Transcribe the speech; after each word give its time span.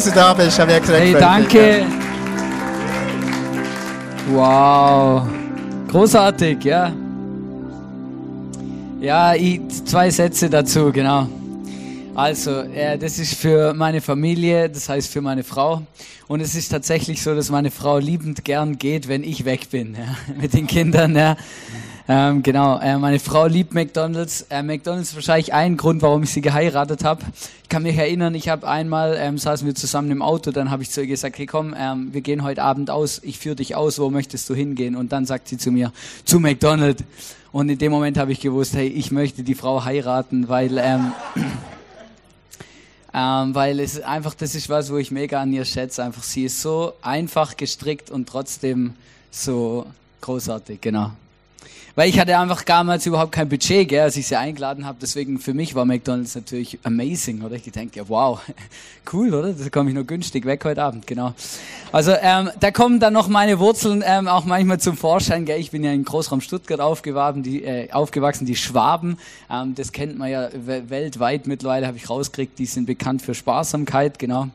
dass 0.00 0.08
du 0.08 0.18
da 0.18 0.32
bist. 0.32 0.58
Habe 0.58 0.72
ich 0.72 0.80
gesagt, 0.80 0.98
Hey, 0.98 1.12
danke. 1.12 1.86
Wow. 4.32 5.28
Großartig, 5.88 6.64
ja. 6.64 6.90
Ja, 9.00 9.34
ich, 9.34 9.60
zwei 9.84 10.08
Sätze 10.08 10.48
dazu, 10.48 10.90
genau. 10.90 11.28
Also, 12.14 12.60
äh, 12.60 12.96
das 12.96 13.18
ist 13.18 13.34
für 13.34 13.74
meine 13.74 14.00
Familie, 14.00 14.70
das 14.70 14.88
heißt 14.88 15.12
für 15.12 15.20
meine 15.20 15.44
Frau. 15.44 15.82
Und 16.28 16.40
es 16.40 16.54
ist 16.54 16.68
tatsächlich 16.70 17.22
so, 17.22 17.34
dass 17.34 17.50
meine 17.50 17.70
Frau 17.70 17.98
liebend 17.98 18.44
gern 18.44 18.78
geht, 18.78 19.06
wenn 19.06 19.22
ich 19.22 19.44
weg 19.44 19.68
bin, 19.70 19.94
ja, 19.94 20.34
mit 20.40 20.54
den 20.54 20.66
Kindern. 20.66 21.14
Ja. 21.14 21.36
Ähm, 22.08 22.42
genau, 22.42 22.78
äh, 22.78 22.98
meine 22.98 23.18
Frau 23.18 23.46
liebt 23.46 23.74
McDonald's. 23.74 24.46
Äh, 24.50 24.62
McDonald's 24.62 25.10
ist 25.10 25.14
wahrscheinlich 25.14 25.52
ein 25.52 25.76
Grund, 25.76 26.02
warum 26.02 26.22
ich 26.22 26.30
sie 26.30 26.40
geheiratet 26.40 27.04
habe. 27.04 27.22
Ich 27.62 27.68
kann 27.68 27.82
mich 27.82 27.96
erinnern, 27.96 28.34
ich 28.34 28.48
habe 28.48 28.66
einmal, 28.66 29.16
ähm, 29.18 29.38
saßen 29.38 29.66
wir 29.66 29.74
zusammen 29.74 30.10
im 30.10 30.22
Auto, 30.22 30.50
dann 30.50 30.70
habe 30.70 30.82
ich 30.82 30.90
zu 30.90 31.02
ihr 31.02 31.06
gesagt, 31.06 31.38
hey 31.38 31.46
komm, 31.46 31.74
ähm, 31.78 32.12
wir 32.12 32.20
gehen 32.20 32.42
heute 32.42 32.62
Abend 32.62 32.90
aus, 32.90 33.20
ich 33.22 33.38
führe 33.38 33.56
dich 33.56 33.76
aus, 33.76 33.98
wo 33.98 34.10
möchtest 34.10 34.48
du 34.48 34.54
hingehen? 34.54 34.96
Und 34.96 35.12
dann 35.12 35.26
sagt 35.26 35.48
sie 35.48 35.58
zu 35.58 35.70
mir, 35.70 35.92
zu 36.24 36.40
McDonald's. 36.40 37.04
Und 37.52 37.68
in 37.68 37.78
dem 37.78 37.92
Moment 37.92 38.16
habe 38.18 38.32
ich 38.32 38.40
gewusst, 38.40 38.74
hey, 38.74 38.86
ich 38.88 39.10
möchte 39.10 39.42
die 39.42 39.54
Frau 39.54 39.84
heiraten, 39.84 40.48
weil... 40.48 40.78
Ähm, 40.78 41.12
ähm, 43.14 43.54
weil 43.54 43.80
es 43.80 44.00
einfach, 44.00 44.34
das 44.34 44.54
ist 44.54 44.68
was, 44.68 44.90
wo 44.92 44.96
ich 44.96 45.10
mega 45.10 45.40
an 45.40 45.52
ihr 45.52 45.64
schätze. 45.64 46.02
Einfach, 46.04 46.22
sie 46.22 46.44
ist 46.44 46.60
so 46.60 46.92
einfach 47.02 47.56
gestrickt 47.56 48.10
und 48.10 48.28
trotzdem 48.28 48.94
so 49.30 49.86
großartig, 50.20 50.80
genau. 50.80 51.12
Weil 51.94 52.08
ich 52.08 52.18
hatte 52.18 52.38
einfach 52.38 52.62
damals 52.62 53.04
überhaupt 53.06 53.32
kein 53.32 53.48
Budget, 53.48 53.88
gell, 53.88 54.00
als 54.00 54.16
ich 54.16 54.26
sie 54.26 54.36
eingeladen 54.36 54.86
habe. 54.86 54.98
Deswegen 55.00 55.38
für 55.38 55.54
mich 55.54 55.74
war 55.74 55.84
McDonald's 55.84 56.34
natürlich 56.34 56.78
amazing, 56.84 57.42
oder? 57.42 57.56
Ich 57.56 57.62
denke, 57.62 57.98
ja, 57.98 58.08
wow, 58.08 58.40
cool, 59.12 59.34
oder? 59.34 59.52
Da 59.52 59.68
komme 59.70 59.90
ich 59.90 59.94
nur 59.94 60.04
günstig 60.04 60.44
weg 60.44 60.64
heute 60.64 60.82
Abend, 60.82 61.06
genau. 61.06 61.34
Also 61.92 62.12
ähm, 62.20 62.50
da 62.60 62.70
kommen 62.70 63.00
dann 63.00 63.12
noch 63.12 63.28
meine 63.28 63.58
Wurzeln 63.58 64.04
ähm, 64.06 64.28
auch 64.28 64.44
manchmal 64.44 64.78
zum 64.78 64.96
Vorschein. 64.96 65.44
Gell? 65.44 65.58
Ich 65.58 65.72
bin 65.72 65.82
ja 65.82 65.92
in 65.92 66.04
Großraum 66.04 66.40
Stuttgart 66.40 66.80
aufgewachsen, 66.80 67.42
die, 67.42 67.64
äh, 67.64 67.90
aufgewachsen, 67.90 68.46
die 68.46 68.56
Schwaben. 68.56 69.18
Ähm, 69.50 69.74
das 69.74 69.92
kennt 69.92 70.16
man 70.16 70.30
ja 70.30 70.48
we 70.52 70.88
weltweit 70.88 71.46
mittlerweile, 71.46 71.86
habe 71.86 71.96
ich 71.96 72.08
rausgekriegt. 72.08 72.58
Die 72.58 72.66
sind 72.66 72.86
bekannt 72.86 73.22
für 73.22 73.34
Sparsamkeit, 73.34 74.18
genau. 74.18 74.48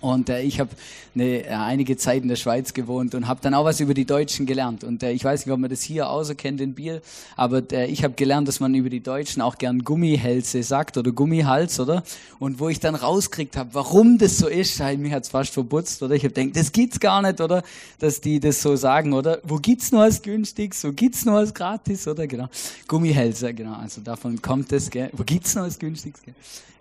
Und 0.00 0.30
äh, 0.30 0.40
ich 0.42 0.58
habe 0.58 0.70
äh, 1.14 1.46
einige 1.48 1.96
Zeit 1.96 2.22
in 2.22 2.28
der 2.28 2.36
Schweiz 2.36 2.72
gewohnt 2.72 3.14
und 3.14 3.28
habe 3.28 3.40
dann 3.42 3.52
auch 3.54 3.64
was 3.64 3.80
über 3.80 3.92
die 3.92 4.06
Deutschen 4.06 4.46
gelernt. 4.46 4.84
Und 4.84 5.02
äh, 5.02 5.12
ich 5.12 5.22
weiß 5.22 5.44
nicht, 5.44 5.52
ob 5.52 5.60
man 5.60 5.68
das 5.68 5.82
hier 5.82 6.08
außer 6.08 6.34
kennt 6.34 6.60
in 6.60 6.74
Biel, 6.74 7.02
aber 7.36 7.62
äh, 7.72 7.86
ich 7.86 8.02
habe 8.02 8.14
gelernt, 8.14 8.48
dass 8.48 8.58
man 8.58 8.74
über 8.74 8.88
die 8.88 9.02
Deutschen 9.02 9.42
auch 9.42 9.58
gern 9.58 9.84
Gummihälse 9.84 10.62
sagt 10.62 10.96
oder 10.96 11.12
Gummihals, 11.12 11.78
oder? 11.78 12.02
Und 12.38 12.58
wo 12.58 12.68
ich 12.68 12.80
dann 12.80 12.94
rauskriegt 12.94 13.56
habe, 13.56 13.70
warum 13.74 14.18
das 14.18 14.38
so 14.38 14.48
ist, 14.48 14.80
halt, 14.80 14.98
mich 14.98 15.12
hat's 15.12 15.28
fast 15.28 15.52
verputzt, 15.52 16.02
oder? 16.02 16.14
Ich 16.14 16.24
habe 16.24 16.32
gedacht, 16.32 16.56
das 16.56 16.72
gibt's 16.72 16.98
gar 16.98 17.20
nicht, 17.20 17.40
oder? 17.40 17.62
Dass 17.98 18.20
die 18.20 18.40
das 18.40 18.62
so 18.62 18.74
sagen, 18.74 19.12
oder? 19.12 19.40
Wo 19.44 19.56
gibt's 19.56 19.92
nur 19.92 20.02
als 20.02 20.22
günstig, 20.22 20.74
wo 20.82 20.92
gibt's 20.92 21.24
nur 21.26 21.36
als 21.36 21.52
gratis, 21.52 22.08
oder? 22.08 22.26
Genau. 22.26 22.48
Gummihälse, 22.88 23.52
genau. 23.52 23.74
Also 23.74 24.00
davon 24.00 24.40
kommt 24.40 24.72
es, 24.72 24.88
gell? 24.90 25.10
Wo 25.12 25.22
gibt's 25.22 25.54
nur 25.54 25.64
als 25.64 25.78
günstig, 25.78 26.14
gell? 26.24 26.34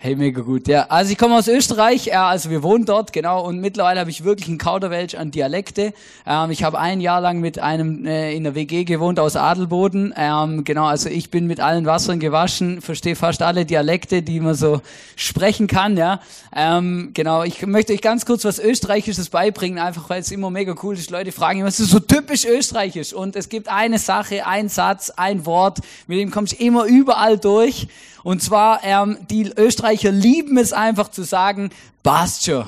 Hey, 0.04 0.16
mega 0.16 0.42
gut. 0.42 0.68
Ja, 0.68 0.88
also 0.90 1.12
ich 1.12 1.18
komme 1.18 1.36
aus 1.36 1.48
Österreich, 1.48 2.08
ja, 2.08 2.28
also 2.28 2.50
wir 2.50 2.64
wohnen 2.64 2.86
dort, 2.86 3.01
genau, 3.14 3.46
und 3.46 3.60
mittlerweile 3.60 4.00
habe 4.00 4.10
ich 4.10 4.24
wirklich 4.24 4.48
einen 4.48 4.58
Kauderwelsch 4.58 5.16
an 5.16 5.32
Dialekte. 5.32 5.94
Ähm, 6.26 6.52
ich 6.52 6.64
habe 6.64 6.80
ein 6.80 7.02
Jahr 7.02 7.22
lang 7.22 7.40
mit 7.40 7.60
einem 7.60 8.06
äh, 8.06 8.34
in 8.34 8.44
der 8.44 8.56
WG 8.56 8.84
gewohnt 8.84 9.20
aus 9.20 9.36
Adelboden. 9.36 10.14
Ähm, 10.16 10.64
genau, 10.64 10.86
also 10.86 11.10
ich 11.10 11.32
bin 11.32 11.48
mit 11.48 11.60
allen 11.60 11.86
Wassern 11.86 12.20
gewaschen, 12.20 12.82
verstehe 12.82 13.16
fast 13.16 13.42
alle 13.42 13.66
Dialekte, 13.66 14.22
die 14.22 14.40
man 14.40 14.54
so 14.54 14.82
sprechen 15.16 15.68
kann, 15.68 15.98
ja. 15.98 16.22
Ähm, 16.56 17.12
genau, 17.14 17.44
ich 17.44 17.66
möchte 17.66 17.94
euch 17.94 18.02
ganz 18.02 18.26
kurz 18.26 18.46
was 18.46 18.60
Österreichisches 18.60 19.30
beibringen, 19.30 19.80
einfach 19.80 20.10
weil 20.10 20.22
es 20.22 20.32
immer 20.32 20.50
mega 20.50 20.76
cool 20.84 20.96
ist. 20.96 21.10
Leute 21.10 21.32
fragen 21.32 21.60
immer, 21.60 21.68
was 21.68 21.80
ist 21.80 21.92
so 21.92 22.00
typisch 22.00 22.46
österreichisch? 22.46 23.14
Und 23.14 23.36
es 23.36 23.50
gibt 23.50 23.68
eine 23.68 24.00
Sache, 24.00 24.46
ein 24.46 24.70
Satz, 24.70 25.10
ein 25.10 25.46
Wort, 25.46 25.80
mit 26.08 26.20
dem 26.20 26.32
kommst 26.32 26.54
du 26.54 26.64
immer 26.64 26.86
überall 26.86 27.38
durch. 27.38 27.88
Und 28.24 28.42
zwar, 28.44 28.84
ähm, 28.84 29.18
die 29.30 29.52
Österreicher 29.56 30.12
lieben 30.12 30.58
es 30.58 30.74
einfach 30.74 31.10
zu 31.10 31.24
sagen, 31.24 31.72
passt 32.04 32.46
schon. 32.46 32.66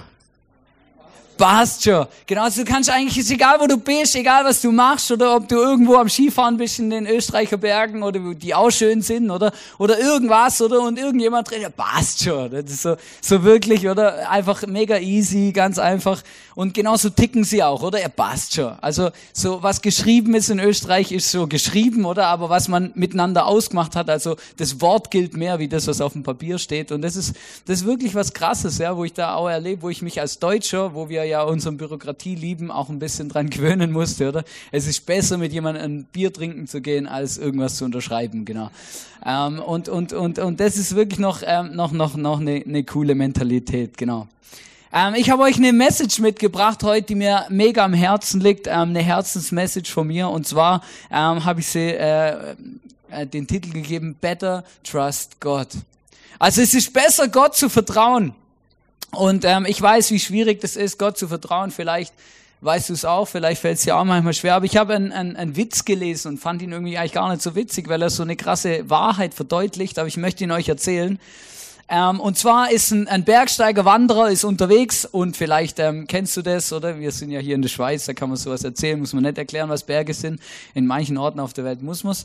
Passt 1.44 1.84
schon. 1.84 2.08
Genau, 2.26 2.44
also 2.44 2.64
du 2.64 2.72
kannst 2.72 2.90
eigentlich, 2.90 3.18
ist 3.18 3.30
egal 3.30 3.59
wo 3.59 3.68
du 3.68 3.76
bist, 3.76 4.16
egal 4.16 4.46
was 4.46 4.62
du 4.62 4.72
machst, 4.72 5.12
oder 5.12 5.36
ob 5.36 5.50
du 5.50 5.58
irgendwo 5.58 5.96
am 5.96 6.08
Skifahren 6.08 6.56
bist 6.56 6.80
in 6.80 6.90
den 6.90 7.06
Österreicher 7.06 7.58
Bergen, 7.58 8.02
oder 8.02 8.18
die 8.34 8.56
auch 8.56 8.72
schön 8.72 9.02
sind, 9.02 9.30
oder, 9.30 9.52
oder 9.78 10.00
irgendwas, 10.00 10.62
oder, 10.62 10.80
und 10.80 10.98
irgendjemand 10.98 11.52
redet, 11.52 11.64
ja, 11.64 11.70
passt 11.70 12.24
schon. 12.24 12.50
Das 12.50 12.72
ist 12.72 12.84
so, 12.84 12.96
so 13.20 13.44
wirklich, 13.44 13.90
oder, 13.90 14.30
einfach 14.30 14.66
mega 14.68 14.98
easy, 15.00 15.52
ganz 15.52 15.80
einfach. 15.80 16.24
Und 16.56 16.74
genauso 16.74 17.09
ticken 17.09 17.44
sie 17.44 17.62
auch, 17.62 17.84
oder? 17.84 18.00
Er 18.00 18.08
passt 18.08 18.56
schon. 18.56 18.78
Also, 18.80 19.10
so, 19.34 19.62
was 19.62 19.81
geschrieben 19.81 20.36
ist 20.36 20.50
in 20.50 20.62
Österreich, 20.62 21.12
ist 21.12 21.30
so 21.30 21.48
geschrieben, 21.48 22.06
oder? 22.06 22.28
Aber 22.28 22.50
was 22.50 22.70
man 22.70 22.94
miteinander 22.96 23.48
ausgemacht 23.48 23.98
hat, 23.98 24.10
also, 24.10 24.38
das 24.56 24.80
Wort 24.80 25.12
gilt 25.12 25.36
mehr, 25.36 25.60
wie 25.60 25.68
das, 25.68 25.88
was 25.88 26.00
auf 26.00 26.14
dem 26.14 26.24
Papier 26.24 26.58
steht. 26.58 26.94
Und 26.94 27.02
das 27.02 27.18
ist, 27.18 27.36
das 27.66 27.81
ist 27.81 27.86
wirklich 27.86 28.16
was 28.16 28.34
Krasses, 28.34 28.78
ja, 28.78 28.96
wo 28.96 29.04
ich 29.04 29.12
da 29.12 29.36
auch 29.36 29.50
erlebe, 29.50 29.81
wo 29.81 29.90
ich 29.90 30.02
mich 30.02 30.22
als 30.22 30.40
Deutscher, 30.40 30.94
wo 30.94 31.10
wir 31.10 31.25
ja 31.25 31.32
unsere 31.41 31.75
Bürokratie 31.75 32.35
lieben, 32.35 32.71
auch 32.71 32.89
ein 32.89 32.99
bisschen 32.99 33.29
dran 33.29 33.49
gewöhnen 33.49 33.91
musste, 33.91 34.29
oder? 34.29 34.44
Es 34.71 34.88
ist 34.88 35.05
besser, 35.05 35.38
mit 35.38 35.51
jemandem 35.51 35.83
ein 35.83 36.03
Bier 36.05 36.31
trinken 36.31 36.67
zu 36.67 36.81
gehen, 36.81 37.07
als 37.07 37.38
irgendwas 37.38 37.77
zu 37.77 37.85
unterschreiben, 37.85 38.45
genau. 38.45 38.69
Ähm, 39.25 39.59
und, 39.59 39.89
und, 39.89 40.13
und, 40.13 40.39
und 40.39 40.59
das 40.59 40.77
ist 40.77 40.95
wirklich 40.95 41.19
noch, 41.19 41.41
ähm, 41.45 41.75
noch, 41.75 41.91
noch, 41.91 42.16
noch 42.16 42.39
eine, 42.39 42.63
eine 42.66 42.83
coole 42.83 43.16
Mentalität, 43.16 43.97
genau. 43.97 44.27
Ähm, 44.95 45.16
ich 45.16 45.31
habe 45.31 45.41
euch 45.41 45.57
eine 45.57 45.73
Message 45.73 46.19
mitgebracht 46.19 46.83
heute, 46.83 47.07
die 47.07 47.16
mir 47.16 47.45
mega 47.50 47.83
am 47.83 47.94
Herzen 47.94 48.39
liegt, 48.41 48.67
ähm, 48.67 48.73
eine 48.73 49.01
Herzensmessage 49.01 49.91
von 49.91 50.05
mir. 50.05 50.29
Und 50.29 50.45
zwar 50.47 50.83
ähm, 51.09 51.44
habe 51.44 51.61
ich 51.61 51.67
sie 51.67 51.89
äh, 51.89 52.55
äh, 53.09 53.25
den 53.25 53.47
Titel 53.47 53.71
gegeben: 53.71 54.15
Better 54.21 54.63
Trust 54.83 55.41
God. 55.41 55.69
Also 56.38 56.61
es 56.61 56.75
ist 56.75 56.94
besser, 56.94 57.27
Gott 57.27 57.55
zu 57.55 57.69
vertrauen. 57.69 58.35
Und 59.16 59.46
ähm, 59.46 59.66
ich 59.68 59.81
weiß, 59.81 60.12
wie 60.12 60.19
schwierig 60.19 60.62
das 60.62 60.75
ist, 60.75 60.97
Gott 60.97 61.18
zu 61.18 61.28
vertrauen. 61.28 61.72
Vielleicht 61.72 62.13
weißt 62.62 62.90
du 62.90 62.94
es 62.94 63.06
auch, 63.06 63.28
vielleicht 63.28 63.62
fällt 63.62 63.78
es 63.78 63.84
dir 63.84 63.97
auch 63.97 64.03
manchmal 64.03 64.34
schwer. 64.34 64.56
Aber 64.56 64.66
ich 64.66 64.78
habe 64.78 64.96
einen, 64.96 65.12
einen, 65.12 65.35
einen 65.35 65.56
Witz 65.56 65.85
gelesen 65.85 66.29
und 66.29 66.38
fand 66.40 66.62
ihn 66.62 66.72
irgendwie 66.72 66.97
eigentlich 66.97 67.13
gar 67.13 67.29
nicht 67.29 67.41
so 67.41 67.56
witzig, 67.56 67.90
weil 67.90 68.01
er 68.01 68.09
so 68.09 68.24
eine 68.24 68.35
krasse 68.35 68.90
Wahrheit 68.90 69.34
verdeutlicht. 69.34 70.00
Aber 70.00 70.07
ich 70.07 70.18
möchte 70.18 70.44
ihn 70.44 70.51
euch 70.51 70.69
erzählen. 70.69 71.19
Ähm, 71.90 72.19
und 72.22 72.38
zwar 72.38 72.72
ist 72.72 72.91
ein, 72.91 73.07
ein 73.07 73.25
Bergsteiger, 73.25 73.84
Wanderer, 73.84 74.29
ist 74.29 74.46
unterwegs 74.46 75.06
und 75.06 75.35
vielleicht 75.35 75.80
ähm, 75.80 76.07
kennst 76.07 76.35
du 76.38 76.41
das, 76.41 76.72
oder? 76.72 76.97
Wir 76.97 77.12
sind 77.12 77.30
ja 77.30 77.40
hier 77.40 77.56
in 77.56 77.62
der 77.62 77.69
Schweiz, 77.69 78.06
da 78.06 78.13
kann 78.13 78.30
man 78.30 78.38
sowas 78.38 78.63
erzählen, 78.63 78.97
muss 78.97 79.13
man 79.13 79.24
nicht 79.24 79.38
erklären, 79.38 79.69
was 79.69 79.84
Berge 79.84 80.13
sind. 80.13 80.40
In 80.74 80.88
manchen 80.88 81.18
Orten 81.18 81.41
auf 81.41 81.51
der 81.51 81.66
Welt 81.66 81.81
muss 81.81 82.06
man 82.06 82.16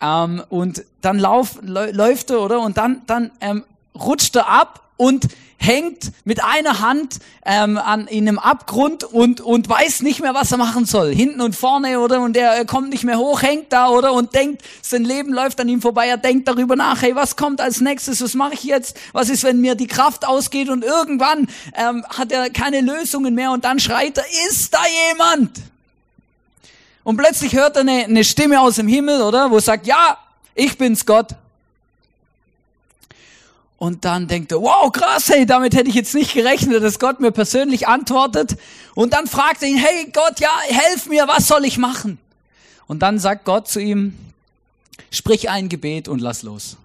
ähm, 0.00 0.42
Und 0.48 0.84
dann 1.00 1.18
lauf, 1.18 1.58
läuft 1.62 2.30
er, 2.30 2.40
oder? 2.40 2.60
Und 2.60 2.76
dann, 2.76 3.02
dann 3.06 3.30
ähm, 3.40 3.62
rutscht 3.94 4.34
er 4.34 4.48
ab 4.48 4.83
und 4.96 5.28
hängt 5.56 6.12
mit 6.24 6.44
einer 6.44 6.80
Hand 6.80 7.18
ähm, 7.44 7.78
an 7.78 8.06
in 8.06 8.28
einem 8.28 8.38
Abgrund 8.38 9.02
und 9.02 9.40
und 9.40 9.68
weiß 9.68 10.02
nicht 10.02 10.20
mehr, 10.20 10.34
was 10.34 10.52
er 10.52 10.58
machen 10.58 10.84
soll. 10.84 11.14
Hinten 11.14 11.40
und 11.40 11.56
vorne 11.56 12.00
oder 12.00 12.20
und 12.20 12.36
er, 12.36 12.50
er 12.50 12.64
kommt 12.64 12.90
nicht 12.90 13.04
mehr 13.04 13.18
hoch, 13.18 13.42
hängt 13.42 13.72
da 13.72 13.88
oder 13.88 14.12
und 14.12 14.34
denkt, 14.34 14.62
sein 14.82 15.04
Leben 15.04 15.32
läuft 15.32 15.60
an 15.60 15.68
ihm 15.68 15.80
vorbei. 15.80 16.06
Er 16.06 16.18
denkt 16.18 16.48
darüber 16.48 16.76
nach, 16.76 17.02
hey, 17.02 17.14
was 17.14 17.36
kommt 17.36 17.60
als 17.60 17.80
nächstes? 17.80 18.20
Was 18.20 18.34
mache 18.34 18.54
ich 18.54 18.64
jetzt? 18.64 18.96
Was 19.12 19.30
ist, 19.30 19.42
wenn 19.42 19.60
mir 19.60 19.74
die 19.74 19.86
Kraft 19.86 20.26
ausgeht? 20.26 20.68
Und 20.68 20.84
irgendwann 20.84 21.48
ähm, 21.74 22.04
hat 22.08 22.30
er 22.30 22.50
keine 22.50 22.80
Lösungen 22.80 23.34
mehr 23.34 23.50
und 23.52 23.64
dann 23.64 23.78
schreit 23.78 24.18
er: 24.18 24.24
Ist 24.48 24.74
da 24.74 24.82
jemand? 25.10 25.60
Und 27.04 27.16
plötzlich 27.16 27.54
hört 27.54 27.76
er 27.76 27.80
eine, 27.82 28.04
eine 28.04 28.24
Stimme 28.24 28.60
aus 28.60 28.76
dem 28.76 28.88
Himmel, 28.88 29.22
oder, 29.22 29.50
wo 29.50 29.58
sagt: 29.60 29.86
Ja, 29.86 30.18
ich 30.54 30.76
bin's, 30.76 31.06
Gott. 31.06 31.28
Und 33.84 34.06
dann 34.06 34.28
denkt 34.28 34.50
er, 34.50 34.62
wow, 34.62 34.90
krass, 34.90 35.28
hey, 35.28 35.44
damit 35.44 35.74
hätte 35.74 35.90
ich 35.90 35.94
jetzt 35.94 36.14
nicht 36.14 36.32
gerechnet, 36.32 36.82
dass 36.82 36.98
Gott 36.98 37.20
mir 37.20 37.32
persönlich 37.32 37.86
antwortet. 37.86 38.56
Und 38.94 39.12
dann 39.12 39.26
fragt 39.26 39.62
er 39.62 39.68
ihn, 39.68 39.76
hey 39.76 40.10
Gott, 40.10 40.40
ja, 40.40 40.48
helf 40.66 41.04
mir, 41.04 41.28
was 41.28 41.46
soll 41.46 41.66
ich 41.66 41.76
machen? 41.76 42.16
Und 42.86 43.00
dann 43.00 43.18
sagt 43.18 43.44
Gott 43.44 43.68
zu 43.68 43.80
ihm, 43.80 44.16
sprich 45.10 45.50
ein 45.50 45.68
Gebet 45.68 46.08
und 46.08 46.20
lass 46.20 46.42
los. 46.42 46.78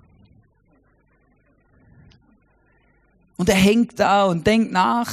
Und 3.38 3.47
er 3.47 3.56
hängt 3.56 3.97
da 3.97 4.25
und 4.25 4.45
denkt 4.45 4.73
nach. 4.73 5.09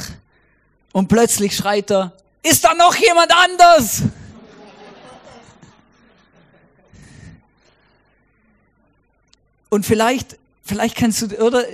Und 0.90 1.06
plötzlich 1.06 1.54
schreit 1.54 1.92
er, 1.92 2.14
ist 2.42 2.64
da 2.64 2.74
noch 2.74 2.96
jemand 2.96 3.30
anders? 3.32 4.02
Und 9.68 9.86
vielleicht 9.86 10.36
vielleicht 10.66 10.96
kannst 10.96 11.22
du, 11.22 11.44
oder? 11.44 11.64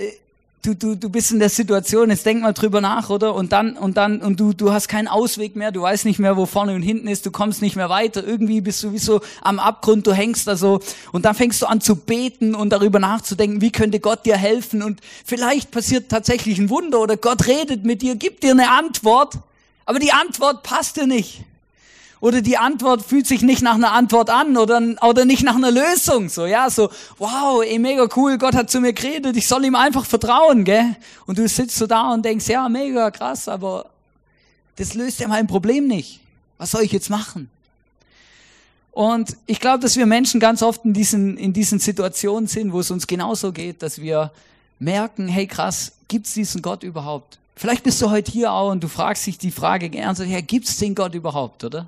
Du, 0.65 0.73
du, 0.73 0.95
du 0.95 1.09
bist 1.09 1.29
in 1.33 1.39
der 1.39 1.49
Situation, 1.49 2.09
jetzt 2.09 2.25
denk 2.25 2.41
mal 2.41 2.53
drüber 2.53 2.79
nach, 2.79 3.09
oder? 3.09 3.35
Und 3.35 3.51
dann, 3.51 3.75
und 3.75 3.97
dann, 3.97 4.21
und 4.21 4.39
du, 4.39 4.53
du 4.53 4.71
hast 4.71 4.87
keinen 4.87 5.09
Ausweg 5.09 5.57
mehr, 5.57 5.73
du 5.73 5.81
weißt 5.81 6.05
nicht 6.05 6.19
mehr, 6.19 6.37
wo 6.37 6.45
vorne 6.45 6.73
und 6.73 6.81
hinten 6.81 7.09
ist, 7.09 7.25
du 7.25 7.31
kommst 7.31 7.61
nicht 7.61 7.75
mehr 7.75 7.89
weiter, 7.89 8.25
irgendwie 8.25 8.61
bist 8.61 8.81
du 8.81 8.93
wie 8.93 8.97
so 8.97 9.19
am 9.41 9.59
Abgrund, 9.59 10.07
du 10.07 10.13
hängst 10.13 10.47
da 10.47 10.55
so, 10.55 10.79
und 11.11 11.25
dann 11.25 11.35
fängst 11.35 11.61
du 11.61 11.65
an 11.65 11.81
zu 11.81 11.97
beten 11.97 12.55
und 12.55 12.69
darüber 12.69 12.99
nachzudenken, 12.99 13.59
wie 13.59 13.73
könnte 13.73 13.99
Gott 13.99 14.25
dir 14.25 14.37
helfen, 14.37 14.81
und 14.83 15.01
vielleicht 15.25 15.69
passiert 15.69 16.07
tatsächlich 16.07 16.59
ein 16.59 16.69
Wunder, 16.69 17.01
oder 17.01 17.17
Gott 17.17 17.45
redet 17.45 17.83
mit 17.83 18.01
dir, 18.01 18.15
gibt 18.15 18.43
dir 18.43 18.51
eine 18.51 18.71
Antwort, 18.71 19.39
aber 19.85 19.99
die 19.99 20.13
Antwort 20.13 20.63
passt 20.63 20.95
dir 20.95 21.07
nicht 21.07 21.43
oder 22.23 22.41
die 22.41 22.57
Antwort 22.57 23.01
fühlt 23.01 23.27
sich 23.27 23.41
nicht 23.41 23.61
nach 23.61 23.73
einer 23.73 23.91
Antwort 23.91 24.29
an 24.29 24.55
oder, 24.55 24.81
oder 25.01 25.25
nicht 25.25 25.43
nach 25.43 25.57
einer 25.57 25.71
Lösung. 25.71 26.29
So, 26.29 26.45
ja, 26.45 26.69
so, 26.69 26.89
wow, 27.17 27.61
ey, 27.61 27.77
mega 27.79 28.07
cool, 28.15 28.37
Gott 28.37 28.55
hat 28.55 28.71
zu 28.71 28.79
mir 28.79 28.93
geredet, 28.93 29.35
ich 29.35 29.45
soll 29.45 29.65
ihm 29.65 29.75
einfach 29.75 30.05
vertrauen, 30.05 30.63
gell? 30.63 30.95
Und 31.25 31.37
du 31.37 31.45
sitzt 31.49 31.75
so 31.75 31.85
da 31.85 32.13
und 32.13 32.23
denkst, 32.23 32.47
ja, 32.47 32.69
mega 32.69 33.11
krass, 33.11 33.49
aber 33.49 33.87
das 34.77 34.93
löst 34.93 35.19
ja 35.19 35.27
mein 35.27 35.47
Problem 35.47 35.85
nicht. 35.85 36.21
Was 36.57 36.71
soll 36.71 36.83
ich 36.83 36.93
jetzt 36.93 37.09
machen? 37.09 37.49
Und 38.93 39.35
ich 39.45 39.59
glaube, 39.59 39.79
dass 39.79 39.97
wir 39.97 40.05
Menschen 40.05 40.39
ganz 40.39 40.63
oft 40.63 40.85
in 40.85 40.93
diesen, 40.93 41.35
in 41.35 41.51
diesen 41.51 41.79
Situationen 41.79 42.47
sind, 42.47 42.71
wo 42.71 42.79
es 42.79 42.89
uns 42.89 43.05
genauso 43.05 43.51
geht, 43.51 43.83
dass 43.83 43.99
wir 43.99 44.31
merken, 44.79 45.27
hey 45.27 45.45
krass, 45.45 45.91
gibt's 46.07 46.35
diesen 46.35 46.61
Gott 46.61 46.83
überhaupt? 46.83 47.37
Vielleicht 47.57 47.83
bist 47.83 48.01
du 48.01 48.09
heute 48.09 48.31
hier 48.31 48.53
auch 48.53 48.71
und 48.71 48.81
du 48.81 48.87
fragst 48.87 49.27
dich 49.27 49.37
die 49.37 49.51
Frage 49.51 49.93
ernsthaft, 49.93 50.29
ja, 50.29 50.39
gibt's 50.39 50.77
den 50.77 50.95
Gott 50.95 51.15
überhaupt, 51.15 51.65
oder? 51.65 51.85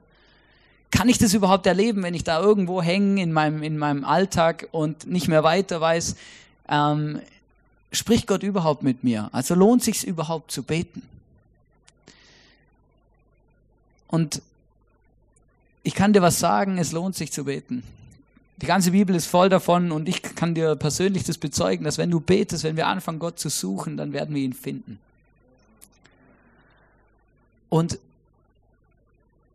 Kann 0.95 1.09
ich 1.09 1.17
das 1.17 1.33
überhaupt 1.33 1.67
erleben, 1.67 2.03
wenn 2.03 2.13
ich 2.13 2.23
da 2.23 2.39
irgendwo 2.39 2.81
hänge 2.81 3.21
in 3.21 3.33
meinem, 3.33 3.61
in 3.63 3.77
meinem 3.77 4.05
Alltag 4.05 4.69
und 4.71 5.05
nicht 5.07 5.27
mehr 5.27 5.43
weiter 5.43 5.81
weiß, 5.81 6.15
ähm, 6.69 7.19
spricht 7.91 8.27
Gott 8.27 8.43
überhaupt 8.43 8.81
mit 8.81 9.03
mir? 9.03 9.29
Also 9.33 9.55
lohnt 9.55 9.83
sich 9.83 10.07
überhaupt 10.07 10.51
zu 10.51 10.63
beten? 10.63 11.01
Und 14.07 14.41
ich 15.83 15.95
kann 15.95 16.13
dir 16.13 16.21
was 16.21 16.39
sagen, 16.39 16.77
es 16.77 16.93
lohnt 16.93 17.15
sich 17.15 17.33
zu 17.33 17.43
beten. 17.43 17.83
Die 18.61 18.65
ganze 18.65 18.91
Bibel 18.91 19.13
ist 19.17 19.25
voll 19.25 19.49
davon 19.49 19.91
und 19.91 20.07
ich 20.07 20.21
kann 20.21 20.55
dir 20.55 20.77
persönlich 20.77 21.25
das 21.25 21.37
bezeugen, 21.37 21.83
dass 21.83 21.97
wenn 21.97 22.09
du 22.09 22.21
betest, 22.21 22.63
wenn 22.63 22.77
wir 22.77 22.87
anfangen, 22.87 23.19
Gott 23.19 23.37
zu 23.37 23.49
suchen, 23.49 23.97
dann 23.97 24.13
werden 24.13 24.33
wir 24.33 24.41
ihn 24.41 24.53
finden. 24.53 24.97
Und 27.67 27.99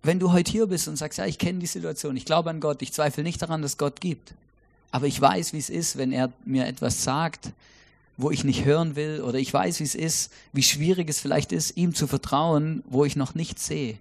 wenn 0.03 0.19
du 0.19 0.33
heute 0.33 0.51
hier 0.51 0.67
bist 0.67 0.89
und 0.89 0.97
sagst, 0.97 1.19
ja, 1.19 1.27
ich 1.27 1.39
kenne 1.39 1.59
die 1.59 1.67
Situation, 1.67 2.17
ich 2.17 2.25
glaube 2.25 2.51
an 2.51 2.61
Gott, 2.61 2.83
ich 2.83 2.93
zweifle 2.93 3.23
nicht 3.23 3.41
daran, 3.43 3.63
dass 3.63 3.77
Gott 3.77 4.01
gibt, 4.01 4.35
aber 4.91 5.07
ich 5.07 5.21
weiß, 5.21 5.53
wie 5.53 5.59
es 5.59 5.71
ist, 5.71 5.99
wenn 5.99 6.13
er 6.13 6.33
mir 6.45 6.67
etwas 6.67 7.05
sagt, 7.05 7.51
wo 8.17 8.31
ich 8.31 8.45
nicht 8.45 8.65
hören 8.65 8.97
will, 8.97 9.23
oder 9.23 9.39
ich 9.39 9.53
weiß, 9.53 9.81
wie 9.81 9.85
es 9.85 9.95
ist, 9.95 10.33
wie 10.53 10.63
schwierig 10.63 11.09
es 11.09 11.21
vielleicht 11.21 11.53
ist, 11.53 11.77
ihm 11.77 11.95
zu 11.95 12.07
vertrauen, 12.07 12.83
wo 12.89 13.05
ich 13.05 13.17
noch 13.17 13.35
nichts 13.35 13.67
sehe, 13.67 13.97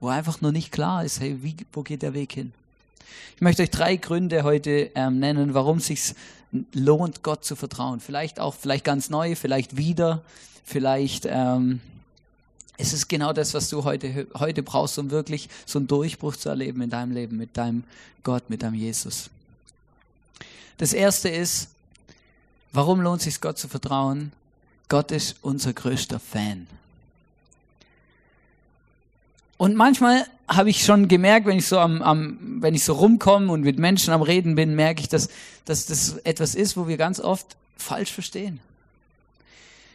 wo 0.00 0.08
einfach 0.08 0.40
nur 0.40 0.52
nicht 0.52 0.72
klar 0.72 1.04
ist, 1.04 1.20
hey, 1.20 1.38
wie, 1.42 1.56
wo 1.72 1.82
geht 1.82 2.02
der 2.02 2.14
Weg 2.14 2.32
hin? 2.32 2.52
Ich 3.36 3.40
möchte 3.40 3.62
euch 3.62 3.70
drei 3.70 3.96
Gründe 3.96 4.42
heute 4.42 4.90
ähm, 4.94 5.18
nennen, 5.18 5.54
warum 5.54 5.78
es 5.78 5.86
sich 5.86 6.14
lohnt, 6.72 7.22
Gott 7.22 7.44
zu 7.44 7.56
vertrauen. 7.56 8.00
Vielleicht 8.00 8.40
auch, 8.40 8.54
vielleicht 8.54 8.84
ganz 8.84 9.10
neu, 9.10 9.34
vielleicht 9.34 9.76
wieder, 9.76 10.22
vielleicht 10.64 11.26
ähm, 11.28 11.80
es 12.82 12.92
ist 12.92 13.08
genau 13.08 13.32
das, 13.32 13.54
was 13.54 13.68
du 13.68 13.84
heute, 13.84 14.26
heute 14.34 14.62
brauchst, 14.64 14.98
um 14.98 15.10
wirklich 15.12 15.48
so 15.66 15.78
einen 15.78 15.86
Durchbruch 15.86 16.34
zu 16.34 16.48
erleben 16.48 16.82
in 16.82 16.90
deinem 16.90 17.12
Leben, 17.12 17.36
mit 17.36 17.56
deinem 17.56 17.84
Gott, 18.24 18.50
mit 18.50 18.62
deinem 18.62 18.74
Jesus. 18.74 19.30
Das 20.78 20.92
erste 20.92 21.28
ist, 21.28 21.68
warum 22.72 23.00
lohnt 23.00 23.20
es 23.20 23.24
sich 23.24 23.40
Gott 23.40 23.56
zu 23.56 23.68
vertrauen? 23.68 24.32
Gott 24.88 25.12
ist 25.12 25.36
unser 25.42 25.72
größter 25.72 26.18
Fan. 26.18 26.66
Und 29.58 29.76
manchmal 29.76 30.26
habe 30.48 30.70
ich 30.70 30.84
schon 30.84 31.06
gemerkt, 31.06 31.46
wenn 31.46 31.58
ich 31.58 31.66
so 31.68 31.78
am, 31.78 32.02
am 32.02 32.60
wenn 32.60 32.74
ich 32.74 32.82
so 32.82 32.94
rumkomme 32.94 33.52
und 33.52 33.60
mit 33.60 33.78
Menschen 33.78 34.12
am 34.12 34.22
Reden 34.22 34.56
bin, 34.56 34.74
merke 34.74 35.02
ich, 35.02 35.08
dass, 35.08 35.28
dass 35.66 35.86
das 35.86 36.16
etwas 36.24 36.56
ist, 36.56 36.76
wo 36.76 36.88
wir 36.88 36.96
ganz 36.96 37.20
oft 37.20 37.56
falsch 37.76 38.10
verstehen. 38.10 38.58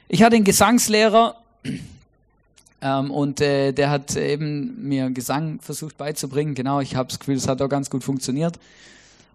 Ich 0.08 0.24
hatte 0.24 0.38
einen 0.38 0.46
Gesangslehrer, 0.46 1.36
ähm, 2.82 3.12
und 3.12 3.42
äh, 3.42 3.72
der 3.72 3.90
hat 3.90 4.16
eben 4.16 4.88
mir 4.88 5.10
Gesang 5.10 5.60
versucht 5.62 5.98
beizubringen. 5.98 6.56
Genau, 6.56 6.80
ich 6.80 6.96
habe 6.96 7.10
das 7.10 7.20
Gefühl, 7.20 7.36
es 7.36 7.48
hat 7.48 7.62
auch 7.62 7.70
ganz 7.70 7.90
gut 7.90 8.04
funktioniert. 8.04 8.60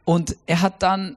Und 0.05 0.37
er 0.47 0.62
hat 0.62 0.83
dann 0.83 1.17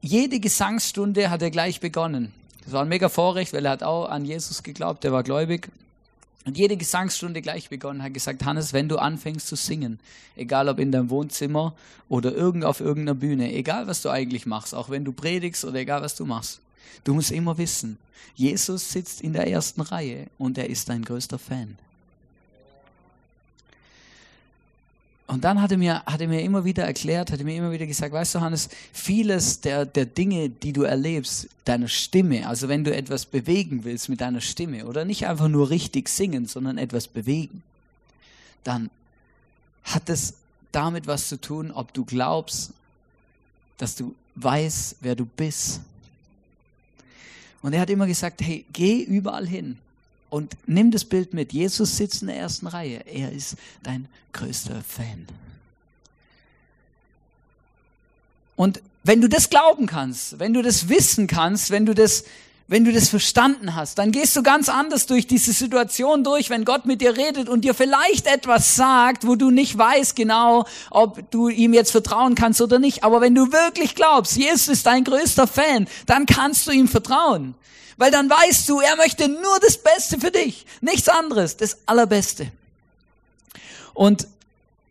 jede 0.00 0.40
Gesangsstunde 0.40 1.30
hat 1.30 1.42
er 1.42 1.50
gleich 1.50 1.80
begonnen. 1.80 2.32
Das 2.64 2.72
war 2.72 2.82
ein 2.82 2.88
mega 2.88 3.08
Vorrecht, 3.08 3.52
weil 3.52 3.64
er 3.64 3.72
hat 3.72 3.82
auch 3.82 4.08
an 4.08 4.24
Jesus 4.24 4.62
geglaubt, 4.62 5.04
der 5.04 5.12
war 5.12 5.22
gläubig. 5.22 5.68
Und 6.44 6.58
jede 6.58 6.76
Gesangsstunde 6.76 7.40
gleich 7.40 7.68
begonnen, 7.68 8.02
hat 8.02 8.14
gesagt, 8.14 8.44
Hannes, 8.44 8.72
wenn 8.72 8.88
du 8.88 8.98
anfängst 8.98 9.46
zu 9.46 9.54
singen, 9.54 10.00
egal 10.34 10.68
ob 10.68 10.80
in 10.80 10.90
deinem 10.90 11.08
Wohnzimmer 11.08 11.74
oder 12.08 12.34
irgend 12.34 12.64
auf 12.64 12.80
irgendeiner 12.80 13.14
Bühne, 13.14 13.52
egal 13.52 13.86
was 13.86 14.02
du 14.02 14.08
eigentlich 14.08 14.44
machst, 14.44 14.74
auch 14.74 14.90
wenn 14.90 15.04
du 15.04 15.12
predigst 15.12 15.64
oder 15.64 15.78
egal 15.78 16.02
was 16.02 16.16
du 16.16 16.24
machst, 16.24 16.60
Du 17.04 17.14
musst 17.14 17.30
immer 17.30 17.58
wissen, 17.58 17.98
Jesus 18.34 18.90
sitzt 18.90 19.20
in 19.20 19.32
der 19.32 19.48
ersten 19.48 19.80
Reihe 19.80 20.26
und 20.38 20.58
er 20.58 20.70
ist 20.70 20.88
dein 20.88 21.04
größter 21.04 21.38
Fan. 21.38 21.76
Und 25.26 25.44
dann 25.44 25.62
hat 25.62 25.70
er, 25.72 25.78
mir, 25.78 26.04
hat 26.04 26.20
er 26.20 26.28
mir 26.28 26.42
immer 26.42 26.64
wieder 26.64 26.84
erklärt, 26.84 27.30
hat 27.32 27.38
er 27.38 27.46
mir 27.46 27.56
immer 27.56 27.72
wieder 27.72 27.86
gesagt, 27.86 28.12
weißt 28.12 28.34
du, 28.34 28.40
Hannes, 28.42 28.68
vieles 28.92 29.62
der, 29.62 29.86
der 29.86 30.04
Dinge, 30.04 30.50
die 30.50 30.74
du 30.74 30.82
erlebst, 30.82 31.48
deiner 31.64 31.88
Stimme, 31.88 32.46
also 32.46 32.68
wenn 32.68 32.84
du 32.84 32.94
etwas 32.94 33.24
bewegen 33.24 33.84
willst 33.84 34.10
mit 34.10 34.20
deiner 34.20 34.42
Stimme 34.42 34.84
oder 34.84 35.06
nicht 35.06 35.26
einfach 35.26 35.48
nur 35.48 35.70
richtig 35.70 36.10
singen, 36.10 36.46
sondern 36.46 36.76
etwas 36.76 37.08
bewegen, 37.08 37.62
dann 38.62 38.90
hat 39.84 40.10
es 40.10 40.34
damit 40.70 41.06
was 41.06 41.28
zu 41.28 41.40
tun, 41.40 41.70
ob 41.70 41.94
du 41.94 42.04
glaubst, 42.04 42.72
dass 43.78 43.96
du 43.96 44.14
weißt, 44.34 44.96
wer 45.00 45.14
du 45.14 45.24
bist 45.24 45.80
und 47.62 47.72
er 47.72 47.80
hat 47.80 47.90
immer 47.90 48.06
gesagt, 48.06 48.42
hey, 48.42 48.64
geh 48.72 49.02
überall 49.02 49.46
hin 49.46 49.78
und 50.30 50.56
nimm 50.66 50.90
das 50.90 51.04
Bild 51.04 51.34
mit. 51.34 51.52
Jesus 51.52 51.96
sitzt 51.96 52.22
in 52.22 52.28
der 52.28 52.36
ersten 52.36 52.66
Reihe. 52.66 53.06
Er 53.06 53.32
ist 53.32 53.56
dein 53.82 54.08
größter 54.32 54.82
Fan. 54.82 55.26
Und 58.56 58.82
wenn 59.04 59.20
du 59.20 59.28
das 59.28 59.50
glauben 59.50 59.86
kannst, 59.86 60.38
wenn 60.38 60.54
du 60.54 60.62
das 60.62 60.88
wissen 60.88 61.26
kannst, 61.26 61.70
wenn 61.70 61.86
du 61.86 61.94
das 61.94 62.24
wenn 62.72 62.86
du 62.86 62.92
das 62.92 63.10
verstanden 63.10 63.74
hast, 63.74 63.98
dann 63.98 64.12
gehst 64.12 64.34
du 64.34 64.42
ganz 64.42 64.70
anders 64.70 65.04
durch 65.04 65.26
diese 65.26 65.52
Situation 65.52 66.24
durch, 66.24 66.48
wenn 66.48 66.64
Gott 66.64 66.86
mit 66.86 67.02
dir 67.02 67.18
redet 67.18 67.50
und 67.50 67.66
dir 67.66 67.74
vielleicht 67.74 68.26
etwas 68.26 68.76
sagt, 68.76 69.26
wo 69.26 69.34
du 69.34 69.50
nicht 69.50 69.76
weißt 69.76 70.16
genau, 70.16 70.64
ob 70.90 71.30
du 71.30 71.50
ihm 71.50 71.74
jetzt 71.74 71.90
vertrauen 71.90 72.34
kannst 72.34 72.62
oder 72.62 72.78
nicht. 72.78 73.04
Aber 73.04 73.20
wenn 73.20 73.34
du 73.34 73.52
wirklich 73.52 73.94
glaubst, 73.94 74.38
Jesus 74.38 74.68
ist 74.68 74.86
dein 74.86 75.04
größter 75.04 75.46
Fan, 75.46 75.86
dann 76.06 76.24
kannst 76.24 76.66
du 76.66 76.70
ihm 76.70 76.88
vertrauen. 76.88 77.54
Weil 77.98 78.10
dann 78.10 78.30
weißt 78.30 78.66
du, 78.70 78.80
er 78.80 78.96
möchte 78.96 79.28
nur 79.28 79.60
das 79.60 79.76
Beste 79.76 80.18
für 80.18 80.30
dich, 80.30 80.64
nichts 80.80 81.10
anderes, 81.10 81.58
das 81.58 81.76
Allerbeste. 81.84 82.50
Und 83.92 84.26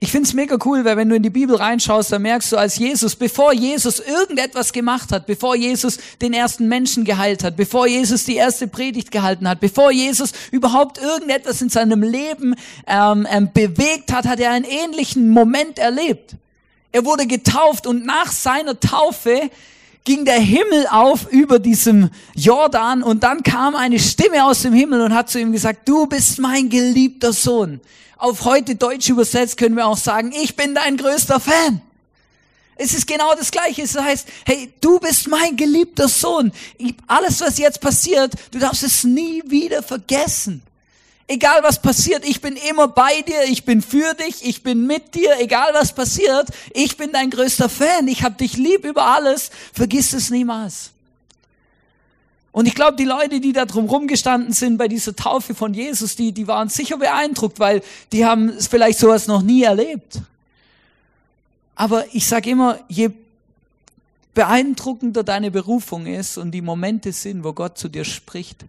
ich 0.03 0.11
finde 0.11 0.27
es 0.27 0.33
mega 0.33 0.57
cool, 0.65 0.83
weil 0.83 0.97
wenn 0.97 1.09
du 1.09 1.15
in 1.15 1.21
die 1.21 1.29
Bibel 1.29 1.55
reinschaust, 1.55 2.11
dann 2.11 2.23
merkst 2.23 2.51
du, 2.51 2.57
als 2.57 2.79
Jesus, 2.79 3.15
bevor 3.15 3.53
Jesus 3.53 3.99
irgendetwas 3.99 4.73
gemacht 4.73 5.11
hat, 5.11 5.27
bevor 5.27 5.55
Jesus 5.55 5.99
den 6.19 6.33
ersten 6.33 6.67
Menschen 6.67 7.05
geheilt 7.05 7.43
hat, 7.43 7.55
bevor 7.55 7.85
Jesus 7.85 8.23
die 8.23 8.35
erste 8.35 8.67
Predigt 8.67 9.11
gehalten 9.11 9.47
hat, 9.47 9.59
bevor 9.59 9.91
Jesus 9.91 10.31
überhaupt 10.49 10.97
irgendetwas 10.97 11.61
in 11.61 11.69
seinem 11.69 12.01
Leben 12.01 12.55
ähm, 12.87 13.27
ähm, 13.29 13.51
bewegt 13.53 14.11
hat, 14.11 14.25
hat 14.25 14.39
er 14.39 14.49
einen 14.49 14.65
ähnlichen 14.65 15.29
Moment 15.29 15.77
erlebt. 15.77 16.33
Er 16.91 17.05
wurde 17.05 17.27
getauft 17.27 17.85
und 17.85 18.03
nach 18.03 18.31
seiner 18.31 18.79
Taufe 18.79 19.51
ging 20.03 20.25
der 20.25 20.39
Himmel 20.39 20.87
auf 20.89 21.31
über 21.31 21.59
diesem 21.59 22.09
Jordan 22.35 23.03
und 23.03 23.23
dann 23.23 23.43
kam 23.43 23.75
eine 23.75 23.99
Stimme 23.99 24.45
aus 24.45 24.63
dem 24.63 24.73
Himmel 24.73 25.01
und 25.01 25.13
hat 25.13 25.29
zu 25.29 25.39
ihm 25.39 25.51
gesagt, 25.51 25.87
du 25.87 26.07
bist 26.07 26.39
mein 26.39 26.69
geliebter 26.69 27.33
Sohn 27.33 27.81
auf 28.21 28.45
heute 28.45 28.75
Deutsch 28.75 29.09
übersetzt 29.09 29.57
können 29.57 29.75
wir 29.75 29.87
auch 29.87 29.97
sagen, 29.97 30.31
ich 30.31 30.55
bin 30.55 30.75
dein 30.75 30.95
größter 30.95 31.39
Fan. 31.39 31.81
Es 32.75 32.93
ist 32.93 33.07
genau 33.07 33.33
das 33.35 33.51
Gleiche. 33.51 33.81
Es 33.81 33.97
heißt, 33.97 34.27
hey, 34.45 34.71
du 34.79 34.99
bist 34.99 35.27
mein 35.27 35.57
geliebter 35.57 36.07
Sohn. 36.07 36.51
Alles, 37.07 37.41
was 37.41 37.57
jetzt 37.57 37.81
passiert, 37.81 38.33
du 38.51 38.59
darfst 38.59 38.83
es 38.83 39.03
nie 39.03 39.41
wieder 39.47 39.81
vergessen. 39.81 40.61
Egal 41.31 41.63
was 41.63 41.81
passiert, 41.81 42.27
ich 42.27 42.41
bin 42.41 42.57
immer 42.57 42.89
bei 42.89 43.21
dir, 43.21 43.45
ich 43.45 43.63
bin 43.63 43.81
für 43.81 44.13
dich, 44.15 44.45
ich 44.45 44.63
bin 44.63 44.85
mit 44.85 45.15
dir, 45.15 45.39
egal 45.39 45.73
was 45.73 45.95
passiert, 45.95 46.49
ich 46.73 46.97
bin 46.97 47.13
dein 47.13 47.29
größter 47.29 47.69
Fan, 47.69 48.09
ich 48.09 48.23
hab 48.23 48.37
dich 48.37 48.57
lieb 48.57 48.83
über 48.83 49.05
alles, 49.05 49.49
vergiss 49.71 50.11
es 50.11 50.29
niemals. 50.29 50.91
Und 52.51 52.65
ich 52.65 52.75
glaube, 52.75 52.97
die 52.97 53.05
Leute, 53.05 53.39
die 53.39 53.53
da 53.53 53.63
drum 53.63 53.85
rumgestanden 53.85 54.51
sind 54.51 54.77
bei 54.77 54.89
dieser 54.89 55.15
Taufe 55.15 55.55
von 55.55 55.73
Jesus, 55.73 56.17
die, 56.17 56.33
die 56.33 56.49
waren 56.49 56.67
sicher 56.67 56.97
beeindruckt, 56.97 57.61
weil 57.61 57.81
die 58.11 58.25
haben 58.25 58.51
vielleicht 58.59 58.99
sowas 58.99 59.27
noch 59.27 59.41
nie 59.41 59.63
erlebt. 59.63 60.19
Aber 61.75 62.03
ich 62.13 62.27
sage 62.27 62.49
immer, 62.49 62.77
je, 62.89 63.09
beeindruckender 64.33 65.23
deine 65.23 65.49
Berufung 65.49 66.07
ist 66.07 66.37
und 66.37 66.51
die 66.51 66.61
Momente 66.61 67.13
sind, 67.13 67.45
wo 67.45 67.53
Gott 67.53 67.77
zu 67.77 67.87
dir 67.87 68.03
spricht, 68.03 68.65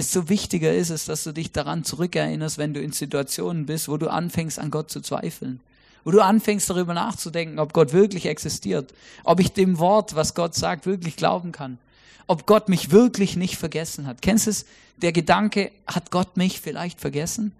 desto 0.00 0.30
wichtiger 0.30 0.72
ist 0.72 0.88
es, 0.88 1.04
dass 1.04 1.24
du 1.24 1.32
dich 1.32 1.52
daran 1.52 1.84
zurückerinnerst, 1.84 2.56
wenn 2.56 2.72
du 2.72 2.80
in 2.80 2.90
Situationen 2.90 3.66
bist, 3.66 3.86
wo 3.86 3.98
du 3.98 4.08
anfängst, 4.08 4.58
an 4.58 4.70
Gott 4.70 4.90
zu 4.90 5.02
zweifeln. 5.02 5.60
Wo 6.04 6.10
du 6.10 6.22
anfängst, 6.22 6.70
darüber 6.70 6.94
nachzudenken, 6.94 7.58
ob 7.58 7.74
Gott 7.74 7.92
wirklich 7.92 8.24
existiert. 8.24 8.94
Ob 9.24 9.40
ich 9.40 9.52
dem 9.52 9.78
Wort, 9.78 10.16
was 10.16 10.34
Gott 10.34 10.54
sagt, 10.54 10.86
wirklich 10.86 11.16
glauben 11.16 11.52
kann. 11.52 11.78
Ob 12.26 12.46
Gott 12.46 12.70
mich 12.70 12.92
wirklich 12.92 13.36
nicht 13.36 13.58
vergessen 13.58 14.06
hat. 14.06 14.22
Kennst 14.22 14.46
du 14.46 14.52
es? 14.52 14.64
Der 14.96 15.12
Gedanke, 15.12 15.70
hat 15.86 16.10
Gott 16.10 16.38
mich 16.38 16.62
vielleicht 16.62 16.98
vergessen? 16.98 17.52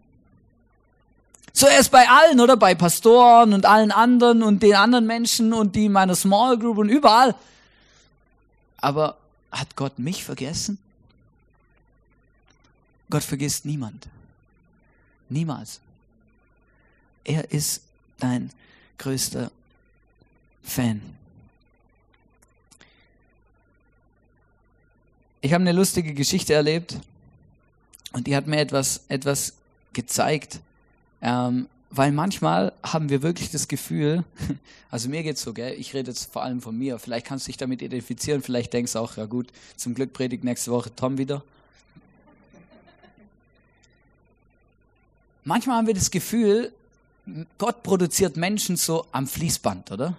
Zuerst 1.53 1.91
bei 1.91 2.09
allen, 2.09 2.41
oder? 2.41 2.57
Bei 2.57 2.75
Pastoren 2.75 3.53
und 3.53 3.67
allen 3.67 3.91
anderen 3.91 4.43
und 4.43 4.63
den 4.63 4.77
anderen 4.77 5.07
Menschen 5.07 5.53
und 5.53 5.77
die 5.77 5.87
in 5.87 5.93
meiner 5.93 6.15
Small 6.15 6.59
Group 6.59 6.79
und 6.79 6.89
überall. 6.89 7.35
Aber 8.79 9.19
hat 9.53 9.77
Gott 9.77 9.99
mich 9.99 10.25
vergessen? 10.25 10.79
Gott 13.11 13.25
vergisst 13.25 13.65
niemand. 13.67 14.09
Niemals. 15.29 15.81
Er 17.25 17.51
ist 17.51 17.83
dein 18.19 18.51
größter 18.99 19.51
Fan. 20.63 21.03
Ich 25.43 25.53
habe 25.53 25.63
eine 25.63 25.73
lustige 25.73 26.13
Geschichte 26.15 26.55
erlebt 26.55 26.99
und 28.13 28.27
die 28.27 28.37
hat 28.37 28.47
mir 28.47 28.59
etwas, 28.59 29.05
etwas 29.09 29.55
gezeigt, 29.93 30.61
ähm, 31.23 31.67
weil 31.91 32.13
manchmal 32.13 32.73
haben 32.83 33.09
wir 33.09 33.23
wirklich 33.23 33.51
das 33.51 33.67
Gefühl, 33.67 34.25
also 34.91 35.09
mir 35.09 35.23
geht's 35.23 35.43
so, 35.43 35.53
gell, 35.53 35.75
ich 35.79 35.95
rede 35.95 36.11
jetzt 36.11 36.33
vor 36.33 36.43
allem 36.43 36.61
von 36.61 36.77
mir, 36.77 36.99
vielleicht 36.99 37.27
kannst 37.27 37.47
du 37.47 37.49
dich 37.49 37.57
damit 37.57 37.83
identifizieren, 37.83 38.43
vielleicht 38.43 38.73
denkst 38.73 38.93
du 38.93 38.99
auch, 38.99 39.17
ja 39.17 39.25
gut, 39.25 39.49
zum 39.77 39.95
Glück 39.95 40.13
predigt 40.13 40.45
nächste 40.45 40.71
Woche 40.71 40.95
Tom 40.95 41.19
wieder. 41.19 41.43
Manchmal 45.45 45.77
haben 45.77 45.87
wir 45.87 45.95
das 45.95 46.11
Gefühl, 46.11 46.73
Gott 47.59 47.83
produziert 47.83 48.37
Menschen 48.37 48.77
so 48.77 49.07
am 49.13 49.27
Fließband, 49.27 49.91
oder? 49.93 50.15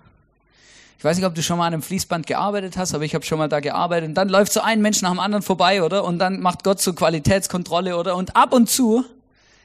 Ich 0.98 1.04
weiß 1.04 1.18
nicht, 1.18 1.26
ob 1.26 1.34
du 1.34 1.42
schon 1.42 1.58
mal 1.58 1.66
an 1.66 1.74
einem 1.74 1.82
Fließband 1.82 2.28
gearbeitet 2.28 2.78
hast, 2.78 2.94
aber 2.94 3.04
ich 3.04 3.16
habe 3.16 3.26
schon 3.26 3.40
mal 3.40 3.50
da 3.50 3.60
gearbeitet. 3.60 4.10
Und 4.10 4.16
dann 4.16 4.30
läuft 4.30 4.54
so 4.54 4.62
ein 4.62 4.82
Mensch 4.82 5.02
nach 5.02 5.10
dem 5.10 5.20
anderen 5.20 5.42
vorbei, 5.42 5.82
oder? 5.82 6.04
Und 6.04 6.20
dann 6.20 6.42
macht 6.42 6.64
Gott 6.64 6.80
so 6.80 6.94
Qualitätskontrolle, 6.94 7.98
oder? 7.98 8.16
Und 8.16 8.36
ab 8.36 8.54
und 8.54 8.70
zu 8.70 9.04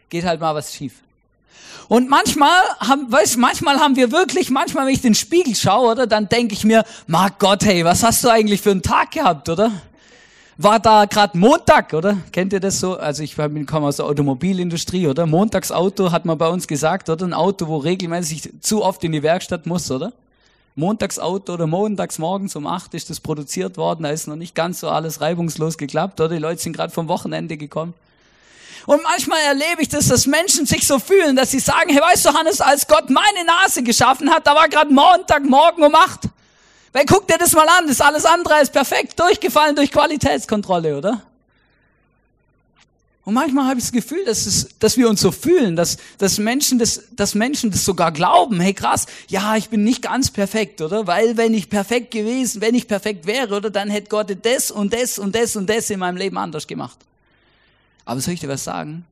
geht 0.08 0.24
halt 0.24 0.40
mal 0.40 0.54
was 0.54 0.74
schief. 0.74 0.94
Und 1.88 2.08
manchmal 2.08 2.58
haben, 2.80 3.12
weißt, 3.12 3.36
manchmal 3.36 3.78
haben 3.78 3.96
wir 3.96 4.12
wirklich, 4.12 4.50
manchmal 4.50 4.86
wenn 4.86 4.94
ich 4.94 5.02
den 5.02 5.14
Spiegel 5.14 5.54
schaue, 5.54 5.92
oder, 5.92 6.06
dann 6.06 6.28
denke 6.28 6.54
ich 6.54 6.64
mir, 6.64 6.84
mag 7.06 7.38
Gott, 7.38 7.64
hey, 7.64 7.84
was 7.84 8.02
hast 8.02 8.24
du 8.24 8.28
eigentlich 8.28 8.62
für 8.62 8.70
einen 8.70 8.82
Tag 8.82 9.12
gehabt, 9.12 9.48
oder? 9.48 9.70
War 10.58 10.80
da 10.80 11.04
gerade 11.04 11.36
Montag, 11.36 11.92
oder? 11.92 12.16
Kennt 12.32 12.52
ihr 12.52 12.60
das 12.60 12.80
so? 12.80 12.96
Also 12.96 13.22
ich 13.22 13.36
komme 13.36 13.86
aus 13.86 13.96
der 13.96 14.06
Automobilindustrie, 14.06 15.06
oder? 15.06 15.26
Montagsauto 15.26 16.12
hat 16.12 16.24
man 16.24 16.38
bei 16.38 16.48
uns 16.48 16.66
gesagt, 16.66 17.10
oder? 17.10 17.26
Ein 17.26 17.34
Auto, 17.34 17.66
wo 17.66 17.76
regelmäßig 17.76 18.62
zu 18.62 18.82
oft 18.82 19.04
in 19.04 19.12
die 19.12 19.22
Werkstatt 19.22 19.66
muss, 19.66 19.90
oder? 19.90 20.12
Montagsauto 20.74 21.54
oder 21.54 21.66
montags 21.66 22.18
morgens 22.18 22.54
um 22.54 22.66
acht 22.66 22.92
ist 22.92 23.08
das 23.08 23.18
produziert 23.20 23.78
worden, 23.78 24.02
da 24.02 24.10
ist 24.10 24.28
noch 24.28 24.36
nicht 24.36 24.54
ganz 24.54 24.80
so 24.80 24.90
alles 24.90 25.22
reibungslos 25.22 25.78
geklappt, 25.78 26.20
oder? 26.20 26.34
Die 26.34 26.40
Leute 26.40 26.60
sind 26.60 26.74
gerade 26.74 26.92
vom 26.92 27.08
Wochenende 27.08 27.56
gekommen. 27.56 27.94
Und 28.86 29.02
manchmal 29.02 29.40
erlebe 29.40 29.82
ich 29.82 29.88
das, 29.88 30.08
dass 30.08 30.26
Menschen 30.26 30.64
sich 30.64 30.86
so 30.86 30.98
fühlen, 30.98 31.34
dass 31.34 31.50
sie 31.50 31.58
sagen, 31.58 31.90
hey, 31.90 32.00
weißt 32.00 32.26
du, 32.26 32.34
Hannes, 32.34 32.60
als 32.60 32.86
Gott 32.86 33.10
meine 33.10 33.44
Nase 33.44 33.82
geschaffen 33.82 34.30
hat, 34.30 34.46
da 34.46 34.54
war 34.54 34.68
gerade 34.68 34.92
Montagmorgen 34.92 35.82
um 35.82 35.94
acht. 35.94 36.28
Weil 36.96 37.04
guck 37.04 37.28
dir 37.28 37.36
das 37.36 37.52
mal 37.52 37.68
an, 37.68 37.82
das 37.82 37.96
ist 37.96 38.00
alles 38.00 38.24
andere 38.24 38.54
als 38.54 38.70
perfekt, 38.70 39.20
durchgefallen 39.20 39.76
durch 39.76 39.92
Qualitätskontrolle, 39.92 40.96
oder? 40.96 41.20
Und 43.24 43.34
manchmal 43.34 43.66
habe 43.66 43.78
ich 43.78 43.84
das 43.84 43.92
Gefühl, 43.92 44.24
dass, 44.24 44.46
es, 44.46 44.70
dass 44.78 44.96
wir 44.96 45.06
uns 45.10 45.20
so 45.20 45.30
fühlen, 45.30 45.76
dass, 45.76 45.98
dass, 46.16 46.38
Menschen 46.38 46.78
das, 46.78 47.02
dass 47.14 47.34
Menschen 47.34 47.70
das 47.70 47.84
sogar 47.84 48.12
glauben. 48.12 48.60
Hey 48.60 48.72
krass, 48.72 49.04
ja, 49.28 49.56
ich 49.56 49.68
bin 49.68 49.84
nicht 49.84 50.00
ganz 50.00 50.30
perfekt, 50.30 50.80
oder? 50.80 51.06
Weil 51.06 51.36
wenn 51.36 51.52
ich 51.52 51.68
perfekt 51.68 52.12
gewesen, 52.12 52.62
wenn 52.62 52.74
ich 52.74 52.88
perfekt 52.88 53.26
wäre, 53.26 53.54
oder, 53.54 53.68
dann 53.68 53.90
hätte 53.90 54.08
Gott 54.08 54.34
das 54.46 54.70
und 54.70 54.94
das 54.94 55.18
und 55.18 55.34
das 55.34 55.54
und 55.54 55.68
das 55.68 55.90
in 55.90 56.00
meinem 56.00 56.16
Leben 56.16 56.38
anders 56.38 56.66
gemacht. 56.66 56.96
Aber 58.06 58.22
soll 58.22 58.32
ich 58.32 58.40
dir 58.40 58.48
was 58.48 58.64
sagen? 58.64 59.04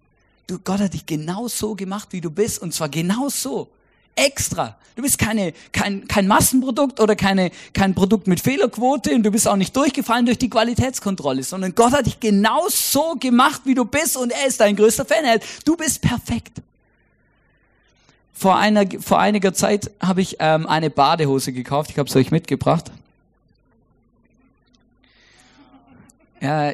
Du, 0.47 0.59
Gott 0.59 0.81
hat 0.81 0.95
dich 0.95 1.05
genau 1.05 1.49
so 1.49 1.75
gemacht, 1.75 2.09
wie 2.13 2.23
du 2.23 2.31
bist, 2.31 2.63
und 2.63 2.73
zwar 2.73 2.89
genau 2.89 3.29
so 3.29 3.69
extra. 4.17 4.77
Du 4.97 5.03
bist 5.03 5.19
keine, 5.19 5.53
kein, 5.73 6.07
kein 6.07 6.29
Massenprodukt 6.29 7.01
oder 7.01 7.17
keine, 7.17 7.51
kein 7.73 7.95
Produkt 7.95 8.29
mit 8.29 8.41
Fehlerquote 8.41 9.13
und 9.15 9.25
du 9.25 9.33
bist 9.33 9.49
auch 9.49 9.57
nicht 9.57 9.75
durchgefallen 9.75 10.25
durch 10.25 10.39
die 10.39 10.49
Qualitätskontrolle, 10.49 11.43
sondern 11.43 11.75
Gott 11.75 11.93
hat 11.93 12.07
dich 12.07 12.21
genau 12.21 12.69
so 12.69 13.15
gemacht, 13.19 13.63
wie 13.65 13.75
du 13.75 13.85
bist 13.85 14.17
und 14.17 14.31
er 14.31 14.47
ist 14.47 14.61
dein 14.61 14.77
größter 14.77 15.05
Fan. 15.05 15.41
Du 15.65 15.77
bist 15.77 16.01
perfekt. 16.01 16.63
Vor, 18.33 18.57
einer, 18.57 18.85
vor 19.01 19.19
einiger 19.19 19.53
Zeit 19.53 19.91
habe 20.01 20.21
ich 20.21 20.37
ähm, 20.39 20.67
eine 20.67 20.91
Badehose 20.91 21.53
gekauft. 21.53 21.91
Ich 21.91 21.99
habe 21.99 22.09
es 22.09 22.15
euch 22.15 22.31
mitgebracht. 22.31 22.93
Ja, 26.41 26.73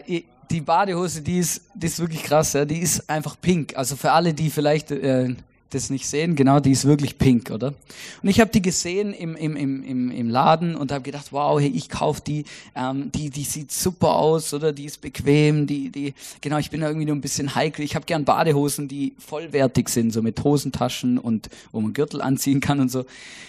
die 0.51 0.61
Badehose, 0.61 1.23
die 1.23 1.39
ist, 1.39 1.63
die 1.75 1.87
ist 1.87 1.99
wirklich 2.01 2.23
krass. 2.23 2.55
Ja. 2.55 2.65
Die 2.65 2.81
ist 2.81 3.09
einfach 3.09 3.37
pink. 3.41 3.77
Also 3.77 3.97
für 3.97 4.13
alle, 4.13 4.35
die 4.35 4.51
vielleicht 4.51 4.91
äh, 4.91 5.35
das 5.71 5.91
nicht 5.91 6.07
sehen, 6.07 6.37
genau, 6.37 6.61
die 6.61 6.73
ist 6.73 6.85
wirklich 6.85 7.17
pink, 7.17 7.51
oder? 7.51 7.75
Und 8.23 8.29
ich 8.29 8.41
habe 8.41 8.51
die 8.51 8.61
gesehen 8.61 9.15
im, 9.15 9.37
im, 9.37 9.57
im, 9.57 10.11
im 10.11 10.29
Laden 10.29 10.77
und 10.77 10.93
habe 10.93 11.03
gedacht, 11.03 11.29
wow, 11.31 11.61
hey, 11.61 11.71
ich 11.75 11.89
kauf 11.89 12.21
die, 12.21 12.45
ähm, 12.75 13.11
die, 13.13 13.31
die 13.31 13.45
sieht 13.45 13.73
super 13.73 14.17
aus, 14.17 14.53
oder? 14.53 14.73
Die 14.73 14.85
ist 14.85 15.01
bequem, 15.01 15.67
die, 15.67 15.91
die, 15.91 16.15
genau, 16.41 16.59
ich 16.59 16.71
bin 16.71 16.81
da 16.81 16.89
irgendwie 16.89 17.07
nur 17.07 17.17
ein 17.17 17.21
bisschen 17.21 17.55
heikel. 17.55 17.85
Ich 17.85 17.95
habe 17.95 18.05
gern 18.05 18.25
Badehosen, 18.25 18.89
die 18.89 19.15
vollwertig 19.19 19.89
sind, 19.89 20.13
so 20.13 20.23
mit 20.23 20.43
Hosentaschen 20.43 21.19
und 21.19 21.49
wo 21.73 21.81
man 21.81 21.93
Gürtel 21.93 22.21
anziehen 22.21 22.61
kann 22.61 22.81
und 22.81 22.91
so, 22.91 23.05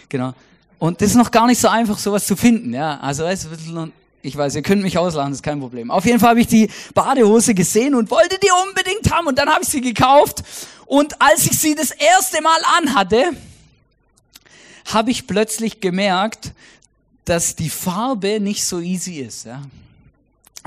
genau. 0.09 0.33
Und 0.77 1.01
das 1.01 1.09
ist 1.11 1.15
noch 1.15 1.31
gar 1.31 1.47
nicht 1.47 1.59
so 1.59 1.67
einfach, 1.67 1.97
sowas 1.97 2.25
zu 2.25 2.35
finden, 2.35 2.73
ja. 2.73 2.99
Also, 2.99 3.23
weißt 3.23 3.45
du, 3.45 3.91
ich 4.21 4.37
weiß, 4.37 4.55
ihr 4.55 4.61
könnt 4.61 4.81
mich 4.81 4.97
auslachen, 4.97 5.33
ist 5.33 5.43
kein 5.43 5.59
Problem. 5.59 5.91
Auf 5.91 6.05
jeden 6.05 6.19
Fall 6.19 6.29
habe 6.29 6.41
ich 6.41 6.47
die 6.47 6.69
Badehose 6.93 7.53
gesehen 7.53 7.95
und 7.95 8.11
wollte 8.11 8.37
die 8.39 8.49
unbedingt 8.67 9.11
haben 9.11 9.27
und 9.27 9.37
dann 9.37 9.49
habe 9.49 9.63
ich 9.63 9.69
sie 9.69 9.81
gekauft 9.81 10.43
und 10.85 11.21
als 11.21 11.45
ich 11.45 11.57
sie 11.57 11.75
das 11.75 11.91
erste 11.91 12.41
Mal 12.41 12.59
anhatte, 12.77 13.31
habe 14.85 15.11
ich 15.11 15.27
plötzlich 15.27 15.79
gemerkt, 15.79 16.53
dass 17.25 17.55
die 17.55 17.69
Farbe 17.69 18.39
nicht 18.39 18.65
so 18.65 18.79
easy 18.79 19.19
ist. 19.19 19.45
Ja. 19.45 19.61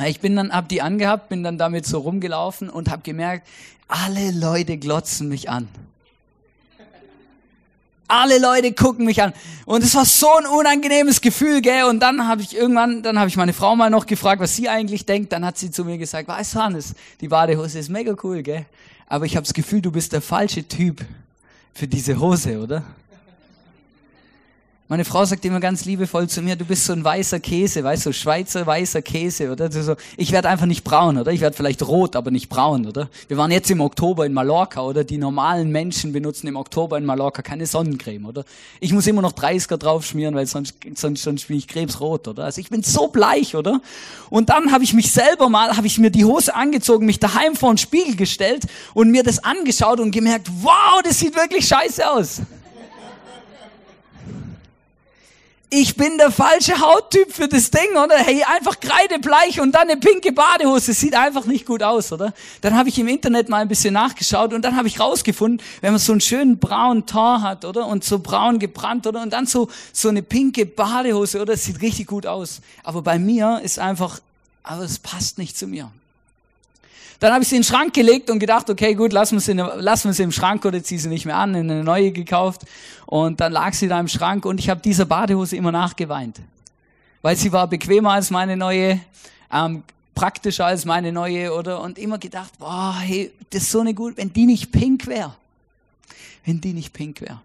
Ich 0.07 0.21
bin 0.21 0.35
dann, 0.37 0.53
hab 0.53 0.69
die 0.69 0.83
angehabt, 0.83 1.29
bin 1.29 1.43
dann 1.43 1.59
damit 1.59 1.87
so 1.87 1.99
rumgelaufen 1.99 2.71
und 2.71 2.91
habe 2.91 3.03
gemerkt, 3.03 3.47
alle 3.87 4.31
Leute 4.31 4.77
glotzen 4.79 5.29
mich 5.29 5.51
an. 5.51 5.69
Alle 8.07 8.39
Leute 8.39 8.73
gucken 8.73 9.07
mich 9.07 9.23
an. 9.23 9.33
Und 9.65 9.83
es 9.83 9.95
war 9.95 10.05
so 10.05 10.35
ein 10.37 10.47
unangenehmes 10.47 11.21
Gefühl, 11.21 11.61
gell? 11.61 11.85
Und 11.85 12.01
dann 12.01 12.29
habe 12.29 12.43
ich 12.43 12.57
irgendwann, 12.57 13.03
dann 13.03 13.19
habe 13.19 13.29
ich 13.29 13.37
meine 13.37 13.53
Frau 13.53 13.75
mal 13.77 13.91
noch 13.91 14.07
gefragt, 14.07 14.41
was 14.41 14.55
sie 14.55 14.69
eigentlich 14.69 15.07
denkt. 15.07 15.33
Dann 15.33 15.45
hat 15.45 15.57
sie 15.59 15.71
zu 15.71 15.85
mir 15.85 15.99
gesagt, 15.99 16.29
weißt 16.29 16.55
du, 16.55 16.59
Hannes, 16.61 16.95
die 17.21 17.29
Badehose 17.29 17.79
ist 17.79 17.89
mega 17.89 18.15
cool, 18.23 18.43
gell? 18.43 18.67
aber 19.07 19.27
ich 19.27 19.37
habe 19.37 19.45
das 19.45 19.55
Gefühl, 19.55 19.81
du 19.81 19.91
bist 19.91 20.13
der 20.13 20.21
falsche 20.21 20.67
Typ 20.67 21.05
für 21.73 21.87
diese 21.87 22.19
Hose, 22.19 22.59
oder? 22.61 22.83
Meine 24.87 25.07
Frau 25.07 25.25
sagt 25.25 25.43
immer 25.47 25.61
ganz 25.61 25.87
liebevoll 25.87 26.29
zu 26.29 26.43
mir, 26.43 26.57
du 26.57 26.67
bist 26.67 26.85
so 26.85 26.93
ein 26.93 27.03
weißer 27.03 27.41
Käse, 27.41 27.83
weißt 27.83 28.05
du, 28.05 28.11
so 28.11 28.13
Schweizer 28.13 28.67
weißer 28.67 29.01
Käse, 29.01 29.51
oder? 29.51 29.73
So, 29.73 29.97
ich 30.19 30.31
werde 30.31 30.51
einfach 30.51 30.67
nicht 30.67 30.85
braun, 30.85 31.17
oder? 31.17 31.33
Ich 31.33 31.41
werde 31.41 31.57
vielleicht 31.57 31.81
rot, 31.89 32.17
aber 32.17 32.31
nicht 32.31 32.51
braun, 32.51 32.85
oder? 32.85 33.09
Wir 33.29 33.39
waren 33.39 33.51
jetzt 33.51 33.71
im 33.71 33.81
Oktober 33.81 34.27
in 34.27 34.35
Mallorca, 34.35 34.83
oder? 34.83 35.03
Die 35.03 35.17
normalen 35.17 35.71
Menschen 35.71 36.13
benutzen 36.13 36.49
im 36.49 36.57
Oktober 36.57 36.99
in 36.99 37.07
Mallorca 37.07 37.41
keine 37.41 37.65
Sonnencreme, 37.65 38.27
oder? 38.27 38.45
Ich 38.79 38.93
muss 38.93 39.07
immer 39.07 39.23
noch 39.23 39.33
30er 39.33 39.79
drauf 39.79 40.05
schmieren, 40.05 40.35
weil 40.35 40.45
sonst, 40.45 40.75
sonst, 40.97 41.23
sonst 41.23 41.49
bin 41.49 41.57
ich 41.57 41.67
krebsrot, 41.67 42.29
oder? 42.29 42.45
Also 42.45 42.61
ich 42.61 42.69
bin 42.69 42.83
so 42.83 43.09
bleich, 43.09 43.57
oder? 43.57 43.81
Und 44.29 44.51
dann 44.51 44.71
habe 44.71 44.85
ich 44.85 44.93
mich 44.93 45.11
selber 45.13 45.49
mal, 45.49 45.75
habe 45.79 45.87
ich 45.87 45.99
mir 45.99 46.11
die 46.11 46.27
Hose 46.27 46.55
angezogen, 46.55 47.07
mich 47.07 47.19
daheim 47.19 47.57
vor 47.57 47.73
den 47.73 47.79
Spiegel 47.79 48.17
gestellt 48.17 48.67
und 48.93 49.11
mir 49.11 49.23
das 49.23 49.43
angeschaut 49.45 49.99
und 49.99 50.11
gemerkt, 50.11 50.51
wow, 50.61 51.01
das 51.03 51.21
sieht 51.21 51.35
wirklich 51.35 51.67
scheiße 51.67 52.07
aus. 52.07 52.43
Ich 55.77 55.97
bin 55.97 56.19
der 56.19 56.31
falsche 56.31 56.79
Hauttyp 56.81 57.33
für 57.33 57.49
das 57.49 57.71
Ding, 57.71 57.97
oder? 57.97 58.17
Hey, 58.17 58.45
einfach 58.45 58.79
kreidebleich 58.79 59.61
und 59.61 59.73
dann 59.73 59.89
eine 59.89 59.97
pinke 59.97 60.33
Badehose. 60.33 60.93
Sieht 60.95 61.17
einfach 61.17 61.47
nicht 61.47 61.67
gut 61.67 61.83
aus, 61.83 62.13
oder? 62.13 62.33
Dann 62.61 62.77
habe 62.77 62.89
ich 62.89 62.99
im 62.99 63.09
Internet 63.09 63.49
mal 63.49 63.61
ein 63.61 63.69
bisschen 63.69 63.95
nachgeschaut 63.95 64.53
und 64.53 64.65
dann 64.65 64.77
habe 64.77 64.87
ich 64.87 65.01
rausgefunden, 65.01 65.65
wenn 65.81 65.93
man 65.93 65.99
so 65.99 66.13
einen 66.13 66.21
schönen 66.21 66.59
braunen 66.59 67.07
Tor 67.07 67.43
hat, 67.43 67.65
oder? 67.65 67.87
Und 67.87 68.05
so 68.05 68.21
braun 68.21 68.61
gebrannt, 68.61 69.07
oder? 69.07 69.21
Und 69.23 69.33
dann 69.33 69.47
so, 69.47 69.69
so 69.93 70.09
eine 70.09 70.23
pinke 70.23 70.65
Badehose, 70.65 71.39
oder? 71.43 71.55
Das 71.55 71.65
sieht 71.65 71.81
richtig 71.83 72.07
gut 72.07 72.27
aus. 72.27 72.61
Aber 72.85 73.03
bei 73.03 73.19
mir 73.19 73.61
ist 73.65 73.81
einfach, 73.81 74.21
aber 74.63 74.85
es 74.85 75.01
passt 75.01 75.39
nicht 75.39 75.59
zu 75.59 75.67
mir. 75.67 75.91
Dann 77.25 77.33
habe 77.33 77.43
ich 77.43 77.49
sie 77.49 77.57
in 77.57 77.63
den 77.63 77.67
Schrank 77.67 77.95
gelegt 77.95 78.29
und 78.29 78.39
gedacht, 78.39 78.69
okay, 78.69 78.93
gut, 78.93 79.15
lassen 79.15 79.37
wir 79.37 80.13
sie, 80.13 80.23
im 80.23 80.31
Schrank 80.31 80.63
oder 80.67 80.83
ziehe 80.83 81.01
sie 81.01 81.09
nicht 81.09 81.25
mehr 81.25 81.39
an, 81.39 81.55
eine 81.55 81.83
neue 81.83 82.13
gekauft. 82.13 82.67
Und 83.07 83.41
dann 83.41 83.51
lag 83.51 83.73
sie 83.73 83.89
da 83.89 83.99
im 83.99 84.09
Schrank 84.09 84.45
und 84.45 84.61
ich 84.61 84.69
habe 84.69 84.83
dieser 84.83 85.07
Badehose 85.07 85.57
immer 85.57 85.73
nachgeweint. 85.73 86.39
weil 87.23 87.35
sie 87.37 87.51
war 87.51 87.67
bequemer 87.67 88.11
als 88.11 88.29
meine 88.29 88.59
neue, 88.59 89.01
ähm, 89.51 89.85
praktischer 90.15 90.67
als 90.67 90.85
meine 90.85 91.13
neue, 91.13 91.55
oder? 91.55 91.81
Und 91.81 91.99
immer 91.99 92.19
gedacht, 92.19 92.59
boah, 92.59 92.95
hey, 93.01 93.33
das 93.49 93.63
ist 93.63 93.71
so 93.71 93.81
eine 93.81 93.95
gute, 93.95 94.19
wenn 94.19 94.31
die 94.31 94.45
nicht 94.45 94.71
pink 94.71 95.07
wäre. 95.07 95.35
Wenn 96.45 96.61
die 96.61 96.75
nicht 96.75 96.93
pink 96.93 97.23
wäre. 97.23 97.41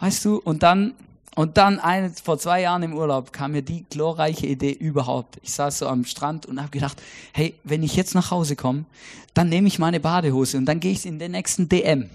Weißt 0.00 0.24
du, 0.24 0.36
und 0.36 0.62
dann 0.62 0.94
und 1.34 1.56
dann 1.56 1.80
eine, 1.80 2.10
vor 2.10 2.38
zwei 2.38 2.60
Jahren 2.60 2.82
im 2.82 2.94
Urlaub 2.94 3.32
kam 3.32 3.52
mir 3.52 3.62
die 3.62 3.84
glorreiche 3.88 4.46
Idee 4.46 4.72
überhaupt. 4.72 5.38
Ich 5.42 5.52
saß 5.52 5.78
so 5.78 5.88
am 5.88 6.04
Strand 6.04 6.44
und 6.44 6.60
habe 6.60 6.70
gedacht, 6.70 7.00
hey, 7.32 7.54
wenn 7.64 7.82
ich 7.82 7.96
jetzt 7.96 8.14
nach 8.14 8.30
Hause 8.30 8.54
komme, 8.54 8.84
dann 9.34 9.48
nehme 9.48 9.68
ich 9.68 9.78
meine 9.78 9.98
Badehose 9.98 10.58
und 10.58 10.66
dann 10.66 10.80
gehe 10.80 10.92
ich 10.92 11.06
in 11.06 11.18
den 11.18 11.32
nächsten 11.32 11.68
DM 11.68 12.10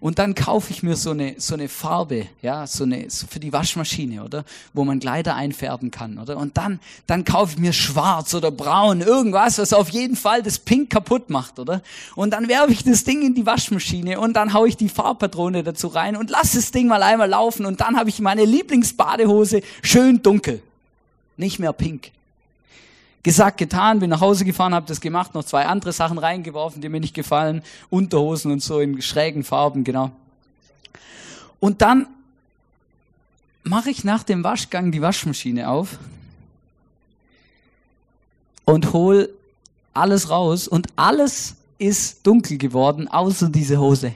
und 0.00 0.18
dann 0.18 0.34
kaufe 0.34 0.70
ich 0.70 0.82
mir 0.82 0.96
so 0.96 1.10
eine 1.10 1.34
so 1.38 1.54
eine 1.54 1.68
Farbe, 1.68 2.26
ja, 2.40 2.66
so 2.66 2.84
eine 2.84 3.10
so 3.10 3.26
für 3.26 3.40
die 3.40 3.52
Waschmaschine, 3.52 4.24
oder, 4.24 4.44
wo 4.72 4.84
man 4.84 5.00
Kleider 5.00 5.34
einfärben 5.34 5.90
kann, 5.90 6.18
oder? 6.18 6.36
Und 6.36 6.56
dann 6.56 6.80
dann 7.06 7.24
kaufe 7.24 7.52
ich 7.52 7.58
mir 7.58 7.72
schwarz 7.72 8.34
oder 8.34 8.50
braun, 8.50 9.00
irgendwas, 9.00 9.58
was 9.58 9.72
auf 9.72 9.90
jeden 9.90 10.16
Fall 10.16 10.42
das 10.42 10.58
Pink 10.58 10.90
kaputt 10.90 11.30
macht, 11.30 11.58
oder? 11.58 11.82
Und 12.14 12.32
dann 12.32 12.48
werfe 12.48 12.72
ich 12.72 12.84
das 12.84 13.04
Ding 13.04 13.22
in 13.22 13.34
die 13.34 13.46
Waschmaschine 13.46 14.20
und 14.20 14.34
dann 14.34 14.52
haue 14.52 14.68
ich 14.68 14.76
die 14.76 14.88
Farbpatrone 14.88 15.62
dazu 15.62 15.88
rein 15.88 16.16
und 16.16 16.30
lass 16.30 16.52
das 16.52 16.70
Ding 16.70 16.88
mal 16.88 17.02
einmal 17.02 17.28
laufen 17.28 17.66
und 17.66 17.80
dann 17.80 17.96
habe 17.96 18.08
ich 18.08 18.20
meine 18.20 18.44
Lieblingsbadehose 18.62 19.62
schön 19.82 20.22
dunkel, 20.22 20.62
nicht 21.36 21.58
mehr 21.58 21.72
pink. 21.72 22.10
Gesagt, 23.24 23.58
getan, 23.58 24.00
bin 24.00 24.10
nach 24.10 24.20
Hause 24.20 24.44
gefahren, 24.44 24.74
habe 24.74 24.86
das 24.86 25.00
gemacht, 25.00 25.34
noch 25.34 25.44
zwei 25.44 25.66
andere 25.66 25.92
Sachen 25.92 26.18
reingeworfen, 26.18 26.80
die 26.80 26.88
mir 26.88 27.00
nicht 27.00 27.14
gefallen, 27.14 27.62
Unterhosen 27.90 28.50
und 28.50 28.62
so 28.62 28.80
in 28.80 29.00
schrägen 29.00 29.44
Farben, 29.44 29.84
genau. 29.84 30.10
Und 31.60 31.82
dann 31.82 32.06
mache 33.62 33.90
ich 33.90 34.02
nach 34.02 34.24
dem 34.24 34.42
Waschgang 34.42 34.90
die 34.90 35.02
Waschmaschine 35.02 35.68
auf 35.68 35.98
und 38.64 38.92
hol 38.92 39.32
alles 39.94 40.30
raus 40.30 40.66
und 40.66 40.88
alles 40.96 41.54
ist 41.78 42.26
dunkel 42.26 42.58
geworden, 42.58 43.06
außer 43.06 43.48
diese 43.48 43.78
Hose. 43.78 44.14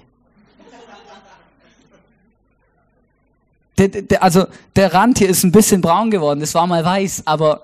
Der, 3.79 3.89
der, 3.89 4.23
also 4.23 4.47
der 4.75 4.93
Rand 4.95 5.19
hier 5.19 5.29
ist 5.29 5.45
ein 5.45 5.53
bisschen 5.53 5.81
braun 5.81 6.11
geworden, 6.11 6.41
das 6.41 6.55
war 6.55 6.67
mal 6.67 6.85
weiß, 6.85 7.23
aber 7.27 7.63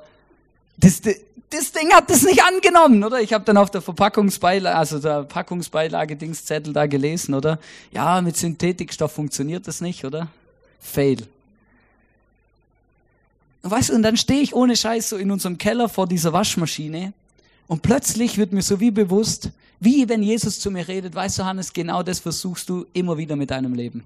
das, 0.76 1.00
das 1.00 1.72
Ding 1.72 1.90
hat 1.92 2.10
das 2.10 2.22
nicht 2.22 2.42
angenommen, 2.42 3.02
oder? 3.02 3.20
Ich 3.20 3.32
habe 3.32 3.44
dann 3.44 3.56
auf 3.56 3.70
der 3.70 3.80
Verpackungsbeilage, 3.80 4.76
also 4.76 4.98
der 4.98 5.22
Packungsbeilage 5.24 6.16
Dingszettel 6.16 6.72
da 6.72 6.86
gelesen, 6.86 7.34
oder? 7.34 7.58
Ja, 7.92 8.20
mit 8.20 8.36
Synthetikstoff 8.36 9.12
funktioniert 9.12 9.66
das 9.66 9.80
nicht, 9.80 10.04
oder? 10.04 10.28
Fail. 10.80 11.26
Und 13.62 13.70
weißt 13.70 13.90
du, 13.90 13.94
und 13.94 14.02
dann 14.02 14.16
stehe 14.16 14.42
ich 14.42 14.54
ohne 14.54 14.76
Scheiß 14.76 15.10
so 15.10 15.16
in 15.16 15.30
unserem 15.30 15.56
Keller 15.56 15.88
vor 15.88 16.06
dieser 16.06 16.32
Waschmaschine 16.32 17.12
und 17.68 17.80
plötzlich 17.82 18.36
wird 18.36 18.52
mir 18.52 18.62
so 18.62 18.80
wie 18.80 18.90
bewusst, 18.90 19.50
wie 19.80 20.08
wenn 20.08 20.22
Jesus 20.22 20.60
zu 20.60 20.70
mir 20.70 20.88
redet, 20.88 21.14
weißt 21.14 21.38
du, 21.38 21.44
Hannes, 21.44 21.72
genau 21.72 22.02
das 22.02 22.18
versuchst 22.18 22.68
du 22.68 22.86
immer 22.92 23.16
wieder 23.16 23.36
mit 23.36 23.50
deinem 23.50 23.74
Leben 23.74 24.04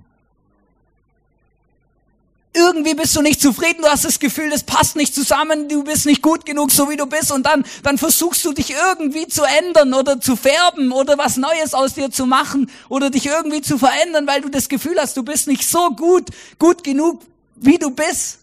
irgendwie 2.57 2.95
bist 2.95 3.15
du 3.15 3.23
nicht 3.23 3.41
zufrieden, 3.41 3.83
du 3.83 3.89
hast 3.89 4.05
das 4.05 4.19
Gefühl, 4.19 4.51
das 4.51 4.65
passt 4.65 4.97
nicht 4.97 5.15
zusammen, 5.15 5.69
du 5.69 5.85
bist 5.85 6.07
nicht 6.07 6.23
gut 6.23 6.47
genug, 6.47 6.73
so 6.73 6.89
wie 6.89 6.97
du 6.97 7.07
bist, 7.07 7.31
und 7.31 7.45
dann, 7.45 7.65
dann 7.83 7.99
versuchst 7.99 8.45
du 8.45 8.53
dich 8.53 8.71
irgendwie 8.73 9.29
zu 9.29 9.43
ändern 9.45 9.93
oder 9.95 10.21
zu 10.21 10.37
färben 10.37 10.91
oder 10.93 11.19
was 11.19 11.37
Neues 11.37 11.75
aus 11.75 11.95
dir 11.95 12.11
zu 12.11 12.27
machen 12.27 12.71
oder 12.89 13.11
dich 13.11 13.27
irgendwie 13.27 13.61
zu 13.61 13.79
verändern, 13.79 14.27
weil 14.27 14.41
du 14.41 14.49
das 14.49 14.69
Gefühl 14.69 14.97
hast, 14.99 15.17
du 15.17 15.23
bist 15.23 15.47
nicht 15.47 15.69
so 15.69 15.91
gut, 15.91 16.29
gut 16.59 16.83
genug, 16.83 17.23
wie 17.57 17.79
du 17.79 17.91
bist. 17.91 18.39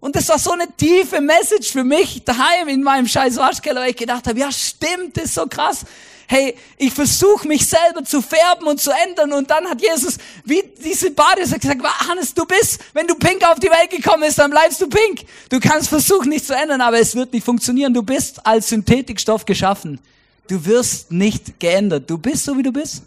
Und 0.00 0.16
das 0.16 0.28
war 0.30 0.38
so 0.38 0.52
eine 0.52 0.66
tiefe 0.76 1.20
Message 1.20 1.72
für 1.72 1.84
mich 1.84 2.24
daheim 2.24 2.68
in 2.68 2.82
meinem 2.82 3.06
scheiß 3.06 3.36
Waschkeller, 3.36 3.82
weil 3.82 3.90
ich 3.90 3.96
gedacht 3.96 4.26
habe, 4.26 4.38
ja 4.38 4.50
stimmt, 4.50 5.16
das 5.16 5.24
ist 5.24 5.34
so 5.34 5.46
krass 5.46 5.84
hey, 6.30 6.54
ich 6.78 6.92
versuche 6.92 7.48
mich 7.48 7.66
selber 7.66 8.04
zu 8.04 8.22
färben 8.22 8.68
und 8.68 8.80
zu 8.80 8.92
ändern. 8.92 9.32
Und 9.32 9.50
dann 9.50 9.68
hat 9.68 9.82
Jesus, 9.82 10.16
wie 10.44 10.62
diese 10.82 11.10
Badese 11.10 11.58
gesagt, 11.58 11.82
Hannes, 12.08 12.32
du 12.32 12.46
bist, 12.46 12.78
wenn 12.92 13.08
du 13.08 13.16
pink 13.16 13.42
auf 13.42 13.58
die 13.58 13.66
Welt 13.66 13.90
gekommen 13.90 14.22
bist, 14.22 14.38
dann 14.38 14.52
bleibst 14.52 14.80
du 14.80 14.86
pink. 14.86 15.22
Du 15.48 15.58
kannst 15.58 15.88
versuchen, 15.88 16.28
nicht 16.28 16.46
zu 16.46 16.54
ändern, 16.54 16.82
aber 16.82 17.00
es 17.00 17.16
wird 17.16 17.32
nicht 17.32 17.44
funktionieren. 17.44 17.92
Du 17.92 18.04
bist 18.04 18.46
als 18.46 18.68
Synthetikstoff 18.68 19.44
geschaffen. 19.44 19.98
Du 20.46 20.64
wirst 20.64 21.10
nicht 21.10 21.58
geändert. 21.58 22.08
Du 22.08 22.16
bist 22.16 22.44
so, 22.44 22.56
wie 22.56 22.62
du 22.62 22.70
bist. 22.70 23.02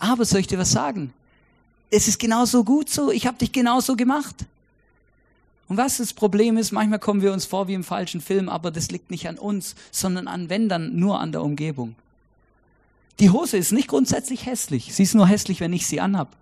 Aber 0.00 0.24
soll 0.24 0.40
ich 0.40 0.48
dir 0.48 0.58
was 0.58 0.72
sagen? 0.72 1.12
Es 1.92 2.08
ist 2.08 2.18
genauso 2.18 2.64
gut 2.64 2.90
so. 2.90 3.12
Ich 3.12 3.24
habe 3.28 3.38
dich 3.38 3.52
genauso 3.52 3.94
gemacht. 3.94 4.34
Und 5.68 5.76
was 5.76 5.98
das 5.98 6.12
Problem 6.12 6.56
ist, 6.56 6.72
manchmal 6.72 6.98
kommen 6.98 7.22
wir 7.22 7.32
uns 7.32 7.46
vor 7.46 7.68
wie 7.68 7.74
im 7.74 7.84
falschen 7.84 8.20
Film, 8.20 8.48
aber 8.48 8.72
das 8.72 8.90
liegt 8.90 9.12
nicht 9.12 9.28
an 9.28 9.38
uns, 9.38 9.76
sondern 9.92 10.26
an, 10.26 10.50
wenn 10.50 10.68
dann, 10.68 10.96
nur 10.96 11.20
an 11.20 11.30
der 11.30 11.44
Umgebung. 11.44 11.94
Die 13.20 13.28
Hose 13.28 13.58
ist 13.58 13.72
nicht 13.72 13.88
grundsätzlich 13.88 14.46
hässlich. 14.46 14.94
Sie 14.94 15.02
ist 15.02 15.14
nur 15.14 15.26
hässlich, 15.26 15.60
wenn 15.60 15.74
ich 15.74 15.86
sie 15.86 16.00
anhab. 16.00 16.34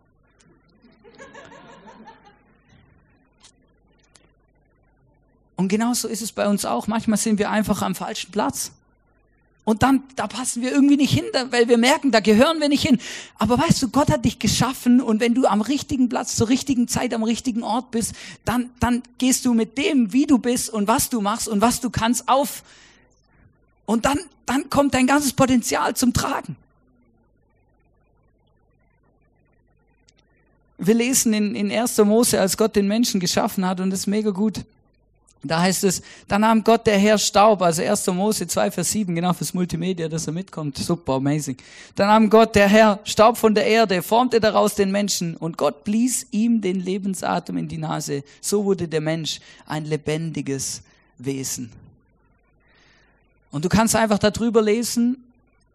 Und 5.57 5.67
genauso 5.67 6.07
ist 6.07 6.23
es 6.23 6.31
bei 6.31 6.47
uns 6.47 6.65
auch. 6.65 6.87
Manchmal 6.87 7.19
sind 7.19 7.41
wir 7.41 7.51
einfach 7.51 7.83
am 7.83 7.97
falschen 7.97 8.31
Platz. 8.31 8.71
Und 9.65 9.83
dann, 9.83 10.05
da 10.15 10.29
passen 10.29 10.63
wir 10.63 10.71
irgendwie 10.71 10.97
nicht 10.97 11.13
hin, 11.13 11.25
weil 11.51 11.69
wir 11.69 11.79
merken, 11.79 12.13
da 12.13 12.21
gehören 12.21 12.61
wir 12.61 12.69
nicht 12.69 12.87
hin. 12.87 13.01
Aber 13.39 13.59
weißt 13.59 13.83
du, 13.83 13.89
Gott 13.89 14.09
hat 14.09 14.25
dich 14.25 14.39
geschaffen 14.39 15.01
und 15.01 15.21
wenn 15.21 15.35
du 15.35 15.47
am 15.47 15.61
richtigen 15.61 16.09
Platz, 16.09 16.37
zur 16.37 16.49
richtigen 16.49 16.87
Zeit, 16.87 17.13
am 17.13 17.25
richtigen 17.25 17.65
Ort 17.65 17.91
bist, 17.91 18.15
dann, 18.45 18.71
dann 18.79 19.03
gehst 19.19 19.45
du 19.45 19.53
mit 19.53 19.77
dem, 19.77 20.13
wie 20.13 20.27
du 20.27 20.39
bist 20.39 20.71
und 20.71 20.87
was 20.87 21.11
du 21.11 21.21
machst 21.21 21.49
und 21.49 21.61
was 21.61 21.81
du 21.81 21.91
kannst 21.91 22.29
auf. 22.29 22.63
Und 23.85 24.05
dann, 24.05 24.21
dann 24.47 24.71
kommt 24.71 24.95
dein 24.95 25.09
ganzes 25.09 25.33
Potenzial 25.33 25.97
zum 25.97 26.13
Tragen. 26.13 26.57
Wir 30.79 30.95
lesen 30.95 31.33
in, 31.35 31.55
in 31.55 31.73
1. 31.73 31.99
Mose, 31.99 32.41
als 32.41 32.57
Gott 32.57 32.77
den 32.77 32.87
Menschen 32.87 33.21
geschaffen 33.21 33.67
hat 33.67 33.81
und 33.81 33.91
das 33.91 34.01
ist 34.01 34.07
mega 34.07 34.31
gut. 34.31 34.65
Da 35.43 35.61
heißt 35.61 35.85
es, 35.85 36.03
da 36.27 36.39
nahm 36.39 36.65
Gott 36.65 36.87
der 36.87 36.99
Herr 36.99 37.17
Staub, 37.17 37.63
also 37.63 37.83
1. 37.83 38.07
Mose 38.09 38.49
2, 38.49 38.73
Vers 38.73 38.91
7, 38.91 39.15
genau 39.15 39.33
fürs 39.33 39.55
Multimedia, 39.55 40.09
dass 40.09 40.27
er 40.27 40.33
mitkommt. 40.33 40.77
Super, 40.77 41.15
amazing. 41.15 41.57
Da 41.95 42.07
nahm 42.07 42.29
Gott 42.29 42.57
der 42.57 42.69
Herr 42.69 42.99
Staub 43.05 43.37
von 43.37 43.55
der 43.55 43.67
Erde, 43.67 44.03
formte 44.03 44.41
daraus 44.41 44.75
den 44.75 44.91
Menschen 44.91 45.37
und 45.37 45.57
Gott 45.57 45.85
blies 45.85 46.27
ihm 46.33 46.61
den 46.61 46.81
Lebensatem 46.81 47.57
in 47.57 47.69
die 47.69 47.79
Nase. 47.79 48.25
So 48.41 48.65
wurde 48.65 48.89
der 48.89 49.01
Mensch 49.01 49.39
ein 49.67 49.85
lebendiges 49.85 50.83
Wesen. 51.19 51.71
Und 53.53 53.65
du 53.65 53.69
kannst 53.69 53.95
einfach 53.95 54.19
darüber 54.19 54.61
lesen 54.61 55.23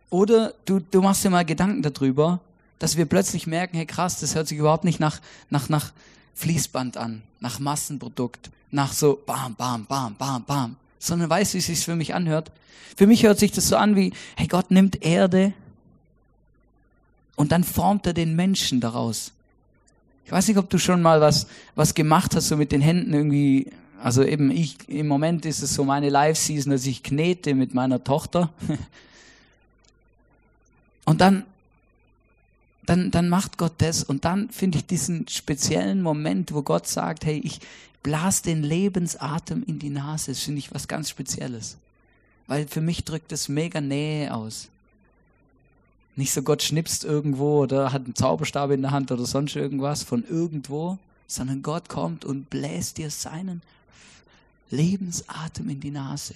oder 0.09 0.53
du, 0.65 0.79
du 0.79 1.01
machst 1.01 1.23
dir 1.23 1.29
mal 1.29 1.45
Gedanken 1.45 1.81
darüber, 1.81 2.41
dass 2.83 2.97
wir 2.97 3.05
plötzlich 3.05 3.47
merken, 3.47 3.77
hey 3.77 3.85
krass, 3.85 4.19
das 4.19 4.35
hört 4.35 4.49
sich 4.49 4.57
überhaupt 4.57 4.83
nicht 4.83 4.99
nach, 4.99 5.21
nach, 5.49 5.69
nach 5.69 5.93
Fließband 6.35 6.97
an, 6.97 7.21
nach 7.39 7.59
Massenprodukt, 7.59 8.49
nach 8.71 8.91
so 8.91 9.17
bam, 9.25 9.55
bam, 9.55 9.85
bam, 9.85 10.15
bam, 10.15 10.43
bam, 10.43 10.75
sondern 10.99 11.29
weißt, 11.29 11.53
wie 11.53 11.59
es 11.59 11.67
sich 11.67 11.79
für 11.79 11.95
mich 11.95 12.13
anhört. 12.13 12.51
Für 12.97 13.07
mich 13.07 13.23
hört 13.23 13.39
sich 13.39 13.53
das 13.53 13.69
so 13.69 13.77
an 13.77 13.95
wie, 13.95 14.11
hey, 14.35 14.47
Gott 14.47 14.69
nimmt 14.69 15.01
Erde 15.01 15.53
und 17.37 17.53
dann 17.53 17.63
formt 17.63 18.05
er 18.05 18.13
den 18.13 18.35
Menschen 18.35 18.81
daraus. 18.81 19.31
Ich 20.25 20.33
weiß 20.33 20.49
nicht, 20.49 20.57
ob 20.57 20.69
du 20.69 20.77
schon 20.77 21.01
mal 21.01 21.21
was, 21.21 21.47
was 21.75 21.93
gemacht 21.93 22.35
hast, 22.35 22.49
so 22.49 22.57
mit 22.57 22.73
den 22.73 22.81
Händen 22.81 23.13
irgendwie. 23.13 23.71
Also 24.03 24.25
eben 24.25 24.51
ich, 24.51 24.75
im 24.89 25.07
Moment 25.07 25.45
ist 25.45 25.63
es 25.63 25.73
so 25.73 25.85
meine 25.85 26.09
Live-Season, 26.09 26.73
dass 26.73 26.85
ich 26.85 27.01
knete 27.01 27.55
mit 27.55 27.73
meiner 27.73 28.03
Tochter. 28.03 28.51
Und 31.05 31.21
dann, 31.21 31.45
dann, 32.85 33.11
dann 33.11 33.29
macht 33.29 33.57
Gott 33.57 33.73
das 33.77 34.03
und 34.03 34.25
dann 34.25 34.49
finde 34.49 34.79
ich 34.79 34.85
diesen 34.85 35.27
speziellen 35.27 36.01
Moment, 36.01 36.53
wo 36.53 36.61
Gott 36.61 36.87
sagt, 36.87 37.25
hey, 37.25 37.39
ich, 37.43 37.59
blas 38.03 38.41
den 38.41 38.61
Lebensatem 38.61 39.63
in 39.65 39.79
die 39.79 39.89
Nase. 39.89 40.31
Das 40.31 40.41
finde 40.41 40.59
ich 40.59 40.73
was 40.73 40.87
ganz 40.87 41.09
Spezielles. 41.09 41.77
Weil 42.47 42.67
für 42.67 42.81
mich 42.81 43.05
drückt 43.05 43.31
es 43.31 43.47
mega 43.47 43.79
Nähe 43.79 44.33
aus. 44.33 44.67
Nicht 46.15 46.33
so 46.33 46.43
Gott 46.43 46.61
schnipst 46.61 47.05
irgendwo 47.05 47.61
oder 47.61 47.91
hat 47.91 48.05
einen 48.05 48.15
Zauberstab 48.15 48.69
in 48.71 48.83
der 48.83 48.91
Hand 48.91 49.11
oder 49.11 49.25
sonst 49.25 49.55
irgendwas 49.55 50.03
von 50.03 50.23
irgendwo, 50.27 50.99
sondern 51.25 51.63
Gott 51.63 51.89
kommt 51.89 52.25
und 52.25 52.49
bläst 52.49 52.97
dir 52.97 53.09
seinen 53.09 53.61
Lebensatem 54.69 55.69
in 55.69 55.79
die 55.79 55.89
Nase. 55.89 56.35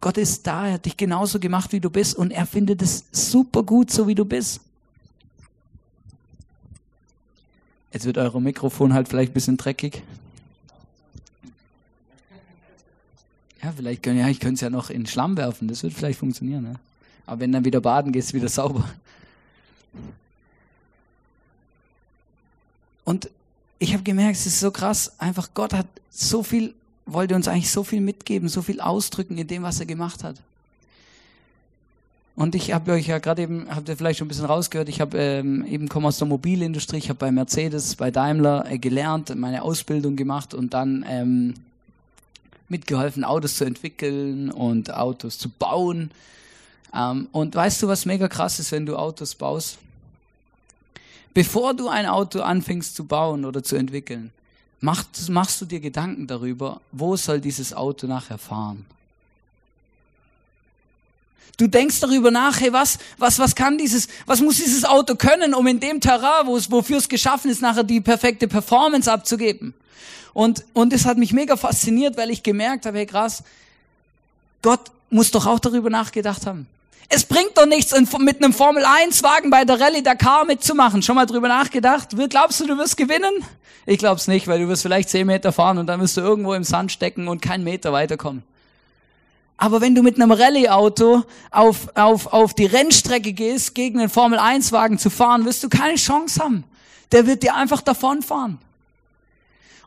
Gott 0.00 0.16
ist 0.16 0.46
da, 0.46 0.66
er 0.66 0.74
hat 0.74 0.86
dich 0.86 0.96
genauso 0.96 1.38
gemacht, 1.38 1.72
wie 1.72 1.80
du 1.80 1.90
bist 1.90 2.16
und 2.16 2.30
er 2.30 2.46
findet 2.46 2.80
es 2.80 3.04
super 3.12 3.62
gut, 3.62 3.90
so 3.90 4.08
wie 4.08 4.14
du 4.14 4.24
bist. 4.24 4.60
Jetzt 7.92 8.06
wird 8.06 8.18
euer 8.18 8.40
Mikrofon 8.40 8.94
halt 8.94 9.08
vielleicht 9.08 9.32
ein 9.32 9.34
bisschen 9.34 9.56
dreckig. 9.56 10.02
Ja, 13.62 13.72
vielleicht 13.72 14.02
können, 14.02 14.18
ja, 14.18 14.28
ich 14.28 14.40
könnte 14.40 14.54
es 14.54 14.60
ja 14.62 14.70
noch 14.70 14.88
in 14.88 15.06
Schlamm 15.06 15.36
werfen, 15.36 15.68
das 15.68 15.82
wird 15.82 15.92
vielleicht 15.92 16.18
funktionieren. 16.18 16.62
Ne? 16.62 16.74
Aber 17.26 17.40
wenn 17.40 17.52
dann 17.52 17.64
wieder 17.64 17.80
baden 17.80 18.14
es 18.14 18.32
wieder 18.32 18.48
sauber. 18.48 18.88
Und 23.04 23.28
ich 23.78 23.92
habe 23.92 24.02
gemerkt, 24.02 24.36
es 24.36 24.46
ist 24.46 24.60
so 24.60 24.70
krass, 24.70 25.12
einfach 25.18 25.50
Gott 25.52 25.74
hat 25.74 25.86
so 26.10 26.42
viel, 26.42 26.74
wollte 27.12 27.34
uns 27.34 27.48
eigentlich 27.48 27.70
so 27.70 27.84
viel 27.84 28.00
mitgeben, 28.00 28.48
so 28.48 28.62
viel 28.62 28.80
ausdrücken 28.80 29.38
in 29.38 29.46
dem, 29.46 29.62
was 29.62 29.80
er 29.80 29.86
gemacht 29.86 30.24
hat. 30.24 30.36
Und 32.36 32.54
ich 32.54 32.72
habe 32.72 32.92
euch 32.92 33.06
ja 33.06 33.18
gerade 33.18 33.42
eben, 33.42 33.66
habt 33.68 33.88
ihr 33.88 33.96
vielleicht 33.96 34.18
schon 34.18 34.26
ein 34.26 34.28
bisschen 34.28 34.46
rausgehört, 34.46 34.88
ich 34.88 35.00
habe 35.00 35.18
ähm, 35.18 35.66
eben 35.66 35.88
komme 35.88 36.08
aus 36.08 36.18
der 36.18 36.26
Mobilindustrie, 36.26 36.96
ich 36.96 37.10
habe 37.10 37.18
bei 37.18 37.30
Mercedes, 37.30 37.96
bei 37.96 38.10
Daimler 38.10 38.64
äh, 38.70 38.78
gelernt, 38.78 39.34
meine 39.36 39.62
Ausbildung 39.62 40.16
gemacht 40.16 40.54
und 40.54 40.72
dann 40.72 41.04
ähm, 41.06 41.54
mitgeholfen, 42.70 43.24
Autos 43.24 43.56
zu 43.56 43.64
entwickeln 43.64 44.50
und 44.50 44.94
Autos 44.94 45.36
zu 45.36 45.50
bauen. 45.50 46.12
Ähm, 46.94 47.28
und 47.32 47.54
weißt 47.54 47.82
du, 47.82 47.88
was 47.88 48.06
mega 48.06 48.28
krass 48.28 48.58
ist, 48.58 48.72
wenn 48.72 48.86
du 48.86 48.96
Autos 48.96 49.34
baust? 49.34 49.78
Bevor 51.34 51.74
du 51.74 51.88
ein 51.88 52.06
Auto 52.06 52.40
anfängst 52.40 52.96
zu 52.96 53.04
bauen 53.04 53.44
oder 53.44 53.62
zu 53.62 53.76
entwickeln, 53.76 54.32
machst, 54.80 55.28
machst 55.28 55.60
du 55.60 55.64
dir 55.64 55.80
Gedanken 55.80 56.26
darüber, 56.26 56.80
wo 56.92 57.16
soll 57.16 57.40
dieses 57.40 57.72
Auto 57.72 58.06
nachher 58.06 58.38
fahren? 58.38 58.86
Du 61.56 61.66
denkst 61.66 62.00
darüber 62.00 62.30
nach, 62.30 62.58
hey, 62.60 62.72
was, 62.72 62.98
was, 63.18 63.38
was 63.38 63.54
kann 63.54 63.76
dieses, 63.76 64.08
was 64.24 64.40
muss 64.40 64.56
dieses 64.56 64.84
Auto 64.84 65.14
können, 65.14 65.52
um 65.52 65.66
in 65.66 65.78
dem 65.78 66.00
Terrain, 66.00 66.46
wo 66.46 66.56
es, 66.56 66.70
wofür 66.70 66.96
es 66.96 67.08
geschaffen 67.08 67.50
ist, 67.50 67.60
nachher 67.60 67.84
die 67.84 68.00
perfekte 68.00 68.48
Performance 68.48 69.12
abzugeben? 69.12 69.74
Und, 70.32 70.64
und 70.72 70.92
es 70.92 71.04
hat 71.04 71.18
mich 71.18 71.34
mega 71.34 71.56
fasziniert, 71.56 72.16
weil 72.16 72.30
ich 72.30 72.42
gemerkt 72.42 72.86
habe, 72.86 72.98
hey, 72.98 73.06
krass, 73.06 73.42
Gott 74.62 74.90
muss 75.10 75.30
doch 75.30 75.46
auch 75.46 75.58
darüber 75.58 75.90
nachgedacht 75.90 76.46
haben. 76.46 76.66
Es 77.12 77.24
bringt 77.24 77.58
doch 77.58 77.66
nichts, 77.66 77.92
mit 78.20 78.42
einem 78.42 78.52
Formel-1-Wagen 78.52 79.50
bei 79.50 79.64
der 79.64 79.80
Rallye 79.80 80.00
Dakar 80.00 80.44
mitzumachen. 80.44 81.02
Schon 81.02 81.16
mal 81.16 81.26
drüber 81.26 81.48
nachgedacht? 81.48 82.10
Glaubst 82.28 82.60
du, 82.60 82.68
du 82.68 82.78
wirst 82.78 82.96
gewinnen? 82.96 83.44
Ich 83.84 83.98
glaub's 83.98 84.28
nicht, 84.28 84.46
weil 84.46 84.60
du 84.60 84.68
wirst 84.68 84.82
vielleicht 84.82 85.08
zehn 85.08 85.26
Meter 85.26 85.50
fahren 85.50 85.78
und 85.78 85.88
dann 85.88 86.00
wirst 86.00 86.16
du 86.16 86.20
irgendwo 86.20 86.54
im 86.54 86.62
Sand 86.62 86.92
stecken 86.92 87.26
und 87.26 87.42
keinen 87.42 87.64
Meter 87.64 87.92
weiterkommen. 87.92 88.44
Aber 89.56 89.80
wenn 89.80 89.96
du 89.96 90.04
mit 90.04 90.20
einem 90.20 90.30
Rallye-Auto 90.30 91.24
auf, 91.50 91.88
auf, 91.96 92.28
auf 92.28 92.54
die 92.54 92.66
Rennstrecke 92.66 93.32
gehst, 93.32 93.74
gegen 93.74 93.98
einen 93.98 94.08
Formel-1-Wagen 94.08 94.98
zu 95.00 95.10
fahren, 95.10 95.44
wirst 95.44 95.64
du 95.64 95.68
keine 95.68 95.96
Chance 95.96 96.40
haben. 96.40 96.62
Der 97.10 97.26
wird 97.26 97.42
dir 97.42 97.56
einfach 97.56 97.82
davonfahren. 97.82 98.58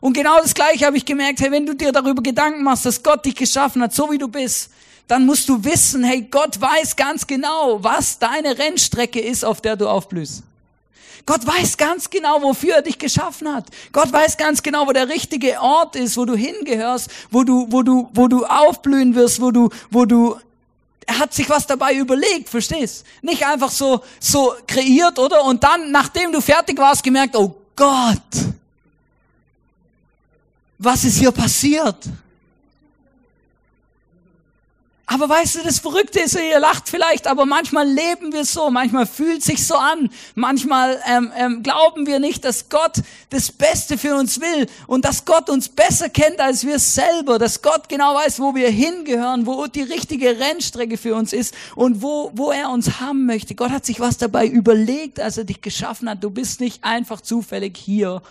Und 0.02 0.12
genau 0.12 0.38
das 0.42 0.52
Gleiche 0.52 0.84
habe 0.84 0.98
ich 0.98 1.06
gemerkt, 1.06 1.40
hey, 1.40 1.50
wenn 1.50 1.64
du 1.64 1.74
dir 1.74 1.90
darüber 1.90 2.22
Gedanken 2.22 2.62
machst, 2.64 2.84
dass 2.84 3.02
Gott 3.02 3.24
dich 3.24 3.34
geschaffen 3.34 3.80
hat, 3.80 3.94
so 3.94 4.12
wie 4.12 4.18
du 4.18 4.28
bist, 4.28 4.70
dann 5.06 5.26
musst 5.26 5.48
du 5.48 5.62
wissen, 5.62 6.02
hey, 6.02 6.22
Gott 6.22 6.60
weiß 6.60 6.96
ganz 6.96 7.26
genau, 7.26 7.82
was 7.82 8.18
deine 8.18 8.58
Rennstrecke 8.58 9.20
ist, 9.20 9.44
auf 9.44 9.60
der 9.60 9.76
du 9.76 9.88
aufblühst. 9.88 10.42
Gott 11.26 11.46
weiß 11.46 11.76
ganz 11.76 12.10
genau, 12.10 12.42
wofür 12.42 12.76
er 12.76 12.82
dich 12.82 12.98
geschaffen 12.98 13.52
hat. 13.52 13.66
Gott 13.92 14.12
weiß 14.12 14.36
ganz 14.36 14.62
genau, 14.62 14.86
wo 14.86 14.92
der 14.92 15.08
richtige 15.08 15.58
Ort 15.60 15.96
ist, 15.96 16.16
wo 16.16 16.24
du 16.26 16.34
hingehörst, 16.34 17.10
wo 17.30 17.44
du, 17.44 17.66
wo 17.70 17.82
du, 17.82 18.10
wo 18.12 18.28
du 18.28 18.44
aufblühen 18.44 19.14
wirst, 19.14 19.40
wo 19.40 19.50
du, 19.50 19.70
wo 19.90 20.04
du, 20.04 20.36
er 21.06 21.18
hat 21.18 21.32
sich 21.32 21.48
was 21.48 21.66
dabei 21.66 21.94
überlegt, 21.94 22.48
verstehst? 22.50 23.06
Nicht 23.22 23.46
einfach 23.46 23.70
so, 23.70 24.02
so 24.20 24.54
kreiert, 24.66 25.18
oder? 25.18 25.44
Und 25.44 25.64
dann, 25.64 25.90
nachdem 25.90 26.30
du 26.30 26.42
fertig 26.42 26.78
warst, 26.78 27.02
gemerkt, 27.02 27.36
oh 27.36 27.54
Gott, 27.74 28.20
was 30.78 31.04
ist 31.04 31.18
hier 31.18 31.32
passiert? 31.32 32.04
Aber 35.06 35.28
weißt 35.28 35.56
du, 35.56 35.62
das 35.62 35.80
Verrückte 35.80 36.20
ist, 36.20 36.34
ihr 36.34 36.58
lacht 36.58 36.88
vielleicht, 36.88 37.26
aber 37.26 37.44
manchmal 37.44 37.86
leben 37.86 38.32
wir 38.32 38.46
so, 38.46 38.70
manchmal 38.70 39.06
fühlt 39.06 39.42
sich 39.42 39.66
so 39.66 39.74
an, 39.74 40.08
manchmal 40.34 40.98
ähm, 41.06 41.30
ähm, 41.36 41.62
glauben 41.62 42.06
wir 42.06 42.18
nicht, 42.18 42.42
dass 42.42 42.70
Gott 42.70 43.02
das 43.28 43.52
Beste 43.52 43.98
für 43.98 44.16
uns 44.16 44.40
will 44.40 44.66
und 44.86 45.04
dass 45.04 45.26
Gott 45.26 45.50
uns 45.50 45.68
besser 45.68 46.08
kennt 46.08 46.40
als 46.40 46.64
wir 46.64 46.78
selber, 46.78 47.38
dass 47.38 47.60
Gott 47.60 47.90
genau 47.90 48.14
weiß, 48.14 48.40
wo 48.40 48.54
wir 48.54 48.70
hingehören, 48.70 49.44
wo 49.44 49.66
die 49.66 49.82
richtige 49.82 50.38
Rennstrecke 50.38 50.96
für 50.96 51.14
uns 51.14 51.34
ist 51.34 51.54
und 51.76 52.00
wo, 52.00 52.30
wo 52.34 52.50
er 52.50 52.70
uns 52.70 52.98
haben 52.98 53.26
möchte. 53.26 53.54
Gott 53.54 53.72
hat 53.72 53.84
sich 53.84 54.00
was 54.00 54.16
dabei 54.16 54.46
überlegt, 54.46 55.20
als 55.20 55.36
er 55.36 55.44
dich 55.44 55.60
geschaffen 55.60 56.08
hat. 56.08 56.24
Du 56.24 56.30
bist 56.30 56.60
nicht 56.60 56.82
einfach 56.82 57.20
zufällig 57.20 57.76
hier, 57.76 58.22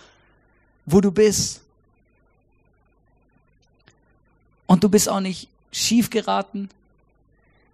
wo 0.87 1.01
du 1.01 1.11
bist. 1.11 1.61
Und 4.65 4.83
du 4.83 4.89
bist 4.89 5.07
auch 5.07 5.19
nicht 5.19 5.49
schief 5.73 6.09
geraten, 6.09 6.69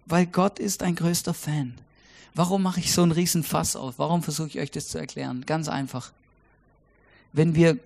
weil 0.06 0.26
Gott 0.26 0.58
ist 0.58 0.82
ein 0.82 0.96
größter 0.96 1.34
Fan. 1.34 1.74
Warum 2.34 2.62
mache 2.62 2.80
ich 2.80 2.92
so 2.92 3.02
einen 3.02 3.12
riesen 3.12 3.44
Fass 3.44 3.76
auf? 3.76 3.98
Warum 3.98 4.22
versuche 4.22 4.48
ich 4.48 4.58
euch 4.58 4.70
das 4.70 4.88
zu 4.88 4.98
erklären? 4.98 5.44
Ganz 5.46 5.68
einfach. 5.68 6.12
Wenn 7.32 7.54
wir 7.54 7.78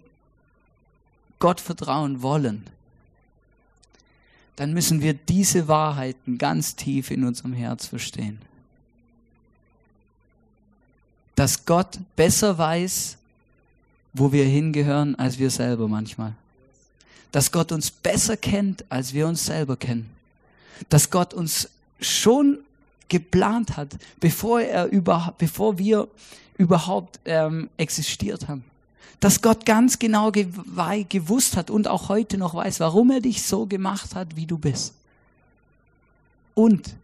Gott 1.38 1.61
vertrauen 1.61 2.22
wollen, 2.22 2.64
dann 4.57 4.72
müssen 4.72 5.03
wir 5.03 5.14
diese 5.14 5.66
Wahrheiten 5.66 6.38
ganz 6.38 6.77
tief 6.77 7.11
in 7.11 7.24
unserem 7.24 7.53
Herz 7.53 7.87
verstehen. 7.87 8.38
Dass 11.35 11.66
Gott 11.66 11.98
besser 12.14 12.57
weiß, 12.57 13.18
wo 14.12 14.31
wir 14.31 14.44
hingehören, 14.44 15.16
als 15.16 15.38
wir 15.38 15.50
selber 15.50 15.88
manchmal 15.88 16.35
dass 17.35 17.51
Gott 17.51 17.73
uns 17.73 17.90
besser 17.90 18.37
kennt, 18.37 18.85
als 18.90 19.12
wir 19.12 19.27
uns 19.27 19.44
selber 19.44 19.77
kennen. 19.77 20.09
Dass 20.88 21.11
Gott 21.11 21.35
uns 21.35 21.68
schon 21.99 22.61
geplant 23.09 23.77
hat, 23.77 23.88
bevor, 24.20 24.61
er 24.61 24.87
über, 24.87 25.35
bevor 25.37 25.77
wir 25.77 26.07
überhaupt 26.59 27.18
ähm, 27.25 27.70
existiert 27.77 28.47
haben. 28.47 28.62
Dass 29.18 29.42
Gott 29.42 29.66
ganz 29.66 29.99
genau 29.99 30.31
gewusst 30.31 31.57
hat 31.57 31.70
und 31.70 31.88
auch 31.88 32.09
heute 32.09 32.38
noch 32.38 32.55
weiß, 32.55 32.79
warum 32.79 33.11
er 33.11 33.20
dich 33.20 33.42
so 33.42 33.66
gemacht 33.66 34.14
hat, 34.14 34.37
wie 34.37 34.47
du 34.47 34.57
bist. 34.57 34.94
Und 36.55 36.94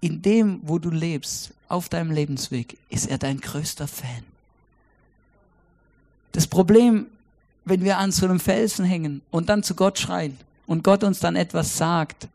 in 0.00 0.22
dem, 0.22 0.60
wo 0.62 0.78
du 0.78 0.90
lebst, 0.90 1.50
auf 1.66 1.88
deinem 1.88 2.12
Lebensweg, 2.12 2.78
ist 2.90 3.10
er 3.10 3.18
dein 3.18 3.40
größter 3.40 3.88
Fan. 3.88 4.22
Das 6.30 6.46
Problem 6.46 7.08
wenn 7.68 7.84
wir 7.84 7.98
an 7.98 8.12
so 8.12 8.26
einem 8.26 8.40
Felsen 8.40 8.84
hängen 8.84 9.22
und 9.30 9.48
dann 9.48 9.62
zu 9.62 9.74
Gott 9.74 9.98
schreien 9.98 10.36
und 10.66 10.84
Gott 10.84 11.04
uns 11.04 11.20
dann 11.20 11.36
etwas 11.36 11.76
sagt, 11.76 12.28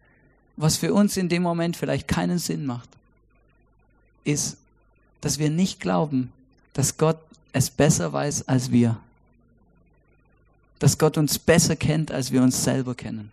was 0.55 0.77
für 0.77 0.93
uns 0.93 1.17
in 1.17 1.29
dem 1.29 1.43
Moment 1.43 1.75
vielleicht 1.75 2.07
keinen 2.07 2.39
Sinn 2.39 2.65
macht, 2.65 2.89
ist, 4.23 4.57
dass 5.21 5.39
wir 5.39 5.49
nicht 5.49 5.79
glauben, 5.79 6.31
dass 6.73 6.97
Gott 6.97 7.17
es 7.51 7.69
besser 7.69 8.13
weiß 8.13 8.47
als 8.47 8.71
wir. 8.71 8.97
Dass 10.79 10.97
Gott 10.97 11.17
uns 11.17 11.39
besser 11.39 11.75
kennt, 11.75 12.11
als 12.11 12.31
wir 12.31 12.41
uns 12.41 12.63
selber 12.63 12.95
kennen. 12.95 13.31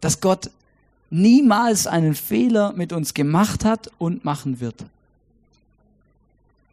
Dass 0.00 0.20
Gott 0.20 0.50
niemals 1.10 1.86
einen 1.86 2.14
Fehler 2.14 2.72
mit 2.72 2.92
uns 2.92 3.14
gemacht 3.14 3.64
hat 3.64 3.90
und 3.98 4.24
machen 4.24 4.60
wird. 4.60 4.84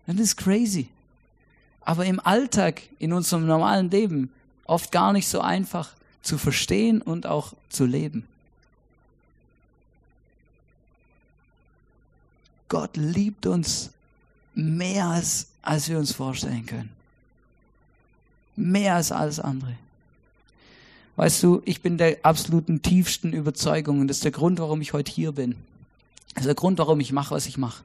Das 0.07 0.17
ist 0.17 0.37
crazy 0.37 0.89
aber 1.85 2.05
im 2.05 2.19
Alltag, 2.19 2.81
in 2.97 3.13
unserem 3.13 3.45
normalen 3.45 3.89
Leben, 3.91 4.31
oft 4.65 4.91
gar 4.91 5.13
nicht 5.13 5.27
so 5.27 5.39
einfach 5.39 5.91
zu 6.23 6.39
verstehen 6.39 7.01
und 7.01 7.27
auch 7.27 7.53
zu 7.69 7.85
leben. 7.85 8.27
Gott 12.67 12.97
liebt 12.97 13.45
uns 13.45 13.91
mehr 14.55 15.05
als, 15.05 15.47
als 15.61 15.87
wir 15.87 15.99
uns 15.99 16.11
vorstellen 16.11 16.65
können. 16.65 16.89
Mehr 18.55 18.95
als 18.95 19.11
alles 19.11 19.39
andere. 19.39 19.77
Weißt 21.17 21.43
du, 21.43 21.61
ich 21.65 21.81
bin 21.81 21.99
der 21.99 22.17
absoluten 22.23 22.81
tiefsten 22.81 23.31
Überzeugung 23.31 23.99
und 23.99 24.07
das 24.07 24.17
ist 24.17 24.23
der 24.23 24.31
Grund, 24.31 24.59
warum 24.59 24.81
ich 24.81 24.93
heute 24.93 25.11
hier 25.11 25.33
bin. 25.33 25.55
Das 26.33 26.41
ist 26.41 26.47
der 26.47 26.55
Grund, 26.55 26.79
warum 26.79 26.99
ich 26.99 27.11
mache, 27.11 27.35
was 27.35 27.45
ich 27.45 27.57
mache 27.57 27.83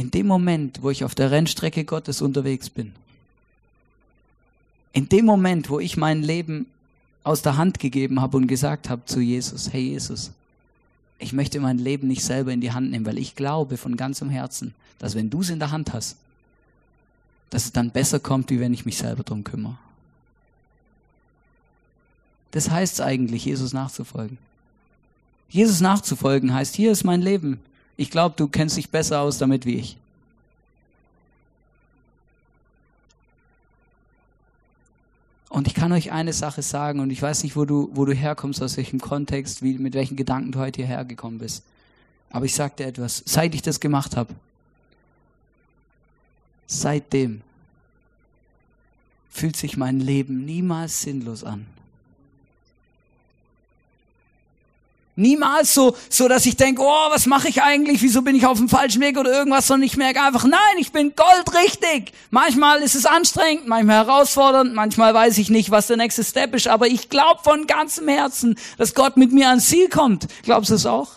in 0.00 0.10
dem 0.10 0.26
Moment, 0.26 0.82
wo 0.82 0.88
ich 0.88 1.04
auf 1.04 1.14
der 1.14 1.30
Rennstrecke 1.30 1.84
Gottes 1.84 2.22
unterwegs 2.22 2.70
bin, 2.70 2.94
in 4.94 5.10
dem 5.10 5.26
Moment, 5.26 5.68
wo 5.68 5.78
ich 5.78 5.98
mein 5.98 6.22
Leben 6.22 6.64
aus 7.22 7.42
der 7.42 7.58
Hand 7.58 7.78
gegeben 7.80 8.18
habe 8.18 8.38
und 8.38 8.46
gesagt 8.46 8.88
habe 8.88 9.04
zu 9.04 9.20
Jesus, 9.20 9.74
hey 9.74 9.82
Jesus, 9.82 10.32
ich 11.18 11.34
möchte 11.34 11.60
mein 11.60 11.76
Leben 11.76 12.08
nicht 12.08 12.24
selber 12.24 12.50
in 12.50 12.62
die 12.62 12.72
Hand 12.72 12.90
nehmen, 12.90 13.04
weil 13.04 13.18
ich 13.18 13.36
glaube 13.36 13.76
von 13.76 13.98
ganzem 13.98 14.30
Herzen, 14.30 14.72
dass 14.98 15.14
wenn 15.14 15.28
du 15.28 15.42
es 15.42 15.50
in 15.50 15.58
der 15.58 15.70
Hand 15.70 15.92
hast, 15.92 16.16
dass 17.50 17.66
es 17.66 17.72
dann 17.72 17.90
besser 17.90 18.20
kommt, 18.20 18.48
wie 18.48 18.58
wenn 18.58 18.72
ich 18.72 18.86
mich 18.86 18.96
selber 18.96 19.22
drum 19.22 19.44
kümmere. 19.44 19.76
Das 22.52 22.70
heißt 22.70 22.94
es 22.94 23.00
eigentlich, 23.02 23.44
Jesus 23.44 23.74
nachzufolgen. 23.74 24.38
Jesus 25.50 25.82
nachzufolgen 25.82 26.54
heißt, 26.54 26.74
hier 26.74 26.90
ist 26.90 27.04
mein 27.04 27.20
Leben. 27.20 27.60
Ich 28.00 28.10
glaube, 28.10 28.34
du 28.34 28.48
kennst 28.48 28.78
dich 28.78 28.88
besser 28.88 29.20
aus 29.20 29.36
damit 29.36 29.66
wie 29.66 29.74
ich. 29.74 29.98
Und 35.50 35.66
ich 35.66 35.74
kann 35.74 35.92
euch 35.92 36.10
eine 36.10 36.32
Sache 36.32 36.62
sagen, 36.62 37.00
und 37.00 37.10
ich 37.10 37.20
weiß 37.20 37.42
nicht, 37.42 37.56
wo 37.56 37.66
du, 37.66 37.90
wo 37.92 38.06
du 38.06 38.14
herkommst, 38.14 38.62
aus 38.62 38.78
welchem 38.78 39.02
Kontext, 39.02 39.62
wie, 39.62 39.74
mit 39.74 39.92
welchen 39.92 40.16
Gedanken 40.16 40.50
du 40.50 40.60
heute 40.60 40.80
hierher 40.80 41.04
gekommen 41.04 41.36
bist. 41.36 41.62
Aber 42.30 42.46
ich 42.46 42.54
sage 42.54 42.72
dir 42.78 42.86
etwas, 42.86 43.22
seit 43.26 43.54
ich 43.54 43.60
das 43.60 43.80
gemacht 43.80 44.16
habe, 44.16 44.34
seitdem 46.66 47.42
fühlt 49.28 49.58
sich 49.58 49.76
mein 49.76 50.00
Leben 50.00 50.46
niemals 50.46 51.02
sinnlos 51.02 51.44
an. 51.44 51.66
Niemals 55.16 55.74
so, 55.74 55.96
so 56.08 56.28
dass 56.28 56.46
ich 56.46 56.56
denke, 56.56 56.82
oh, 56.82 57.10
was 57.10 57.26
mache 57.26 57.48
ich 57.48 57.62
eigentlich? 57.62 58.00
Wieso 58.00 58.22
bin 58.22 58.36
ich 58.36 58.46
auf 58.46 58.58
dem 58.58 58.68
falschen 58.68 59.02
Weg 59.02 59.18
oder 59.18 59.32
irgendwas? 59.32 59.66
Sondern 59.66 59.86
ich 59.86 59.96
merke 59.96 60.22
einfach, 60.22 60.44
nein, 60.44 60.60
ich 60.78 60.92
bin 60.92 61.14
goldrichtig. 61.14 62.12
Manchmal 62.30 62.80
ist 62.80 62.94
es 62.94 63.06
anstrengend, 63.06 63.66
manchmal 63.66 64.06
herausfordernd, 64.06 64.74
manchmal 64.74 65.12
weiß 65.12 65.38
ich 65.38 65.50
nicht, 65.50 65.70
was 65.70 65.88
der 65.88 65.96
nächste 65.96 66.24
Step 66.24 66.54
ist. 66.54 66.68
Aber 66.68 66.86
ich 66.86 67.08
glaube 67.08 67.42
von 67.42 67.66
ganzem 67.66 68.08
Herzen, 68.08 68.56
dass 68.78 68.94
Gott 68.94 69.16
mit 69.16 69.32
mir 69.32 69.48
ans 69.48 69.68
Ziel 69.68 69.88
kommt. 69.88 70.26
Glaubst 70.42 70.70
du 70.70 70.74
es 70.74 70.86
auch? 70.86 71.08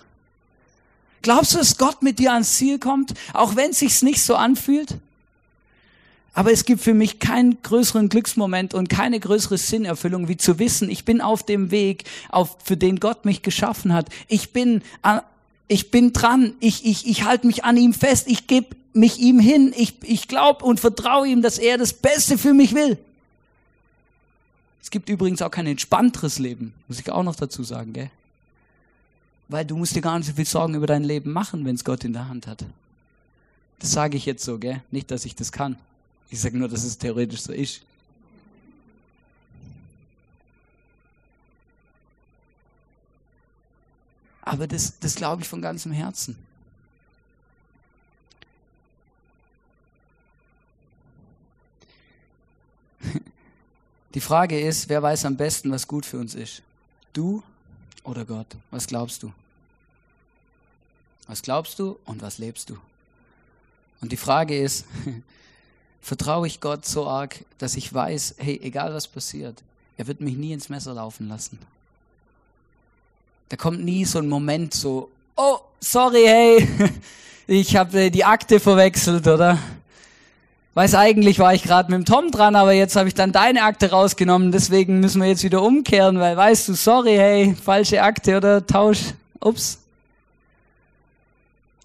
Glaubst 1.22 1.54
du, 1.54 1.60
dass 1.60 1.78
Gott 1.78 2.02
mit 2.02 2.20
dir 2.20 2.34
ans 2.34 2.56
Ziel 2.56 2.80
kommt, 2.80 3.14
auch 3.34 3.56
wenn 3.56 3.72
es 3.72 3.80
sich 3.80 4.02
nicht 4.02 4.22
so 4.22 4.36
anfühlt? 4.36 4.98
Aber 6.34 6.52
es 6.52 6.66
gibt 6.66 6.82
für 6.82 6.96
mich 6.96 7.20
keinen 7.20 7.62
größeren 7.62 8.10
Glücksmoment 8.10 8.74
und 8.74 8.90
keine 8.90 9.20
größere 9.20 9.58
Sinnerfüllung, 9.58 10.28
wie 10.28 10.38
zu 10.38 10.58
wissen, 10.58 10.90
ich 10.90 11.06
bin 11.06 11.22
auf 11.22 11.44
dem 11.44 11.70
Weg, 11.70 12.06
auf, 12.30 12.58
für 12.64 12.76
den 12.76 13.00
Gott 13.00 13.24
mich 13.24 13.44
geschaffen 13.44 13.94
hat. 13.94 14.10
Ich 14.28 14.52
bin, 14.52 14.82
ich 15.68 15.92
bin 15.92 16.12
dran. 16.12 16.54
Ich, 16.60 16.86
ich, 16.86 17.08
ich 17.08 17.24
halte 17.24 17.46
mich 17.46 17.64
an 17.64 17.78
ihm 17.78 17.94
fest. 17.94 18.28
Ich 18.28 18.48
gebe 18.48 18.76
mich 18.94 19.20
ihm 19.20 19.40
hin. 19.40 19.74
Ich, 19.78 19.96
ich 20.02 20.28
glaube 20.28 20.66
und 20.66 20.80
vertraue 20.80 21.28
ihm, 21.28 21.44
dass 21.44 21.60
er 21.60 21.78
das 21.78 21.94
Beste 21.94 22.40
für 22.40 22.54
mich 22.54 22.74
will. 22.74 22.98
Es 24.82 24.90
gibt 24.90 25.10
übrigens 25.10 25.42
auch 25.42 25.52
kein 25.52 25.68
entspannteres 25.68 26.40
Leben, 26.40 26.74
muss 26.88 27.00
ich 27.00 27.10
auch 27.12 27.24
noch 27.24 27.36
dazu 27.36 27.64
sagen, 27.64 27.94
gell? 27.94 28.12
Weil 29.48 29.66
du 29.66 29.78
musst 29.78 29.96
dir 29.96 30.02
gar 30.02 30.18
nicht 30.18 30.28
so 30.28 30.34
viel 30.34 30.46
Sorgen 30.46 30.76
über 30.76 30.88
dein 30.88 31.04
Leben 31.04 31.32
machen, 31.32 31.64
wenn 31.64 31.76
es 31.76 31.86
Gott 31.86 32.04
in 32.04 32.14
der 32.14 32.28
Hand 32.28 32.48
hat. 32.48 32.66
Das 33.80 33.92
sage 33.92 34.18
ich 34.18 34.26
jetzt 34.26 34.44
so, 34.44 34.58
gell? 34.58 34.82
Nicht, 34.92 35.10
dass 35.12 35.26
ich 35.26 35.36
das 35.36 35.52
kann. 35.52 35.78
Ich 36.34 36.42
sage 36.42 36.58
nur, 36.58 36.68
dass 36.68 36.84
es 36.84 36.98
theoretisch 36.98 37.42
so 37.42 37.54
ist. 37.54 37.84
Aber 44.42 44.66
das, 44.66 44.98
das 44.98 45.14
glaube 45.14 45.44
ich 45.44 45.48
von 45.48 45.62
ganzem 45.62 45.92
Herzen. 45.92 46.36
Die 54.16 54.20
Frage 54.20 54.60
ist, 54.60 54.90
wer 54.90 55.04
weiß 55.04 55.26
am 55.26 55.38
besten, 55.38 55.70
was 55.70 55.88
gut 55.88 56.04
für 56.04 56.18
uns 56.18 56.34
ist? 56.34 56.64
Du 57.14 57.44
oder 58.04 58.26
Gott? 58.26 58.48
Was 58.72 58.88
glaubst 58.88 59.22
du? 59.22 59.32
Was 61.28 61.44
glaubst 61.44 61.78
du 61.78 62.00
und 62.06 62.24
was 62.24 62.40
lebst 62.40 62.72
du? 62.72 62.80
Und 64.02 64.12
die 64.12 64.18
Frage 64.18 64.58
ist, 64.58 64.88
vertraue 66.04 66.46
ich 66.48 66.60
Gott 66.60 66.86
so 66.86 67.08
arg, 67.08 67.46
dass 67.58 67.76
ich 67.76 67.92
weiß, 67.92 68.36
hey, 68.38 68.60
egal 68.62 68.94
was 68.94 69.08
passiert, 69.08 69.64
er 69.98 70.06
wird 70.06 70.20
mich 70.20 70.36
nie 70.36 70.52
ins 70.52 70.68
Messer 70.68 70.94
laufen 70.94 71.30
lassen. 71.30 71.58
Da 73.48 73.56
kommt 73.56 73.84
nie 73.84 74.04
so 74.04 74.20
ein 74.20 74.28
Moment 74.28 74.74
so, 74.74 75.10
oh, 75.38 75.60
sorry, 75.80 76.24
hey, 76.26 76.68
ich 77.48 77.78
habe 77.78 78.12
die 78.12 78.26
Akte 78.26 78.60
verwechselt, 78.60 79.26
oder? 79.28 79.58
Weiß 80.74 80.94
eigentlich 80.96 81.40
war 81.40 81.54
ich 81.54 81.64
gerade 81.64 81.90
mit 81.90 82.00
dem 82.00 82.06
Tom 82.06 82.32
dran, 82.32 82.56
aber 82.56 82.74
jetzt 82.74 82.96
habe 82.98 83.08
ich 83.08 83.14
dann 83.14 83.32
deine 83.32 83.64
Akte 83.64 83.92
rausgenommen, 83.92 84.52
deswegen 84.52 85.00
müssen 85.00 85.22
wir 85.22 85.30
jetzt 85.30 85.44
wieder 85.44 85.62
umkehren, 85.62 86.20
weil 86.20 86.36
weißt 86.36 86.68
du, 86.68 86.74
sorry, 86.74 87.16
hey, 87.16 87.56
falsche 87.56 88.02
Akte 88.02 88.36
oder 88.36 88.66
Tausch, 88.66 89.14
ups. 89.40 89.80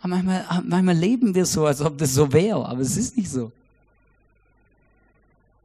Aber 0.01 0.09
manchmal, 0.09 0.45
manchmal 0.65 0.97
leben 0.97 1.35
wir 1.37 1.47
so, 1.47 1.67
als 1.67 1.83
ob 1.83 1.99
das 1.99 2.15
so 2.15 2.33
wäre, 2.33 2.67
aber 2.67 2.81
es 2.81 2.97
ist 2.97 3.17
nicht 3.17 3.31
so 3.31 3.53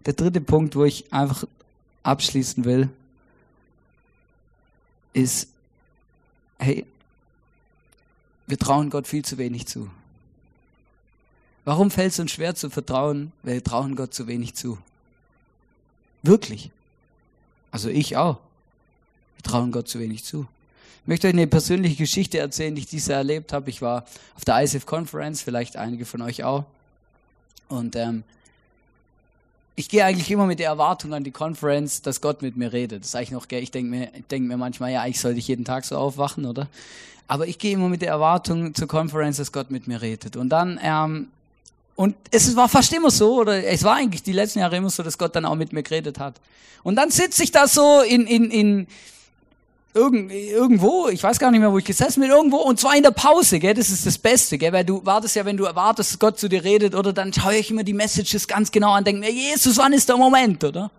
der 0.06 0.13
dritte 0.13 0.42
Punkt, 0.42 0.76
wo 0.76 0.84
ich 0.84 1.12
einfach 1.13 1.46
abschließen 2.04 2.66
will, 2.66 2.89
ist, 5.13 5.48
hey, 6.60 6.86
wir 8.48 8.58
trauen 8.58 8.89
Gott 8.89 9.08
viel 9.08 9.24
zu 9.24 9.38
wenig 9.38 9.68
zu. 9.68 9.89
Warum 11.66 11.92
fällt 11.92 12.12
es 12.12 12.20
uns 12.20 12.32
schwer 12.32 12.56
zu 12.56 12.70
vertrauen? 12.70 13.32
Weil 13.42 13.56
wir 13.56 13.63
trauen 13.63 13.96
Gott 13.96 14.13
zu 14.13 14.28
wenig 14.28 14.54
zu. 14.54 14.78
Wirklich. 16.22 16.72
Also 17.72 17.89
ich 17.89 18.18
auch. 18.18 18.39
Wir 19.38 19.44
trauen 19.44 19.72
Gott 19.72 19.88
zu 19.88 20.00
wenig 20.00 20.24
zu. 20.26 20.48
Ich 21.04 21.08
möchte 21.08 21.28
euch 21.28 21.34
eine 21.34 21.48
persönliche 21.48 21.96
Geschichte 21.96 22.38
erzählen, 22.38 22.76
die 22.76 22.82
ich 22.82 22.88
dieses 22.88 23.08
Jahr 23.08 23.20
erlebt 23.20 23.54
habe. 23.54 23.70
Ich 23.70 23.82
war 23.82 24.06
auf 24.36 24.46
der 24.46 24.62
ISF 24.62 24.86
Conference, 24.86 25.42
vielleicht 25.42 25.78
einige 25.78 26.06
von 26.06 26.22
euch 26.22 26.44
auch. 26.44 26.66
Und 27.70 27.96
ähm, 27.96 28.24
ich 29.75 29.89
gehe 29.89 30.05
eigentlich 30.05 30.29
immer 30.29 30.45
mit 30.45 30.59
der 30.59 30.67
Erwartung 30.67 31.13
an 31.13 31.23
die 31.23 31.31
Conference, 31.31 32.01
dass 32.01 32.21
Gott 32.21 32.41
mit 32.41 32.55
mir 32.55 32.71
redet. 32.71 33.01
Das 33.01 33.09
ist 33.09 33.15
eigentlich 33.15 33.31
noch, 33.31 33.45
ich 33.49 33.71
denke 33.71 33.89
mir, 33.89 34.09
ich 34.15 34.25
denk 34.27 34.47
mir 34.47 34.57
manchmal, 34.57 34.91
ja, 34.91 35.01
eigentlich 35.01 35.19
sollte 35.19 35.39
ich 35.39 35.47
jeden 35.47 35.65
Tag 35.65 35.86
so 35.86 35.97
aufwachen, 35.97 36.45
oder? 36.45 36.67
Aber 37.27 37.47
ich 37.47 37.57
gehe 37.57 37.73
immer 37.73 37.89
mit 37.89 38.01
der 38.01 38.09
Erwartung 38.09 38.75
zur 38.75 38.88
Conference, 38.88 39.38
dass 39.38 39.51
Gott 39.51 39.71
mit 39.71 39.88
mir 39.88 40.01
redet. 40.01 40.36
Und 40.36 40.49
dann, 40.49 40.79
ähm, 40.83 41.29
und 41.95 42.15
es 42.31 42.55
war 42.55 42.69
fast 42.69 42.93
immer 42.93 43.09
so, 43.09 43.41
oder 43.41 43.63
es 43.65 43.83
war 43.83 43.95
eigentlich 43.95 44.21
die 44.21 44.33
letzten 44.33 44.59
Jahre 44.59 44.75
immer 44.77 44.89
so, 44.89 45.01
dass 45.01 45.17
Gott 45.17 45.36
dann 45.36 45.45
auch 45.45 45.55
mit 45.55 45.73
mir 45.73 45.83
geredet 45.83 46.19
hat. 46.19 46.36
Und 46.83 46.95
dann 46.95 47.09
sitze 47.09 47.43
ich 47.43 47.51
da 47.51 47.67
so 47.67 48.01
in, 48.01 48.27
in, 48.27 48.51
in, 48.51 48.88
irgend, 49.93 50.32
irgendwo, 50.32 51.08
ich 51.10 51.21
weiß 51.21 51.39
gar 51.39 51.51
nicht 51.51 51.60
mehr, 51.60 51.71
wo 51.71 51.77
ich 51.77 51.86
gesessen 51.86 52.21
bin, 52.21 52.32
irgendwo, 52.32 52.58
und 52.58 52.79
zwar 52.79 52.95
in 52.95 53.03
der 53.03 53.12
Pause, 53.12 53.60
gell, 53.60 53.73
das 53.73 53.89
ist 53.89 54.06
das 54.06 54.17
Beste, 54.17 54.58
gell, 54.58 54.73
weil 54.73 54.86
du 54.86 55.06
wartest 55.06 55.36
ja, 55.36 55.45
wenn 55.45 55.58
du 55.58 55.65
erwartest, 55.65 56.12
dass 56.12 56.19
Gott 56.19 56.39
zu 56.39 56.49
dir 56.49 56.63
redet, 56.63 56.95
oder 56.95 57.13
dann 57.13 57.32
schaue 57.32 57.56
ich 57.56 57.69
immer 57.69 57.84
die 57.84 57.93
Messages 57.93 58.47
ganz 58.47 58.71
genau 58.71 58.91
an, 58.93 59.03
denke 59.03 59.21
mir, 59.21 59.32
Jesus, 59.32 59.77
wann 59.77 59.93
ist 59.93 60.10
der 60.10 60.17
Moment, 60.17 60.63
oder? 60.63 60.89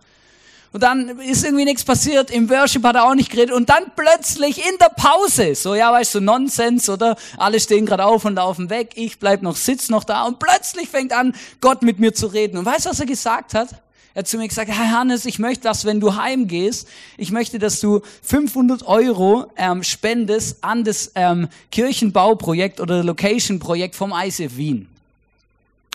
Und 0.71 0.83
dann 0.83 1.19
ist 1.19 1.45
irgendwie 1.45 1.63
nichts 1.63 1.85
passiert, 1.85 2.31
im 2.31 2.49
Worship 2.49 2.83
hat 2.83 2.95
er 2.95 3.05
auch 3.05 3.15
nicht 3.15 3.29
geredet, 3.29 3.53
und 3.53 3.69
dann 3.69 3.91
plötzlich 3.95 4.57
in 4.57 4.77
der 4.79 4.89
Pause, 4.89 5.55
so, 5.55 5.75
ja, 5.75 5.91
weißt 5.91 6.15
du, 6.15 6.21
Nonsens, 6.21 6.89
oder? 6.89 7.17
Alle 7.37 7.59
stehen 7.59 7.85
gerade 7.85 8.05
auf 8.05 8.25
und 8.25 8.35
laufen 8.35 8.69
weg, 8.69 8.91
ich 8.95 9.19
bleib 9.19 9.41
noch, 9.41 9.55
sitz 9.55 9.89
noch 9.89 10.03
da, 10.03 10.23
und 10.23 10.39
plötzlich 10.39 10.89
fängt 10.89 11.13
an, 11.13 11.35
Gott 11.59 11.81
mit 11.81 11.99
mir 11.99 12.13
zu 12.13 12.27
reden. 12.27 12.57
Und 12.57 12.65
weißt 12.65 12.85
du, 12.85 12.89
was 12.89 12.99
er 12.99 13.05
gesagt 13.05 13.53
hat? 13.53 13.69
Er 14.15 14.19
hat 14.19 14.29
zu 14.29 14.37
mir 14.37 14.47
gesagt, 14.47 14.69
Herr 14.71 14.97
Hannes, 14.97 15.25
ich 15.25 15.39
möchte, 15.39 15.63
dass 15.63 15.83
wenn 15.83 15.99
du 15.99 16.15
heimgehst, 16.15 16.87
ich 17.17 17.33
möchte, 17.33 17.59
dass 17.59 17.81
du 17.81 18.01
500 18.23 18.87
Euro 18.87 19.51
ähm, 19.57 19.83
spendest 19.83 20.63
an 20.63 20.85
das 20.85 21.11
ähm, 21.15 21.49
Kirchenbauprojekt 21.69 22.79
oder 22.79 23.03
Location-Projekt 23.03 23.93
vom 23.93 24.13
ICF 24.15 24.55
Wien. 24.55 24.87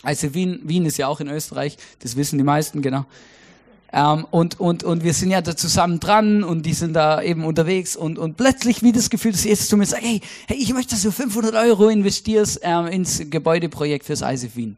ICF 0.05 0.35
Wien, 0.35 0.59
Wien 0.63 0.85
ist 0.85 0.99
ja 0.99 1.07
auch 1.07 1.19
in 1.19 1.29
Österreich, 1.29 1.77
das 2.01 2.15
wissen 2.15 2.37
die 2.37 2.43
meisten, 2.43 2.83
genau. 2.83 3.05
Ähm, 3.91 4.27
und, 4.29 4.59
und, 4.59 4.83
und 4.83 5.03
wir 5.03 5.15
sind 5.15 5.31
ja 5.31 5.41
da 5.41 5.57
zusammen 5.57 5.99
dran 5.99 6.43
und 6.43 6.67
die 6.67 6.75
sind 6.75 6.93
da 6.93 7.23
eben 7.23 7.43
unterwegs 7.43 7.95
und, 7.95 8.19
und 8.19 8.37
plötzlich 8.37 8.83
wie 8.83 8.91
das 8.91 9.09
Gefühl, 9.09 9.31
dass 9.31 9.43
Jesus 9.43 9.67
zu 9.67 9.77
mir 9.77 9.87
sagt, 9.87 10.03
hey, 10.03 10.21
hey, 10.45 10.57
ich 10.57 10.71
möchte, 10.75 10.91
dass 10.91 11.01
du 11.01 11.09
500 11.09 11.55
Euro 11.55 11.89
investierst 11.89 12.59
ähm, 12.61 12.85
ins 12.85 13.19
Gebäudeprojekt 13.31 14.05
fürs 14.05 14.21
ICF 14.21 14.55
Wien. 14.55 14.77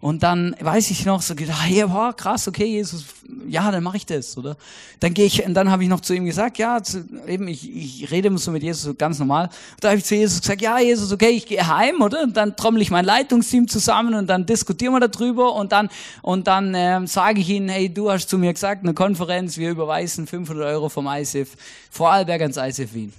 Und 0.00 0.22
dann 0.22 0.54
weiß 0.60 0.90
ich 0.90 1.06
noch 1.06 1.22
so 1.22 1.34
gedacht, 1.34 1.62
hey, 1.64 1.84
wow, 1.86 2.14
krass, 2.14 2.46
okay, 2.46 2.66
Jesus, 2.66 3.06
ja, 3.48 3.70
dann 3.70 3.82
mache 3.82 3.96
ich 3.96 4.06
das, 4.06 4.36
oder? 4.36 4.56
Dann 5.00 5.14
gehe 5.14 5.24
ich, 5.24 5.44
und 5.44 5.54
dann 5.54 5.70
habe 5.70 5.82
ich 5.82 5.88
noch 5.88 6.00
zu 6.00 6.14
ihm 6.14 6.26
gesagt, 6.26 6.58
ja, 6.58 6.82
zu, 6.82 7.04
eben, 7.26 7.48
ich, 7.48 8.02
ich 8.04 8.10
rede 8.10 8.28
immer 8.28 8.38
so 8.38 8.50
mit 8.50 8.62
Jesus 8.62 8.96
ganz 8.98 9.18
normal. 9.18 9.46
Und 9.46 9.84
da 9.84 9.88
habe 9.88 9.98
ich 9.98 10.04
zu 10.04 10.14
Jesus 10.14 10.40
gesagt, 10.40 10.60
ja, 10.60 10.78
Jesus, 10.78 11.10
okay, 11.12 11.30
ich 11.30 11.46
gehe 11.46 11.66
heim, 11.66 12.02
oder? 12.02 12.22
Und 12.22 12.36
dann 12.36 12.56
trommel 12.56 12.82
ich 12.82 12.90
mein 12.90 13.04
Leitungsteam 13.04 13.68
zusammen 13.68 14.14
und 14.14 14.26
dann 14.26 14.44
diskutieren 14.44 14.92
wir 14.92 15.08
darüber 15.08 15.54
und 15.54 15.72
dann, 15.72 15.88
und 16.20 16.46
dann 16.46 16.74
ähm, 16.74 17.06
sage 17.06 17.40
ich 17.40 17.48
ihnen, 17.48 17.68
hey, 17.70 17.88
du 17.88 18.10
hast 18.10 18.28
zu 18.28 18.36
mir 18.38 18.52
gesagt, 18.52 18.82
eine 18.82 18.92
Konferenz, 18.92 19.56
wir 19.56 19.70
überweisen 19.70 20.26
500 20.26 20.66
Euro 20.66 20.88
vom 20.90 21.06
ISIF, 21.06 21.56
Vorarlberg 21.90 22.42
ans 22.42 22.58
ISIF 22.58 22.92
Wien. 22.92 23.12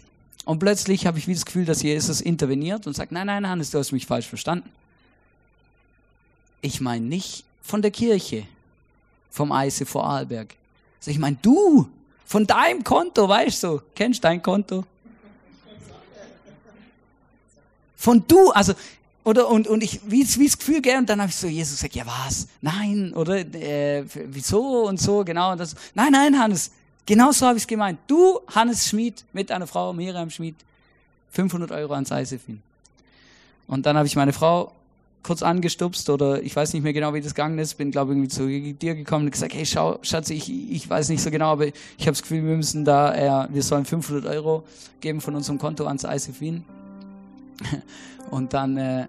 Und 0.45 0.59
plötzlich 0.59 1.05
habe 1.07 1.17
ich 1.17 1.27
wieder 1.27 1.35
das 1.35 1.45
Gefühl, 1.45 1.65
dass 1.65 1.81
Jesus 1.81 2.21
interveniert 2.21 2.87
und 2.87 2.95
sagt, 2.95 3.11
nein, 3.11 3.27
nein, 3.27 3.47
Hannes, 3.49 3.71
du 3.71 3.79
hast 3.79 3.91
mich 3.91 4.05
falsch 4.05 4.27
verstanden. 4.27 4.69
Ich 6.67 6.81
meine 6.81 7.05
nicht 7.05 7.45
von 7.61 7.81
der 7.81 7.91
Kirche, 7.91 8.45
vom 9.31 9.53
Eise 9.53 9.85
vor 9.85 10.03
Arlberg. 10.03 10.53
Also 10.99 11.11
ich 11.11 11.17
meine 11.17 11.37
du, 11.41 11.87
von 12.25 12.45
deinem 12.45 12.83
Konto, 12.83 13.29
weißt 13.29 13.63
du, 13.63 13.81
kennst 13.95 14.21
dein 14.21 14.41
Konto? 14.41 14.83
Von 17.95 18.21
du, 18.27 18.51
also, 18.51 18.73
oder, 19.23 19.47
und, 19.47 19.69
und 19.69 19.81
ich, 19.81 20.01
wie, 20.05 20.25
das 20.25 20.57
Gefühl, 20.57 20.81
gell, 20.81 20.97
und 20.97 21.09
dann 21.09 21.21
habe 21.21 21.29
ich 21.29 21.37
so, 21.37 21.47
Jesus 21.47 21.77
gesagt, 21.77 21.95
ja 21.95 22.05
was? 22.05 22.49
Nein, 22.59 23.13
oder, 23.13 23.37
äh, 23.37 24.03
wieso 24.25 24.87
und 24.87 24.99
so, 24.99 25.23
genau, 25.23 25.53
und 25.53 25.59
das, 25.59 25.73
nein, 25.95 26.11
nein, 26.11 26.37
Hannes, 26.37 26.71
genau 27.05 27.31
so 27.31 27.45
habe 27.47 27.57
ich 27.57 27.63
es 27.63 27.67
gemeint. 27.67 27.97
Du, 28.07 28.41
Hannes 28.53 28.89
Schmid, 28.89 29.23
mit 29.31 29.51
einer 29.51 29.67
Frau, 29.67 29.93
Miriam 29.93 30.29
Schmid, 30.29 30.55
500 31.31 31.71
Euro 31.71 31.93
ans 31.93 32.11
Eisefin. 32.11 32.61
Und 33.67 33.85
dann 33.85 33.95
habe 33.95 34.05
ich 34.05 34.17
meine 34.17 34.33
Frau 34.33 34.73
kurz 35.27 35.43
angestupst 35.43 36.09
oder 36.09 36.41
ich 36.41 36.55
weiß 36.55 36.71
nicht 36.71 36.83
mehr 36.83 36.93
genau, 36.93 37.13
wie 37.13 37.19
das 37.19 37.35
gegangen 37.35 37.59
ist, 37.59 37.73
bin 37.73 37.91
glaube 37.91 38.17
ich 38.17 38.29
zu 38.29 38.47
dir 38.47 38.95
gekommen 38.95 39.25
und 39.25 39.31
gesagt, 39.31 39.53
hey 39.53 39.65
schau, 39.65 39.99
Schatz, 40.01 40.29
ich, 40.29 40.49
ich 40.49 40.89
weiß 40.89 41.09
nicht 41.09 41.21
so 41.21 41.29
genau, 41.29 41.51
aber 41.51 41.65
ich 41.65 41.73
habe 42.01 42.11
das 42.11 42.21
Gefühl, 42.21 42.45
wir 42.45 42.55
müssen 42.55 42.85
da, 42.85 43.43
äh, 43.43 43.53
wir 43.53 43.61
sollen 43.61 43.83
500 43.83 44.25
Euro 44.25 44.63
geben 45.01 45.19
von 45.19 45.35
unserem 45.35 45.59
Konto 45.59 45.85
ans 45.85 46.05
ICF 46.05 46.39
Wien. 46.39 46.63
Und 48.31 48.53
dann, 48.53 48.77
äh, 48.77 49.07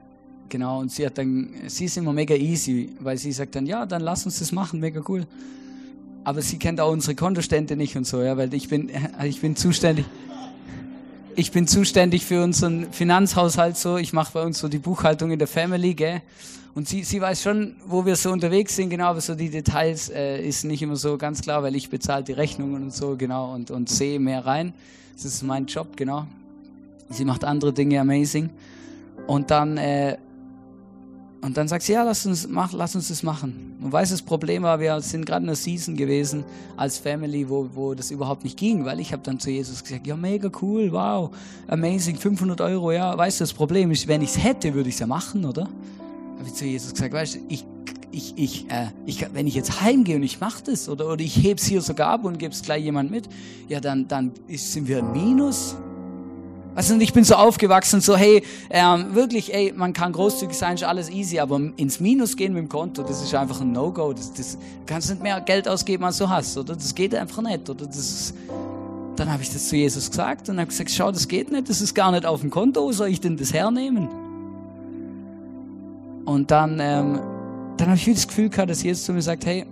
genau, 0.49 0.81
und 0.81 0.93
sie 0.93 1.05
hat 1.05 1.19
dann, 1.19 1.51
sie 1.67 1.87
ist 1.87 1.97
immer 1.97 2.13
mega 2.13 2.35
easy, 2.37 2.91
weil 3.01 3.19
sie 3.19 3.33
sagt 3.33 3.57
dann, 3.57 3.67
ja, 3.67 3.85
dann 3.85 4.01
lass 4.01 4.25
uns 4.25 4.39
das 4.39 4.53
machen, 4.53 4.79
mega 4.79 5.03
cool. 5.09 5.27
aber 6.23 6.41
sie 6.41 6.57
kennt 6.57 6.81
auch 6.81 6.93
unsere 6.93 7.17
Kontostände 7.17 7.77
nicht 7.77 7.97
und 7.97 8.07
so, 8.07 8.23
ja, 8.23 8.37
weil 8.37 8.55
ich 8.55 8.69
bin, 8.69 8.91
ich 9.25 9.41
bin 9.41 9.57
zuständig. 9.57 10.05
Ich 11.39 11.53
bin 11.53 11.69
zuständig 11.69 12.27
für 12.27 12.43
unseren 12.43 12.93
Finanzhaushalt 12.93 13.77
so. 13.77 13.97
Ich 13.97 14.13
mache 14.13 14.33
bei 14.33 14.43
uns 14.43 14.59
so 14.59 14.67
die 14.67 14.81
Buchhaltung 14.81 15.31
in 15.31 15.39
der 15.39 15.47
Family, 15.47 15.95
gell? 15.95 16.21
Und 16.75 16.89
sie, 16.89 17.05
sie 17.05 17.21
weiß 17.21 17.41
schon, 17.45 17.77
wo 17.87 18.05
wir 18.05 18.17
so 18.17 18.33
unterwegs 18.33 18.75
sind, 18.75 18.91
genau, 18.91 19.05
aber 19.05 19.21
so 19.21 19.37
die 19.37 19.49
Details 19.49 20.09
äh, 20.09 20.45
ist 20.45 20.65
nicht 20.65 20.83
immer 20.83 20.97
so 20.97 21.17
ganz 21.17 21.41
klar, 21.43 21.63
weil 21.63 21.77
ich 21.77 21.91
bezahle 21.91 22.25
die 22.25 22.33
Rechnungen 22.33 22.83
und 22.83 22.93
so, 22.93 23.15
genau, 23.17 23.55
und, 23.55 23.71
und 23.71 23.89
sehe 23.89 24.19
mehr 24.19 24.45
rein. 24.47 24.75
Das 25.15 25.27
ist 25.27 25.45
mein 25.45 25.67
Job, 25.67 25.97
genau. 25.97 26.27
Sie 27.09 27.25
macht 27.25 27.45
andere 27.45 27.73
Dinge 27.73 28.01
amazing. 28.01 28.51
Und 29.29 29.53
dann, 29.53 29.77
äh, 29.79 30.17
und 31.41 31.57
dann 31.57 31.69
sagt 31.69 31.85
sie, 31.85 31.93
ja, 31.93 32.03
lass 32.03 32.27
uns, 32.27 32.49
mach, 32.49 32.73
lass 32.73 32.97
uns 32.97 33.09
das 33.09 33.23
machen. 33.23 33.77
Und 33.81 33.93
weiß, 33.93 34.11
das 34.11 34.23
Problem 34.23 34.65
war, 34.65 34.81
wir 34.81 35.01
sind 35.01 35.25
gerade 35.25 35.45
in 35.45 35.49
einer 35.49 35.57
Season 35.57 35.97
gewesen 35.97 36.45
als 36.77 36.99
Family, 36.99 37.49
wo, 37.49 37.69
wo 37.73 37.95
das 37.95 38.11
überhaupt 38.11 38.43
nicht 38.43 38.57
ging, 38.57 38.85
weil 38.85 38.99
ich 38.99 39.13
habe 39.13 39.23
dann 39.23 39.39
zu 39.39 39.51
Jesus 39.51 39.83
gesagt, 39.83 40.07
ja, 40.07 40.17
mega 40.17 40.51
cool, 40.61 40.91
wow, 40.91 41.31
amazing, 41.69 42.17
500 42.17 42.61
Euro, 42.61 42.91
ja, 42.91 43.17
weißt 43.17 43.39
du, 43.39 43.43
das 43.43 43.53
Problem 43.53 43.93
ist, 43.93 44.09
wenn 44.09 44.21
ich 44.21 44.31
es 44.31 44.43
hätte, 44.43 44.75
würde 44.75 44.89
ich 44.89 44.97
es 44.97 45.01
ja 45.01 45.07
machen, 45.07 45.45
oder? 45.45 45.63
Habe 46.39 46.47
ich 46.47 46.55
zu 46.55 46.65
Jesus 46.65 46.93
gesagt, 46.93 47.13
weißt 47.13 47.37
du, 47.37 47.39
ich, 47.49 47.65
ich, 48.11 48.35
ich, 48.37 48.71
äh, 48.71 48.89
ich, 49.07 49.25
wenn 49.33 49.47
ich 49.47 49.55
jetzt 49.55 49.81
heimgehe 49.81 50.17
und 50.17 50.25
ich 50.25 50.41
mache 50.41 50.65
das, 50.65 50.89
oder, 50.89 51.07
oder 51.09 51.23
ich 51.23 51.37
heb's 51.37 51.67
hier 51.67 51.83
sogar 51.83 52.09
ab 52.09 52.25
und 52.25 52.39
gebe 52.39 52.53
es 52.53 52.63
gleich 52.63 52.83
jemand 52.83 53.13
mit, 53.13 53.29
ja, 53.69 53.81
dann, 53.81 54.09
dann 54.09 54.33
ist, 54.49 54.73
sind 54.73 54.89
wir 54.89 54.99
ein 54.99 55.13
Minus. 55.13 55.77
Also 56.79 56.95
ich 56.95 57.13
bin 57.13 57.25
so 57.25 57.35
aufgewachsen, 57.35 58.01
so 58.01 58.17
hey, 58.17 58.41
ähm, 58.71 59.13
wirklich, 59.13 59.53
ey, 59.53 59.73
man 59.75 59.93
kann 59.93 60.13
großzügig 60.13 60.57
sein, 60.57 60.77
ist 60.77 60.85
alles 60.85 61.11
easy, 61.11 61.41
aber 61.41 61.61
ins 61.77 61.99
Minus 61.99 62.37
gehen 62.37 62.53
mit 62.53 62.63
dem 62.63 62.69
Konto, 62.69 63.03
das 63.03 63.21
ist 63.21 63.35
einfach 63.35 63.61
ein 63.61 63.73
No-Go. 63.73 64.13
Das, 64.13 64.33
das 64.33 64.53
du 64.53 64.61
kannst 64.87 65.11
nicht 65.11 65.21
mehr 65.21 65.41
Geld 65.41 65.67
ausgeben, 65.67 66.05
als 66.05 66.19
du 66.19 66.29
hast, 66.29 66.57
oder? 66.57 66.77
Das 66.77 66.95
geht 66.95 67.17
einfach 67.17 67.43
nicht, 67.43 67.69
oder? 67.69 67.85
Das 67.85 67.97
ist, 67.97 68.35
dann 69.17 69.29
habe 69.29 69.43
ich 69.43 69.53
das 69.53 69.67
zu 69.69 69.75
Jesus 69.75 70.09
gesagt 70.09 70.49
und 70.51 70.61
habe 70.61 70.69
gesagt, 70.69 70.93
schau, 70.93 71.11
das 71.11 71.27
geht 71.27 71.51
nicht, 71.51 71.69
das 71.69 71.81
ist 71.81 71.97
gar 71.97 72.13
nicht 72.13 72.25
auf 72.25 72.43
dem 72.43 72.51
Konto, 72.51 72.85
wo 72.85 72.93
soll 72.93 73.09
ich 73.09 73.21
denn 73.21 73.37
das 73.37 73.53
hernehmen? 73.53 74.07
Und 76.27 76.49
dann, 76.53 76.79
ähm, 76.81 77.19
dann 77.77 77.89
habe 77.89 77.97
ich 77.97 78.05
das 78.05 78.29
Gefühl 78.29 78.51
gehabt, 78.51 78.71
dass 78.71 78.85
Jesus 78.85 79.03
zu 79.03 79.13
mir 79.13 79.23
sagt, 79.23 79.47
hey, 79.47 79.67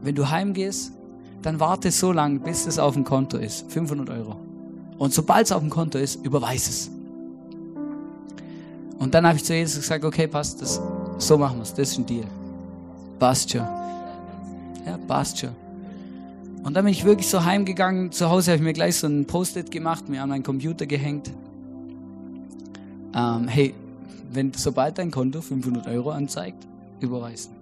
wenn 0.00 0.14
du 0.14 0.30
heimgehst, 0.30 0.92
dann 1.42 1.60
warte 1.60 1.90
so 1.90 2.10
lange, 2.10 2.38
bis 2.38 2.66
es 2.66 2.78
auf 2.78 2.94
dem 2.94 3.04
Konto 3.04 3.36
ist. 3.36 3.70
500 3.70 4.08
Euro. 4.08 4.45
Und 4.98 5.12
sobald 5.12 5.46
es 5.46 5.52
auf 5.52 5.60
dem 5.60 5.70
Konto 5.70 5.98
ist, 5.98 6.24
überweis 6.24 6.68
es. 6.68 6.90
Und 8.98 9.14
dann 9.14 9.26
habe 9.26 9.36
ich 9.36 9.44
zu 9.44 9.54
Jesus 9.54 9.80
gesagt, 9.80 10.04
okay, 10.04 10.26
passt, 10.26 10.62
das, 10.62 10.80
so 11.18 11.36
machen 11.36 11.58
wir 11.58 11.62
es, 11.62 11.74
das 11.74 11.90
ist 11.90 11.98
ein 11.98 12.06
Deal. 12.06 12.26
Passt 13.18 13.50
schon. 13.50 13.60
Ja, 14.86 14.98
passt 15.06 15.38
schon. 15.38 15.50
Und 16.62 16.74
dann 16.74 16.84
bin 16.84 16.92
ich 16.92 17.04
wirklich 17.04 17.28
so 17.28 17.44
heimgegangen. 17.44 18.10
Zu 18.10 18.28
Hause 18.28 18.50
habe 18.50 18.56
ich 18.56 18.62
mir 18.62 18.72
gleich 18.72 18.96
so 18.96 19.06
ein 19.06 19.26
Post-it 19.26 19.70
gemacht, 19.70 20.08
mir 20.08 20.22
an 20.22 20.30
meinen 20.30 20.42
Computer 20.42 20.86
gehängt. 20.86 21.30
Ähm, 23.14 23.48
hey, 23.48 23.74
wenn 24.32 24.52
sobald 24.52 24.98
dein 24.98 25.10
Konto 25.10 25.40
500 25.40 25.86
Euro 25.86 26.10
anzeigt, 26.10 26.66
überweisen. 27.00 27.52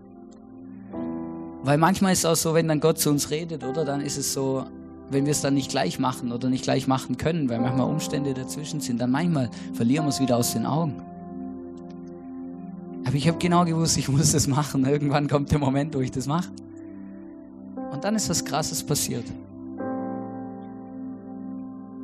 Weil 1.62 1.79
manchmal 1.79 2.12
ist 2.12 2.20
es 2.20 2.25
auch 2.25 2.37
so, 2.37 2.55
wenn 2.55 2.68
dann 2.68 2.81
Gott 2.81 2.99
zu 2.99 3.11
uns 3.11 3.31
redet, 3.31 3.64
oder? 3.64 3.85
Dann 3.85 4.01
ist 4.01 4.16
es 4.16 4.33
so, 4.33 4.64
wenn 5.11 5.27
wir 5.27 5.33
es 5.33 5.40
dann 5.40 5.55
nicht 5.55 5.71
gleich 5.71 5.99
machen 5.99 6.33
oder 6.33 6.49
nicht 6.49 6.64
gleich 6.64 6.87
machen 6.87 7.17
können, 7.17 7.49
weil 7.49 7.61
manchmal 7.61 7.88
Umstände 7.88 8.35
dazwischen 8.35 8.81
sind, 8.81 9.01
dann 9.01 9.11
manchmal 9.11 9.51
verlieren 9.73 10.07
wir 10.07 10.11
es 10.11 10.21
wieder 10.21 10.37
aus 10.37 10.53
den 10.53 10.67
Augen. 10.67 11.03
Aber 13.07 13.14
ich 13.14 13.29
habe 13.29 13.38
genau 13.38 13.64
gewusst, 13.64 13.99
ich 13.99 14.09
muss 14.09 14.33
das 14.33 14.47
machen. 14.47 14.87
Irgendwann 14.87 15.29
kommt 15.29 15.51
der 15.53 15.59
Moment, 15.59 15.95
wo 15.95 16.01
ich 16.01 16.11
das 16.11 16.27
mache. 16.27 16.49
Und 17.93 18.03
dann 18.03 18.17
ist 18.17 18.29
was 18.31 18.45
Krasses 18.45 18.83
passiert. 18.83 19.25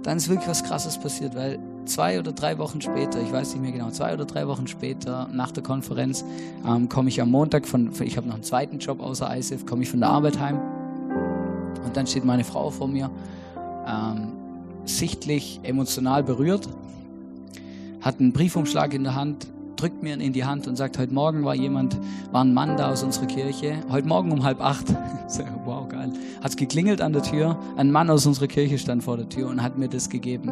Dann 0.03 0.17
ist 0.17 0.29
wirklich 0.29 0.49
was 0.49 0.63
Krasses 0.63 0.99
passiert, 0.99 1.35
weil 1.35 1.59
zwei 1.85 2.19
oder 2.19 2.33
drei 2.33 2.59
Wochen 2.59 2.81
später, 2.81 3.21
ich 3.21 3.33
weiß 3.33 3.55
nicht 3.55 3.63
mehr 3.63 3.73
genau, 3.73 3.91
zwei 3.91 4.15
oder 4.15 4.25
drei 4.25 4.47
Wochen 4.47 4.67
später 4.67 5.29
nach 5.33 5.51
der 5.51 5.63
Konferenz 5.63 6.25
ähm, 6.67 6.89
komme 6.89 7.09
ich 7.09 7.21
am 7.21 7.31
Montag 7.31 7.67
von, 7.67 7.91
ich 8.01 8.17
habe 8.17 8.27
noch 8.27 8.35
einen 8.35 8.43
zweiten 8.43 8.79
Job 8.79 9.01
außer 9.01 9.37
ISF, 9.37 9.67
komme 9.67 9.83
ich 9.83 9.91
von 9.91 10.01
der 10.01 10.11
Arbeit 10.11 10.39
heim 10.39 10.61
und 11.85 11.97
dann 11.97 12.07
steht 12.07 12.25
meine 12.25 12.45
Frau 12.45 12.71
vor 12.71 12.89
mir, 12.89 13.11
ähm, 13.87 14.33
sichtlich 14.85 15.61
emotional 15.63 16.23
berührt, 16.23 16.69
hat 18.01 18.21
einen 18.21 18.33
Briefumschlag 18.33 18.95
in 18.95 19.05
der 19.05 19.15
Hand, 19.15 19.47
drückt 19.77 20.03
mir 20.03 20.15
in 20.15 20.33
die 20.33 20.45
Hand 20.45 20.67
und 20.67 20.77
sagt, 20.77 20.99
heute 20.99 21.13
Morgen 21.13 21.45
war 21.45 21.55
jemand, 21.55 21.99
war 22.33 22.45
ein 22.45 22.53
Mann 22.55 22.77
da 22.77 22.91
aus 22.91 23.03
unserer 23.03 23.27
Kirche, 23.27 23.79
heute 23.91 24.09
Morgen 24.09 24.33
um 24.33 24.45
halb 24.45 24.61
acht, 24.61 24.87
wow, 25.65 25.89
geil, 25.89 26.13
hat 26.43 26.51
es 26.51 26.57
geklingelt 26.57 27.01
an 27.01 27.13
der 27.13 27.23
Tür, 27.23 27.59
ein 27.77 27.91
Mann 27.91 28.11
aus 28.11 28.27
unserer 28.27 28.47
Kirche 28.47 28.79
stand 28.79 29.03
vor 29.03 29.17
der 29.17 29.29
Tür 29.29 29.49
und 29.49 29.63
hat 29.63 29.79
mir 29.79 29.89
das 29.89 30.09
gegeben. 30.09 30.51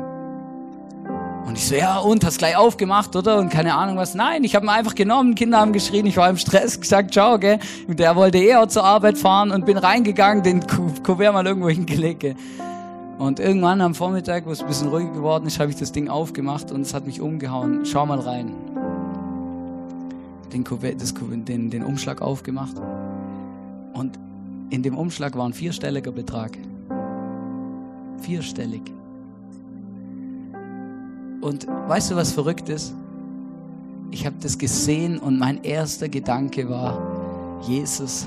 Und 1.49 1.57
ich 1.57 1.67
so, 1.67 1.77
ja, 1.77 1.97
und, 1.97 2.27
hast 2.27 2.37
gleich 2.37 2.59
aufgemacht, 2.59 3.17
oder? 3.17 3.39
Und 3.39 3.49
keine 3.49 3.75
Ahnung 3.75 3.97
was. 3.97 4.15
Nein, 4.15 4.45
ich 4.45 4.55
habe 4.55 4.67
ihn 4.67 4.69
einfach 4.69 4.95
genommen, 4.95 5.35
Kinder 5.35 5.59
haben 5.59 5.73
geschrien, 5.73 6.05
ich 6.05 6.19
war 6.19 6.29
im 6.29 6.37
Stress, 6.37 6.79
gesagt, 6.79 7.15
ciao, 7.15 7.39
gell. 7.39 7.59
Der 7.89 8.17
wollte 8.17 8.37
eher 8.37 8.69
zur 8.69 8.85
Arbeit 8.85 9.17
fahren 9.17 9.51
und 9.51 9.65
bin 9.65 9.79
reingegangen, 9.79 10.43
den 10.43 10.67
Kuvert 10.67 11.33
mal 11.33 11.47
irgendwo 11.47 11.71
hingelegt, 11.71 12.21
gell. 12.21 12.37
Und 13.17 13.41
irgendwann 13.41 13.81
am 13.81 13.95
Vormittag, 13.95 14.45
wo 14.45 14.51
es 14.51 14.61
ein 14.61 14.67
bisschen 14.67 14.89
ruhig 14.89 15.11
geworden 15.15 15.47
ist, 15.47 15.59
habe 15.59 15.71
ich 15.71 15.77
das 15.77 15.91
Ding 15.91 16.11
aufgemacht 16.11 16.71
und 16.71 16.83
es 16.83 16.93
hat 16.93 17.07
mich 17.07 17.23
umgehauen. 17.23 17.87
Schau 17.87 18.05
mal 18.05 18.21
rein. 18.21 18.53
Den, 20.53 20.65
das, 20.99 21.15
den, 21.15 21.71
den 21.71 21.83
Umschlag 21.83 22.21
aufgemacht. 22.21 22.77
Und 23.95 24.19
in 24.69 24.83
dem 24.83 24.99
Umschlag 24.99 25.35
war 25.35 25.47
ein 25.47 25.55
vierstelliger 25.55 26.13
Betrag. 26.13 26.59
Vierstellig. 28.19 28.98
Und 31.41 31.67
weißt 31.67 32.11
du, 32.11 32.17
was 32.17 32.33
verrückt 32.33 32.69
ist? 32.69 32.95
Ich 34.11 34.27
habe 34.27 34.37
das 34.41 34.59
gesehen 34.59 35.19
und 35.19 35.39
mein 35.39 35.63
erster 35.63 36.09
Gedanke 36.09 36.69
war, 36.69 37.01
Jesus, 37.67 38.27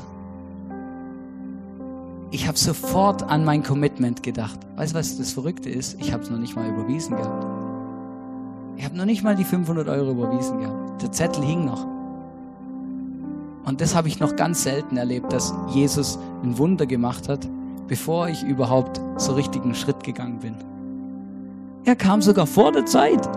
ich 2.29 2.47
habe 2.47 2.57
sofort 2.57 3.23
an 3.23 3.43
mein 3.43 3.61
Commitment 3.61 4.23
gedacht. 4.23 4.59
Weißt 4.77 4.93
du, 4.93 4.99
was 4.99 5.17
das 5.17 5.33
Verrückte 5.33 5.69
ist? 5.69 5.99
Ich 5.99 6.13
habe 6.13 6.23
es 6.23 6.29
noch 6.29 6.37
nicht 6.37 6.55
mal 6.55 6.67
überwiesen 6.67 7.17
gehabt. 7.17 7.45
Ich 8.77 8.85
habe 8.85 8.95
noch 8.95 9.05
nicht 9.05 9.23
mal 9.23 9.35
die 9.35 9.43
500 9.43 9.87
Euro 9.89 10.11
überwiesen 10.11 10.59
gehabt. 10.59 11.01
Der 11.01 11.11
Zettel 11.11 11.43
hing 11.43 11.65
noch. 11.65 11.85
Und 13.65 13.81
das 13.81 13.95
habe 13.95 14.07
ich 14.07 14.19
noch 14.19 14.35
ganz 14.35 14.63
selten 14.63 14.97
erlebt, 14.97 15.33
dass 15.33 15.53
Jesus 15.73 16.17
ein 16.43 16.57
Wunder 16.57 16.85
gemacht 16.85 17.27
hat, 17.27 17.47
bevor 17.87 18.29
ich 18.29 18.43
überhaupt 18.43 19.01
so 19.17 19.33
richtig 19.33 19.63
einen 19.63 19.75
Schritt 19.75 20.03
gegangen 20.03 20.39
bin. 20.39 20.55
Er 21.83 21.95
kam 21.95 22.21
sogar 22.21 22.45
vor 22.45 22.71
der 22.71 22.85
Zeit. 22.85 23.27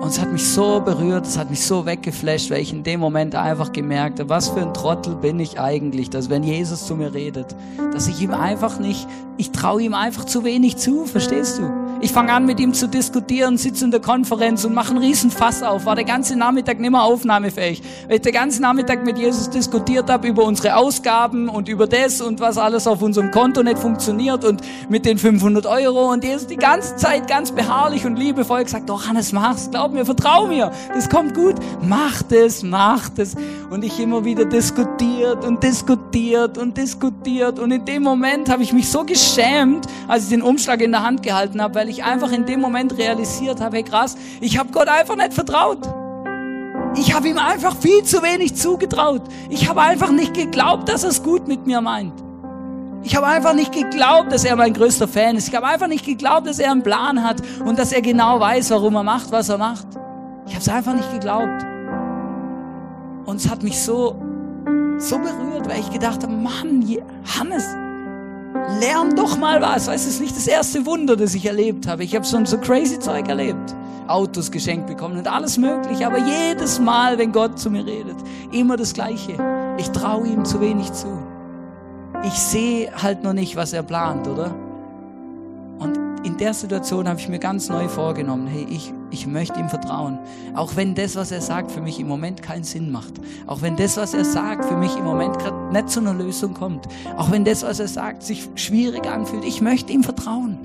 Und 0.00 0.10
es 0.10 0.20
hat 0.20 0.30
mich 0.30 0.46
so 0.46 0.80
berührt, 0.80 1.26
es 1.26 1.38
hat 1.38 1.48
mich 1.48 1.64
so 1.64 1.86
weggeflasht, 1.86 2.50
weil 2.50 2.60
ich 2.60 2.72
in 2.72 2.82
dem 2.82 3.00
Moment 3.00 3.34
einfach 3.34 3.72
gemerkt 3.72 4.20
habe, 4.20 4.28
was 4.28 4.50
für 4.50 4.60
ein 4.60 4.74
Trottel 4.74 5.16
bin 5.16 5.40
ich 5.40 5.58
eigentlich, 5.58 6.10
dass 6.10 6.28
wenn 6.28 6.42
Jesus 6.42 6.86
zu 6.86 6.94
mir 6.94 7.14
redet, 7.14 7.56
dass 7.92 8.06
ich 8.06 8.20
ihm 8.20 8.32
einfach 8.32 8.78
nicht, 8.78 9.08
ich 9.38 9.50
traue 9.50 9.82
ihm 9.82 9.94
einfach 9.94 10.24
zu 10.24 10.44
wenig 10.44 10.76
zu, 10.76 11.06
verstehst 11.06 11.58
du? 11.58 11.83
Ich 12.04 12.12
fange 12.12 12.34
an 12.34 12.44
mit 12.44 12.60
ihm 12.60 12.74
zu 12.74 12.86
diskutieren, 12.86 13.56
sitze 13.56 13.86
in 13.86 13.90
der 13.90 13.98
Konferenz 13.98 14.62
und 14.66 14.74
mache 14.74 14.90
einen 14.90 14.98
riesen 14.98 15.30
Fass 15.30 15.62
auf, 15.62 15.86
war 15.86 15.94
der 15.94 16.04
ganze 16.04 16.36
Nachmittag 16.36 16.78
nicht 16.78 16.90
mehr 16.90 17.02
aufnahmefähig, 17.02 17.80
weil 18.08 18.16
ich 18.16 18.20
den 18.20 18.34
ganzen 18.34 18.60
Nachmittag 18.60 19.06
mit 19.06 19.16
Jesus 19.16 19.48
diskutiert 19.48 20.10
habe 20.10 20.28
über 20.28 20.44
unsere 20.44 20.76
Ausgaben 20.76 21.48
und 21.48 21.66
über 21.66 21.86
das 21.86 22.20
und 22.20 22.40
was 22.40 22.58
alles 22.58 22.86
auf 22.86 23.00
unserem 23.00 23.30
Konto 23.30 23.62
nicht 23.62 23.78
funktioniert 23.78 24.44
und 24.44 24.60
mit 24.90 25.06
den 25.06 25.16
500 25.16 25.64
Euro 25.64 26.12
und 26.12 26.22
Jesus 26.24 26.46
die 26.46 26.58
ganze 26.58 26.94
Zeit 26.96 27.26
ganz 27.26 27.52
beharrlich 27.52 28.04
und 28.04 28.16
liebevoll 28.16 28.64
gesagt, 28.64 28.90
doch 28.90 29.08
Hannes, 29.08 29.32
mach's, 29.32 29.70
glaub 29.70 29.94
mir, 29.94 30.04
vertrau 30.04 30.46
mir, 30.46 30.72
das 30.92 31.08
kommt 31.08 31.32
gut, 31.32 31.54
mach 31.80 32.20
das, 32.24 32.62
mach 32.62 33.08
das. 33.08 33.34
Und 33.70 33.82
ich 33.82 33.98
immer 33.98 34.26
wieder 34.26 34.44
diskutiert 34.44 35.42
und 35.42 35.62
diskutiert 35.62 36.58
und 36.58 36.76
diskutiert. 36.76 37.58
Und 37.58 37.70
in 37.70 37.86
dem 37.86 38.02
Moment 38.02 38.50
habe 38.50 38.62
ich 38.62 38.74
mich 38.74 38.90
so 38.90 39.04
geschämt, 39.04 39.86
als 40.06 40.24
ich 40.24 40.28
den 40.28 40.42
Umschlag 40.42 40.82
in 40.82 40.92
der 40.92 41.02
Hand 41.02 41.22
gehalten 41.22 41.62
habe, 41.62 41.74
weil 41.76 41.88
ich 41.88 41.93
einfach 42.02 42.32
in 42.32 42.46
dem 42.46 42.60
Moment 42.60 42.96
realisiert 42.96 43.60
habe, 43.60 43.76
hey 43.76 43.84
krass, 43.84 44.16
ich 44.40 44.58
habe 44.58 44.70
Gott 44.72 44.88
einfach 44.88 45.16
nicht 45.16 45.34
vertraut. 45.34 45.86
Ich 46.96 47.14
habe 47.14 47.28
ihm 47.28 47.38
einfach 47.38 47.76
viel 47.76 48.02
zu 48.04 48.22
wenig 48.22 48.54
zugetraut. 48.54 49.22
Ich 49.50 49.68
habe 49.68 49.80
einfach 49.80 50.10
nicht 50.10 50.34
geglaubt, 50.34 50.88
dass 50.88 51.02
er 51.02 51.10
es 51.10 51.22
gut 51.22 51.46
mit 51.48 51.66
mir 51.66 51.80
meint. 51.80 52.12
Ich 53.02 53.14
habe 53.14 53.26
einfach 53.26 53.52
nicht 53.52 53.72
geglaubt, 53.72 54.32
dass 54.32 54.44
er 54.44 54.56
mein 54.56 54.72
größter 54.72 55.06
Fan 55.06 55.36
ist. 55.36 55.48
Ich 55.48 55.54
habe 55.54 55.66
einfach 55.66 55.88
nicht 55.88 56.06
geglaubt, 56.06 56.46
dass 56.46 56.58
er 56.58 56.70
einen 56.70 56.82
Plan 56.82 57.22
hat 57.22 57.42
und 57.64 57.78
dass 57.78 57.92
er 57.92 58.00
genau 58.00 58.40
weiß, 58.40 58.70
warum 58.70 58.94
er 58.94 59.02
macht, 59.02 59.30
was 59.30 59.50
er 59.50 59.58
macht. 59.58 59.86
Ich 60.46 60.52
habe 60.54 60.62
es 60.62 60.68
einfach 60.68 60.94
nicht 60.94 61.12
geglaubt. 61.12 61.64
Und 63.26 63.36
es 63.36 63.50
hat 63.50 63.62
mich 63.62 63.80
so, 63.80 64.16
so 64.98 65.18
berührt, 65.18 65.68
weil 65.68 65.80
ich 65.80 65.90
gedacht 65.90 66.22
habe, 66.22 66.32
Mann, 66.32 66.82
Hannes, 67.38 67.76
lern 68.80 69.14
doch 69.16 69.36
mal 69.36 69.60
was. 69.60 69.86
Weißt 69.88 70.06
es 70.06 70.14
ist 70.14 70.20
nicht 70.20 70.36
das 70.36 70.46
erste 70.46 70.86
Wunder, 70.86 71.16
das 71.16 71.34
ich 71.34 71.46
erlebt 71.46 71.86
habe. 71.86 72.04
Ich 72.04 72.14
habe 72.14 72.24
schon 72.24 72.46
so 72.46 72.58
crazy 72.58 72.98
Zeug 72.98 73.28
erlebt. 73.28 73.74
Autos 74.06 74.50
geschenkt 74.50 74.86
bekommen 74.86 75.18
und 75.18 75.28
alles 75.28 75.58
mögliche. 75.58 76.06
Aber 76.06 76.18
jedes 76.18 76.78
Mal, 76.78 77.18
wenn 77.18 77.32
Gott 77.32 77.58
zu 77.58 77.70
mir 77.70 77.86
redet, 77.86 78.16
immer 78.52 78.76
das 78.76 78.92
Gleiche. 78.92 79.36
Ich 79.78 79.90
traue 79.90 80.26
ihm 80.26 80.44
zu 80.44 80.60
wenig 80.60 80.92
zu. 80.92 81.06
Ich 82.22 82.34
sehe 82.34 82.90
halt 83.02 83.22
noch 83.22 83.32
nicht, 83.32 83.56
was 83.56 83.72
er 83.72 83.82
plant, 83.82 84.28
oder? 84.28 84.54
Und 85.78 85.98
in 86.24 86.38
der 86.38 86.54
Situation 86.54 87.06
habe 87.06 87.20
ich 87.20 87.28
mir 87.28 87.38
ganz 87.38 87.68
neu 87.68 87.86
vorgenommen, 87.88 88.46
hey, 88.46 88.66
ich, 88.70 88.92
ich 89.10 89.26
möchte 89.26 89.60
ihm 89.60 89.68
vertrauen. 89.68 90.18
Auch 90.54 90.74
wenn 90.74 90.94
das, 90.94 91.16
was 91.16 91.30
er 91.30 91.42
sagt, 91.42 91.70
für 91.70 91.82
mich 91.82 92.00
im 92.00 92.08
Moment 92.08 92.42
keinen 92.42 92.64
Sinn 92.64 92.90
macht. 92.90 93.12
Auch 93.46 93.60
wenn 93.60 93.76
das, 93.76 93.96
was 93.98 94.14
er 94.14 94.24
sagt, 94.24 94.64
für 94.64 94.76
mich 94.76 94.96
im 94.96 95.04
Moment 95.04 95.38
gerade 95.38 95.72
nicht 95.72 95.90
zu 95.90 96.00
einer 96.00 96.14
Lösung 96.14 96.54
kommt. 96.54 96.86
Auch 97.16 97.30
wenn 97.30 97.44
das, 97.44 97.62
was 97.62 97.78
er 97.78 97.88
sagt, 97.88 98.22
sich 98.22 98.48
schwierig 98.54 99.06
anfühlt. 99.06 99.44
Ich 99.44 99.60
möchte 99.60 99.92
ihm 99.92 100.02
vertrauen. 100.02 100.58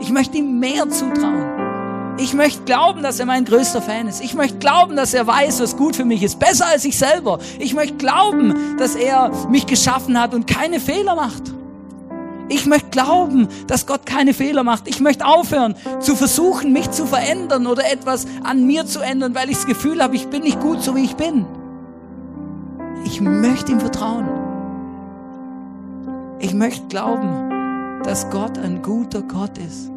Ich 0.00 0.10
möchte 0.10 0.36
ihm 0.36 0.58
mehr 0.58 0.88
zutrauen. 0.90 2.18
Ich 2.18 2.34
möchte 2.34 2.64
glauben, 2.64 3.02
dass 3.02 3.18
er 3.20 3.26
mein 3.26 3.44
größter 3.44 3.82
Fan 3.82 4.08
ist. 4.08 4.22
Ich 4.22 4.34
möchte 4.34 4.58
glauben, 4.58 4.96
dass 4.96 5.14
er 5.14 5.26
weiß, 5.26 5.60
was 5.60 5.76
gut 5.76 5.96
für 5.96 6.04
mich 6.04 6.22
ist. 6.22 6.38
Besser 6.40 6.66
als 6.66 6.84
ich 6.84 6.98
selber. 6.98 7.38
Ich 7.58 7.74
möchte 7.74 7.96
glauben, 7.96 8.76
dass 8.78 8.96
er 8.96 9.30
mich 9.48 9.66
geschaffen 9.66 10.20
hat 10.20 10.34
und 10.34 10.46
keine 10.46 10.80
Fehler 10.80 11.14
macht. 11.14 11.53
Ich 12.54 12.66
möchte 12.66 12.90
glauben, 12.90 13.48
dass 13.66 13.84
Gott 13.84 14.06
keine 14.06 14.32
Fehler 14.32 14.62
macht. 14.62 14.86
Ich 14.86 15.00
möchte 15.00 15.26
aufhören 15.26 15.74
zu 15.98 16.14
versuchen, 16.14 16.72
mich 16.72 16.88
zu 16.92 17.04
verändern 17.04 17.66
oder 17.66 17.90
etwas 17.90 18.28
an 18.44 18.64
mir 18.64 18.86
zu 18.86 19.00
ändern, 19.00 19.34
weil 19.34 19.50
ich 19.50 19.56
das 19.56 19.66
Gefühl 19.66 20.00
habe, 20.00 20.14
ich 20.14 20.28
bin 20.28 20.42
nicht 20.42 20.60
gut, 20.60 20.80
so 20.80 20.94
wie 20.94 21.02
ich 21.02 21.16
bin. 21.16 21.46
Ich 23.04 23.20
möchte 23.20 23.72
ihm 23.72 23.80
vertrauen. 23.80 24.28
Ich 26.38 26.54
möchte 26.54 26.86
glauben, 26.86 28.00
dass 28.04 28.30
Gott 28.30 28.56
ein 28.56 28.82
guter 28.82 29.22
Gott 29.22 29.58
ist. 29.58 29.90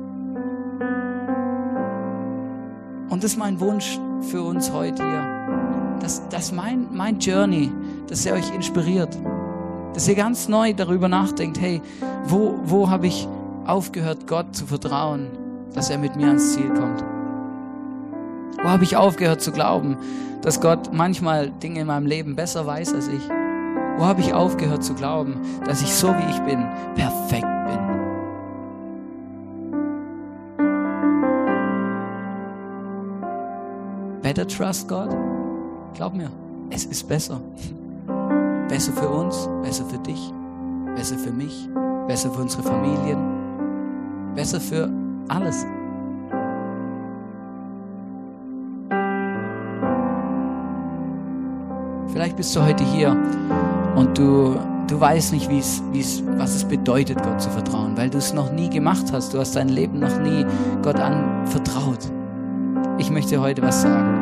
Und 3.09 3.23
das 3.23 3.33
ist 3.33 3.37
mein 3.37 3.59
Wunsch 3.59 3.99
für 4.31 4.41
uns 4.41 4.71
heute 4.71 5.03
hier. 5.03 5.99
Dass, 5.99 6.27
dass 6.29 6.51
mein, 6.51 6.87
mein 6.91 7.19
Journey, 7.19 7.71
dass 8.07 8.25
er 8.25 8.33
euch 8.33 8.51
inspiriert 8.51 9.15
dass 9.97 10.07
ihr 10.07 10.13
ganz 10.13 10.47
neu 10.47 10.75
darüber 10.75 11.07
nachdenkt, 11.07 11.59
hey, 11.59 11.81
wo, 12.25 12.53
wo 12.63 12.87
habe 12.87 13.07
ich 13.07 13.27
aufgehört, 13.65 14.27
Gott 14.27 14.55
zu 14.55 14.67
vertrauen, 14.67 15.29
dass 15.73 15.89
er 15.89 15.97
mit 15.97 16.15
mir 16.15 16.27
ans 16.27 16.53
Ziel 16.53 16.69
kommt? 16.69 17.03
Wo 18.61 18.69
habe 18.69 18.83
ich 18.83 18.95
aufgehört 18.95 19.41
zu 19.41 19.51
glauben, 19.51 19.97
dass 20.43 20.61
Gott 20.61 20.93
manchmal 20.93 21.49
Dinge 21.49 21.79
in 21.79 21.87
meinem 21.87 22.05
Leben 22.05 22.35
besser 22.35 22.67
weiß 22.67 22.93
als 22.93 23.07
ich? 23.07 23.27
Wo 23.97 24.05
habe 24.05 24.21
ich 24.21 24.35
aufgehört 24.35 24.83
zu 24.83 24.93
glauben, 24.93 25.41
dass 25.65 25.81
ich 25.81 25.91
so 25.91 26.09
wie 26.09 26.29
ich 26.29 26.39
bin, 26.41 26.63
perfekt 26.93 27.47
bin? 27.65 27.79
Better 34.21 34.47
trust 34.47 34.87
God? 34.87 35.09
Glaub 35.95 36.13
mir, 36.13 36.29
es 36.69 36.85
ist 36.85 37.07
besser. 37.07 37.41
Besser 38.69 38.91
für 38.91 39.07
uns, 39.07 39.49
besser 39.63 39.85
für 39.85 39.97
dich, 39.99 40.33
besser 40.95 41.17
für 41.17 41.31
mich, 41.31 41.69
besser 42.07 42.29
für 42.31 42.41
unsere 42.41 42.63
Familien, 42.63 43.17
besser 44.35 44.59
für 44.59 44.89
alles. 45.29 45.65
Vielleicht 52.11 52.35
bist 52.35 52.55
du 52.55 52.61
heute 52.61 52.83
hier 52.83 53.15
und 53.95 54.17
du, 54.17 54.59
du 54.87 54.99
weißt 54.99 55.31
nicht, 55.31 55.49
wie's, 55.49 55.81
wie's, 55.91 56.21
was 56.37 56.55
es 56.55 56.65
bedeutet, 56.65 57.23
Gott 57.23 57.41
zu 57.41 57.49
vertrauen, 57.49 57.95
weil 57.95 58.09
du 58.09 58.17
es 58.17 58.33
noch 58.33 58.51
nie 58.51 58.69
gemacht 58.69 59.05
hast. 59.13 59.33
Du 59.33 59.39
hast 59.39 59.55
dein 59.55 59.69
Leben 59.69 59.99
noch 59.99 60.19
nie 60.19 60.45
Gott 60.81 60.99
anvertraut. 60.99 61.99
Ich 62.97 63.11
möchte 63.11 63.39
heute 63.39 63.61
was 63.61 63.83
sagen. 63.83 64.16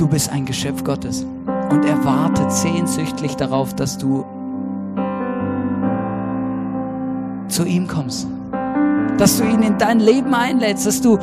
Du 0.00 0.08
bist 0.08 0.32
ein 0.32 0.46
Geschöpf 0.46 0.82
Gottes 0.82 1.26
und 1.70 1.84
er 1.84 2.02
wartet 2.06 2.50
sehnsüchtig 2.50 3.36
darauf, 3.36 3.74
dass 3.74 3.98
du 3.98 4.24
zu 7.48 7.66
ihm 7.66 7.86
kommst, 7.86 8.26
dass 9.18 9.36
du 9.36 9.44
ihn 9.44 9.60
in 9.60 9.76
dein 9.76 10.00
Leben 10.00 10.32
einlädst, 10.32 10.86
dass 10.86 11.02
du 11.02 11.18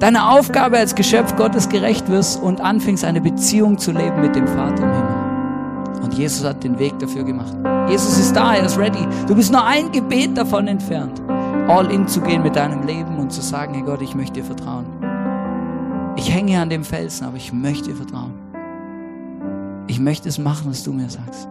deiner 0.00 0.32
Aufgabe 0.32 0.76
als 0.76 0.94
Geschöpf 0.94 1.34
Gottes 1.36 1.70
gerecht 1.70 2.10
wirst 2.10 2.42
und 2.42 2.60
anfängst 2.60 3.06
eine 3.06 3.22
Beziehung 3.22 3.78
zu 3.78 3.90
leben 3.90 4.20
mit 4.20 4.36
dem 4.36 4.46
Vater 4.48 4.82
im 4.82 4.92
Himmel. 4.92 6.02
Und 6.02 6.12
Jesus 6.12 6.44
hat 6.44 6.62
den 6.62 6.78
Weg 6.78 6.98
dafür 6.98 7.24
gemacht. 7.24 7.56
Jesus 7.88 8.18
ist 8.18 8.36
da, 8.36 8.54
er 8.54 8.66
ist 8.66 8.76
ready. 8.76 9.08
Du 9.28 9.34
bist 9.34 9.50
nur 9.50 9.64
ein 9.64 9.90
Gebet 9.92 10.36
davon 10.36 10.68
entfernt, 10.68 11.22
all 11.68 11.90
in 11.90 12.06
zu 12.06 12.20
gehen 12.20 12.42
mit 12.42 12.54
deinem 12.54 12.86
Leben 12.86 13.18
und 13.18 13.32
zu 13.32 13.40
sagen, 13.40 13.72
hey 13.72 13.82
Gott, 13.82 14.02
ich 14.02 14.14
möchte 14.14 14.40
dir 14.40 14.44
vertrauen. 14.44 14.99
Ich 16.20 16.30
hänge 16.30 16.60
an 16.60 16.68
dem 16.68 16.84
Felsen, 16.84 17.26
aber 17.26 17.38
ich 17.38 17.50
möchte 17.50 17.88
dir 17.88 17.96
vertrauen. 17.96 18.34
Ich 19.86 19.98
möchte 19.98 20.28
es 20.28 20.36
machen, 20.36 20.70
was 20.70 20.82
du 20.82 20.92
mir 20.92 21.08
sagst. 21.08 21.48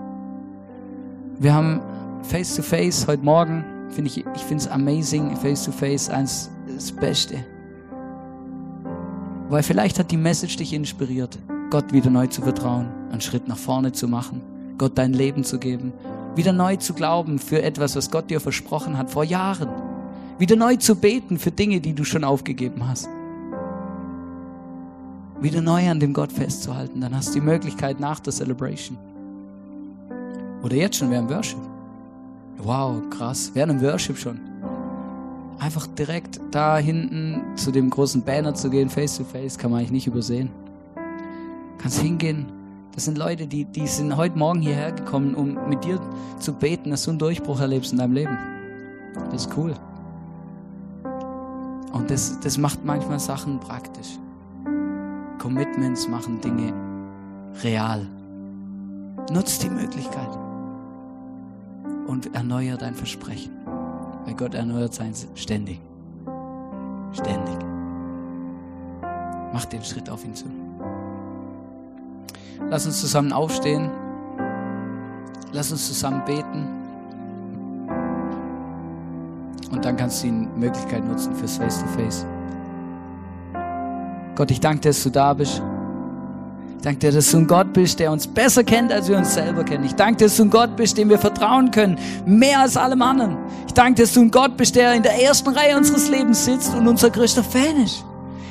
Wir 1.39 1.55
haben 1.55 1.81
Face 2.21 2.55
to 2.55 2.61
Face 2.61 3.07
heute 3.07 3.23
Morgen, 3.23 3.65
finde 3.89 4.11
ich, 4.11 4.17
ich 4.35 4.43
finde 4.43 4.63
es 4.63 4.67
amazing, 4.67 5.35
Face 5.37 5.63
to 5.63 5.71
Face, 5.71 6.07
eins 6.07 6.51
das 6.71 6.91
Beste. 6.91 7.43
Weil 9.49 9.63
vielleicht 9.63 9.97
hat 9.97 10.11
die 10.11 10.17
Message 10.17 10.57
dich 10.57 10.71
inspiriert, 10.71 11.39
Gott 11.71 11.91
wieder 11.91 12.11
neu 12.11 12.27
zu 12.27 12.43
vertrauen, 12.43 12.89
einen 13.11 13.21
Schritt 13.21 13.47
nach 13.47 13.57
vorne 13.57 13.91
zu 13.91 14.07
machen, 14.07 14.43
Gott 14.77 14.99
dein 14.99 15.13
Leben 15.13 15.43
zu 15.43 15.57
geben, 15.57 15.93
wieder 16.35 16.53
neu 16.53 16.75
zu 16.75 16.93
glauben 16.93 17.39
für 17.39 17.63
etwas, 17.63 17.95
was 17.95 18.11
Gott 18.11 18.29
dir 18.29 18.39
versprochen 18.39 18.99
hat 18.99 19.09
vor 19.09 19.23
Jahren, 19.23 19.69
wieder 20.37 20.55
neu 20.55 20.75
zu 20.75 20.95
beten 20.95 21.39
für 21.39 21.49
Dinge, 21.49 21.81
die 21.81 21.95
du 21.95 22.03
schon 22.03 22.23
aufgegeben 22.23 22.87
hast 22.87 23.09
wieder 25.41 25.61
neu 25.61 25.89
an 25.89 25.99
dem 25.99 26.13
Gott 26.13 26.31
festzuhalten. 26.31 27.01
Dann 27.01 27.15
hast 27.15 27.29
du 27.29 27.33
die 27.33 27.45
Möglichkeit 27.45 27.99
nach 27.99 28.19
der 28.19 28.33
Celebration. 28.33 28.97
Oder 30.63 30.75
jetzt 30.75 30.97
schon 30.97 31.09
während 31.11 31.29
Worship. 31.29 31.59
Wow, 32.57 33.01
krass, 33.09 33.51
während 33.53 33.73
dem 33.73 33.81
Worship 33.81 34.17
schon. 34.17 34.39
Einfach 35.59 35.87
direkt 35.87 36.39
da 36.51 36.77
hinten 36.77 37.41
zu 37.55 37.71
dem 37.71 37.89
großen 37.89 38.21
Banner 38.21 38.53
zu 38.53 38.69
gehen, 38.69 38.89
face 38.89 39.17
to 39.17 39.23
face, 39.23 39.57
kann 39.57 39.71
man 39.71 39.79
eigentlich 39.79 39.91
nicht 39.91 40.07
übersehen. 40.07 40.49
Kannst 41.77 41.99
hingehen. 41.99 42.45
Das 42.93 43.05
sind 43.05 43.17
Leute, 43.17 43.47
die, 43.47 43.65
die 43.65 43.87
sind 43.87 44.17
heute 44.17 44.37
Morgen 44.37 44.59
hierher 44.59 44.91
gekommen, 44.91 45.35
um 45.35 45.57
mit 45.69 45.83
dir 45.85 46.01
zu 46.39 46.53
beten, 46.53 46.91
dass 46.91 47.03
du 47.03 47.11
einen 47.11 47.19
Durchbruch 47.19 47.61
erlebst 47.61 47.93
in 47.93 47.97
deinem 47.97 48.13
Leben. 48.13 48.37
Das 49.31 49.45
ist 49.45 49.57
cool. 49.57 49.73
Und 51.93 52.11
das, 52.11 52.39
das 52.41 52.57
macht 52.57 52.83
manchmal 52.83 53.19
Sachen 53.19 53.59
praktisch. 53.59 54.17
Commitments 55.39 56.07
machen 56.07 56.41
Dinge 56.41 56.73
real. 57.63 58.05
Nutz 59.31 59.59
die 59.59 59.69
Möglichkeit 59.69 60.29
und 62.07 62.35
erneuer 62.35 62.77
dein 62.77 62.93
Versprechen. 62.93 63.53
Weil 64.25 64.35
Gott 64.35 64.53
erneuert 64.53 64.93
sein 64.93 65.13
ständig. 65.35 65.79
Ständig. 67.13 67.57
Mach 69.53 69.65
den 69.65 69.83
Schritt 69.83 70.09
auf 70.09 70.23
ihn 70.25 70.35
zu. 70.35 70.45
Lass 72.69 72.85
uns 72.85 72.99
zusammen 72.99 73.31
aufstehen. 73.31 73.89
Lass 75.53 75.71
uns 75.71 75.87
zusammen 75.87 76.23
beten. 76.25 76.67
Und 79.71 79.85
dann 79.85 79.95
kannst 79.95 80.21
du 80.21 80.27
die 80.27 80.33
Möglichkeit 80.33 81.05
nutzen 81.05 81.33
fürs 81.33 81.57
Face-to-Face. 81.57 82.25
-face. 82.25 82.38
Gott, 84.39 84.51
ich 84.51 84.61
danke 84.61 84.79
dir, 84.79 84.89
dass 84.91 85.03
du 85.03 85.09
da 85.09 85.33
bist. 85.33 85.61
Ich 86.77 86.81
danke 86.81 86.99
dir, 86.99 87.11
dass 87.11 87.29
du 87.29 87.39
ein 87.39 87.47
Gott 87.47 87.73
bist, 87.73 87.99
der 87.99 88.09
uns 88.09 88.25
besser 88.25 88.63
kennt, 88.63 88.89
als 88.89 89.09
wir 89.09 89.17
uns 89.17 89.33
selber 89.33 89.65
kennen. 89.65 89.83
Ich 89.83 89.95
danke 89.95 90.19
dir, 90.19 90.25
dass 90.27 90.37
du 90.37 90.43
ein 90.43 90.49
Gott 90.49 90.77
bist, 90.77 90.97
dem 90.97 91.09
wir 91.09 91.19
vertrauen 91.19 91.71
können, 91.71 91.99
mehr 92.25 92.61
als 92.61 92.77
allem 92.77 93.01
anderen. 93.01 93.35
Ich 93.67 93.73
danke 93.73 93.95
dir, 93.95 94.03
dass 94.03 94.13
du 94.13 94.21
ein 94.21 94.31
Gott 94.31 94.55
bist, 94.55 94.77
der 94.77 94.93
in 94.93 95.03
der 95.03 95.21
ersten 95.21 95.49
Reihe 95.49 95.75
unseres 95.75 96.09
Lebens 96.09 96.45
sitzt 96.45 96.73
und 96.73 96.87
unser 96.87 97.09
größter 97.09 97.43
Fan 97.43 97.83
ist. 97.83 98.05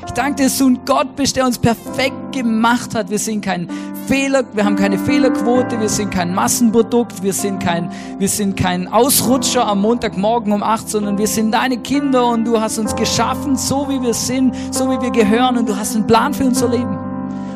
Ich 0.09 0.14
danke 0.14 0.36
dir, 0.36 0.44
dass 0.44 0.56
du 0.56 0.68
ein 0.68 0.80
Gott 0.86 1.16
bist, 1.16 1.36
der 1.36 1.44
uns 1.44 1.59
perfekt 1.59 2.32
gemacht 2.32 2.94
hat. 2.94 3.11
Wir 3.11 3.18
sind 3.18 3.44
kein 3.44 3.68
Fehler, 4.06 4.42
wir 4.54 4.64
haben 4.64 4.74
keine 4.74 4.98
Fehlerquote, 4.98 5.78
wir 5.78 5.90
sind 5.90 6.11
kein 6.11 6.34
Massenprodukt, 6.34 7.22
wir 7.22 7.34
sind 7.34 7.62
kein, 7.62 7.90
wir 8.18 8.28
sind 8.30 8.56
kein 8.56 8.88
Ausrutscher 8.88 9.66
am 9.66 9.82
Montagmorgen 9.82 10.54
um 10.54 10.62
acht, 10.62 10.88
sondern 10.88 11.18
wir 11.18 11.26
sind 11.26 11.52
deine 11.52 11.76
Kinder 11.76 12.26
und 12.26 12.46
du 12.46 12.59
hast 12.59 12.78
uns 12.78 12.96
geschaffen, 12.96 13.56
so 13.56 13.86
wie 13.90 14.00
wir 14.00 14.14
sind, 14.14 14.54
so 14.70 14.90
wie 14.90 14.98
wir 14.98 15.11
gehören 15.11 15.59
und 15.59 15.68
du 15.68 15.76
hast 15.76 15.94
einen 15.94 16.06
Plan 16.06 16.32
für 16.32 16.46
unser 16.46 16.70
Leben. 16.70 16.98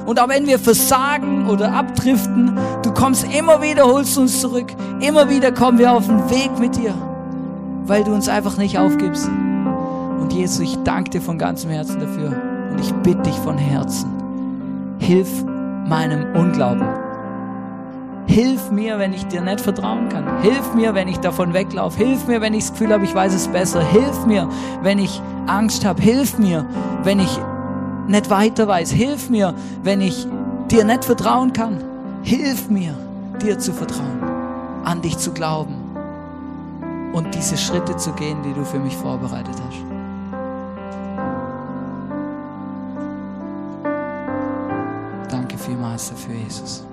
Und 0.05 0.21
auch 0.21 0.29
wenn 0.29 0.47
wir 0.47 0.59
versagen 0.59 1.49
oder 1.49 1.73
abdriften, 1.73 2.59
du 2.83 2.93
kommst 2.93 3.25
immer 3.35 3.63
wieder, 3.63 3.85
holst 3.85 4.19
uns 4.19 4.43
zurück. 4.43 4.67
Immer 5.01 5.31
wieder 5.31 5.53
kommen 5.53 5.79
wir 5.79 5.91
auf 5.91 6.07
den 6.07 6.29
Weg 6.29 6.51
mit 6.59 6.77
dir, 6.77 6.93
weil 7.87 8.05
du 8.05 8.13
uns 8.13 8.29
einfach 8.29 8.59
nicht 8.59 8.79
aufgibst. 8.79 9.31
Jesus, 10.33 10.61
ich 10.61 10.77
danke 10.83 11.11
dir 11.11 11.21
von 11.21 11.39
ganzem 11.39 11.71
Herzen 11.71 12.01
dafür. 12.01 12.33
Und 12.71 12.81
ich 12.81 12.93
bitte 13.03 13.23
dich 13.23 13.37
von 13.37 13.59
Herzen, 13.59 14.11
hilf 14.99 15.29
meinem 15.87 16.35
Unglauben. 16.35 16.87
Hilf 18.27 18.71
mir, 18.71 18.99
wenn 18.99 19.13
ich 19.13 19.27
dir 19.27 19.43
nicht 19.43 19.61
vertrauen 19.61 20.09
kann. 20.09 20.41
Hilf 20.41 20.75
mir, 20.75 20.95
wenn 20.95 21.09
ich 21.09 21.19
davon 21.19 21.53
weglaufe. 21.53 21.99
Hilf 21.99 22.27
mir, 22.27 22.41
wenn 22.41 22.55
ich 22.55 22.65
das 22.65 22.73
Gefühl 22.73 22.93
habe, 22.93 23.05
ich 23.05 23.15
weiß 23.15 23.35
es 23.35 23.49
besser. 23.49 23.83
Hilf 23.83 24.25
mir, 24.25 24.49
wenn 24.83 24.99
ich 24.99 25.21
Angst 25.49 25.85
habe. 25.85 26.01
Hilf 26.01 26.39
mir, 26.39 26.65
wenn 27.03 27.21
ich 27.21 27.39
nicht 28.07 28.31
weiter 28.31 28.67
weiß. 28.67 28.91
Hilf 28.91 29.29
mir, 29.29 29.55
wenn 29.83 30.01
ich 30.01 30.27
dir 30.71 30.85
nicht 30.85 31.05
vertrauen 31.05 31.53
kann. 31.53 31.79
Hilf 32.23 32.71
mir, 32.71 32.95
dir 33.43 33.59
zu 33.59 33.73
vertrauen, 33.73 34.23
an 34.85 35.03
dich 35.03 35.19
zu 35.19 35.33
glauben 35.33 35.75
und 37.13 37.35
diese 37.35 37.59
Schritte 37.59 37.97
zu 37.97 38.13
gehen, 38.13 38.39
die 38.45 38.55
du 38.55 38.65
für 38.65 38.79
mich 38.79 38.97
vorbereitet 38.97 39.57
hast. 39.67 39.92
Vielmals 45.63 46.11
dafür, 46.11 46.35
Jesus. 46.35 46.85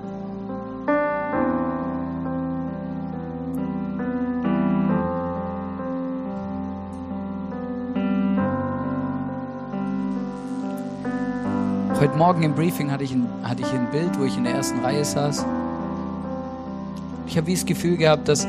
Heute 12.00 12.16
Morgen 12.16 12.44
im 12.44 12.54
Briefing 12.54 12.92
hatte 12.92 13.04
ich, 13.04 13.12
ein, 13.12 13.28
hatte 13.44 13.62
ich 13.62 13.74
ein 13.74 13.92
Bild, 13.92 14.18
wo 14.18 14.24
ich 14.24 14.38
in 14.38 14.46
der 14.46 14.54
ersten 14.54 14.80
Reihe 14.80 15.04
saß. 15.04 15.46
Ich 17.28 17.38
habe 17.38 17.48
wie 17.48 17.56
das 17.56 17.66
Gefühl 17.66 17.98
gehabt, 17.98 18.28
dass 18.28 18.48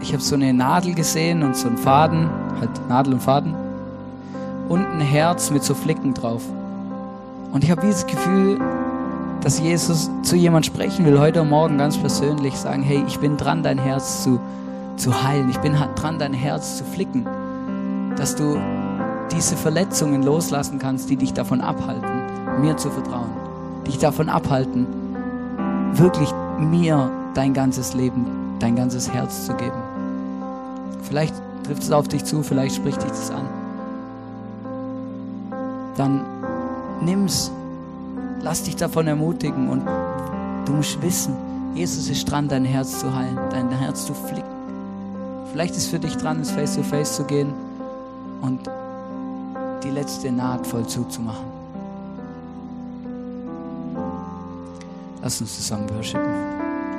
ich 0.00 0.12
habe 0.12 0.22
so 0.22 0.34
eine 0.34 0.52
Nadel 0.52 0.94
gesehen 0.94 1.42
und 1.42 1.56
so 1.56 1.68
einen 1.68 1.78
Faden, 1.78 2.28
halt 2.58 2.70
Nadel 2.88 3.14
und 3.14 3.22
Faden, 3.22 3.54
und 4.68 4.84
ein 4.84 5.00
Herz 5.00 5.50
mit 5.50 5.62
so 5.62 5.74
Flicken 5.74 6.12
drauf. 6.12 6.42
Und 7.54 7.62
ich 7.62 7.70
habe 7.70 7.82
wie 7.82 7.90
das 7.90 8.04
Gefühl, 8.04 8.58
dass 9.40 9.60
Jesus 9.60 10.10
zu 10.24 10.34
jemand 10.34 10.66
sprechen 10.66 11.06
will, 11.06 11.20
heute 11.20 11.44
Morgen 11.44 11.78
ganz 11.78 11.96
persönlich 11.96 12.56
sagen, 12.56 12.82
hey, 12.82 13.04
ich 13.06 13.20
bin 13.20 13.36
dran, 13.36 13.62
dein 13.62 13.78
Herz 13.78 14.24
zu, 14.24 14.40
zu 14.96 15.22
heilen. 15.22 15.48
Ich 15.50 15.58
bin 15.58 15.76
dran, 15.94 16.18
dein 16.18 16.32
Herz 16.32 16.78
zu 16.78 16.84
flicken. 16.84 17.24
Dass 18.16 18.34
du 18.34 18.58
diese 19.30 19.56
Verletzungen 19.56 20.24
loslassen 20.24 20.80
kannst, 20.80 21.08
die 21.10 21.16
dich 21.16 21.32
davon 21.32 21.60
abhalten, 21.60 22.60
mir 22.60 22.76
zu 22.76 22.90
vertrauen, 22.90 23.30
dich 23.86 23.98
davon 23.98 24.28
abhalten, 24.28 24.88
wirklich 25.92 26.30
mir 26.58 27.08
dein 27.34 27.54
ganzes 27.54 27.94
Leben, 27.94 28.56
dein 28.58 28.74
ganzes 28.74 29.12
Herz 29.12 29.46
zu 29.46 29.54
geben. 29.54 29.78
Vielleicht 31.02 31.36
trifft 31.62 31.84
es 31.84 31.92
auf 31.92 32.08
dich 32.08 32.24
zu, 32.24 32.42
vielleicht 32.42 32.74
spricht 32.74 33.00
dich 33.00 33.10
das 33.10 33.30
an. 33.30 33.46
Dann 35.96 36.22
nimm's, 37.04 37.50
lass 38.40 38.62
dich 38.62 38.76
davon 38.76 39.06
ermutigen 39.06 39.68
und 39.68 39.84
du 40.66 40.72
musst 40.72 41.00
wissen, 41.02 41.34
Jesus 41.74 42.08
ist 42.08 42.30
dran, 42.30 42.48
dein 42.48 42.64
Herz 42.64 43.00
zu 43.00 43.14
heilen, 43.14 43.38
dein 43.50 43.70
Herz 43.70 44.06
zu 44.06 44.14
flicken. 44.14 44.44
Vielleicht 45.50 45.76
ist 45.76 45.88
für 45.88 45.98
dich 45.98 46.16
dran, 46.16 46.38
ins 46.38 46.50
Face-to-Face 46.50 47.12
-face 47.12 47.16
zu 47.16 47.24
gehen 47.24 47.52
und 48.42 48.60
die 49.82 49.90
letzte 49.90 50.32
Naht 50.32 50.66
voll 50.66 50.86
zuzumachen. 50.86 51.46
Lass 55.22 55.40
uns 55.40 55.56
zusammen 55.56 55.88
worshipen. 55.90 56.53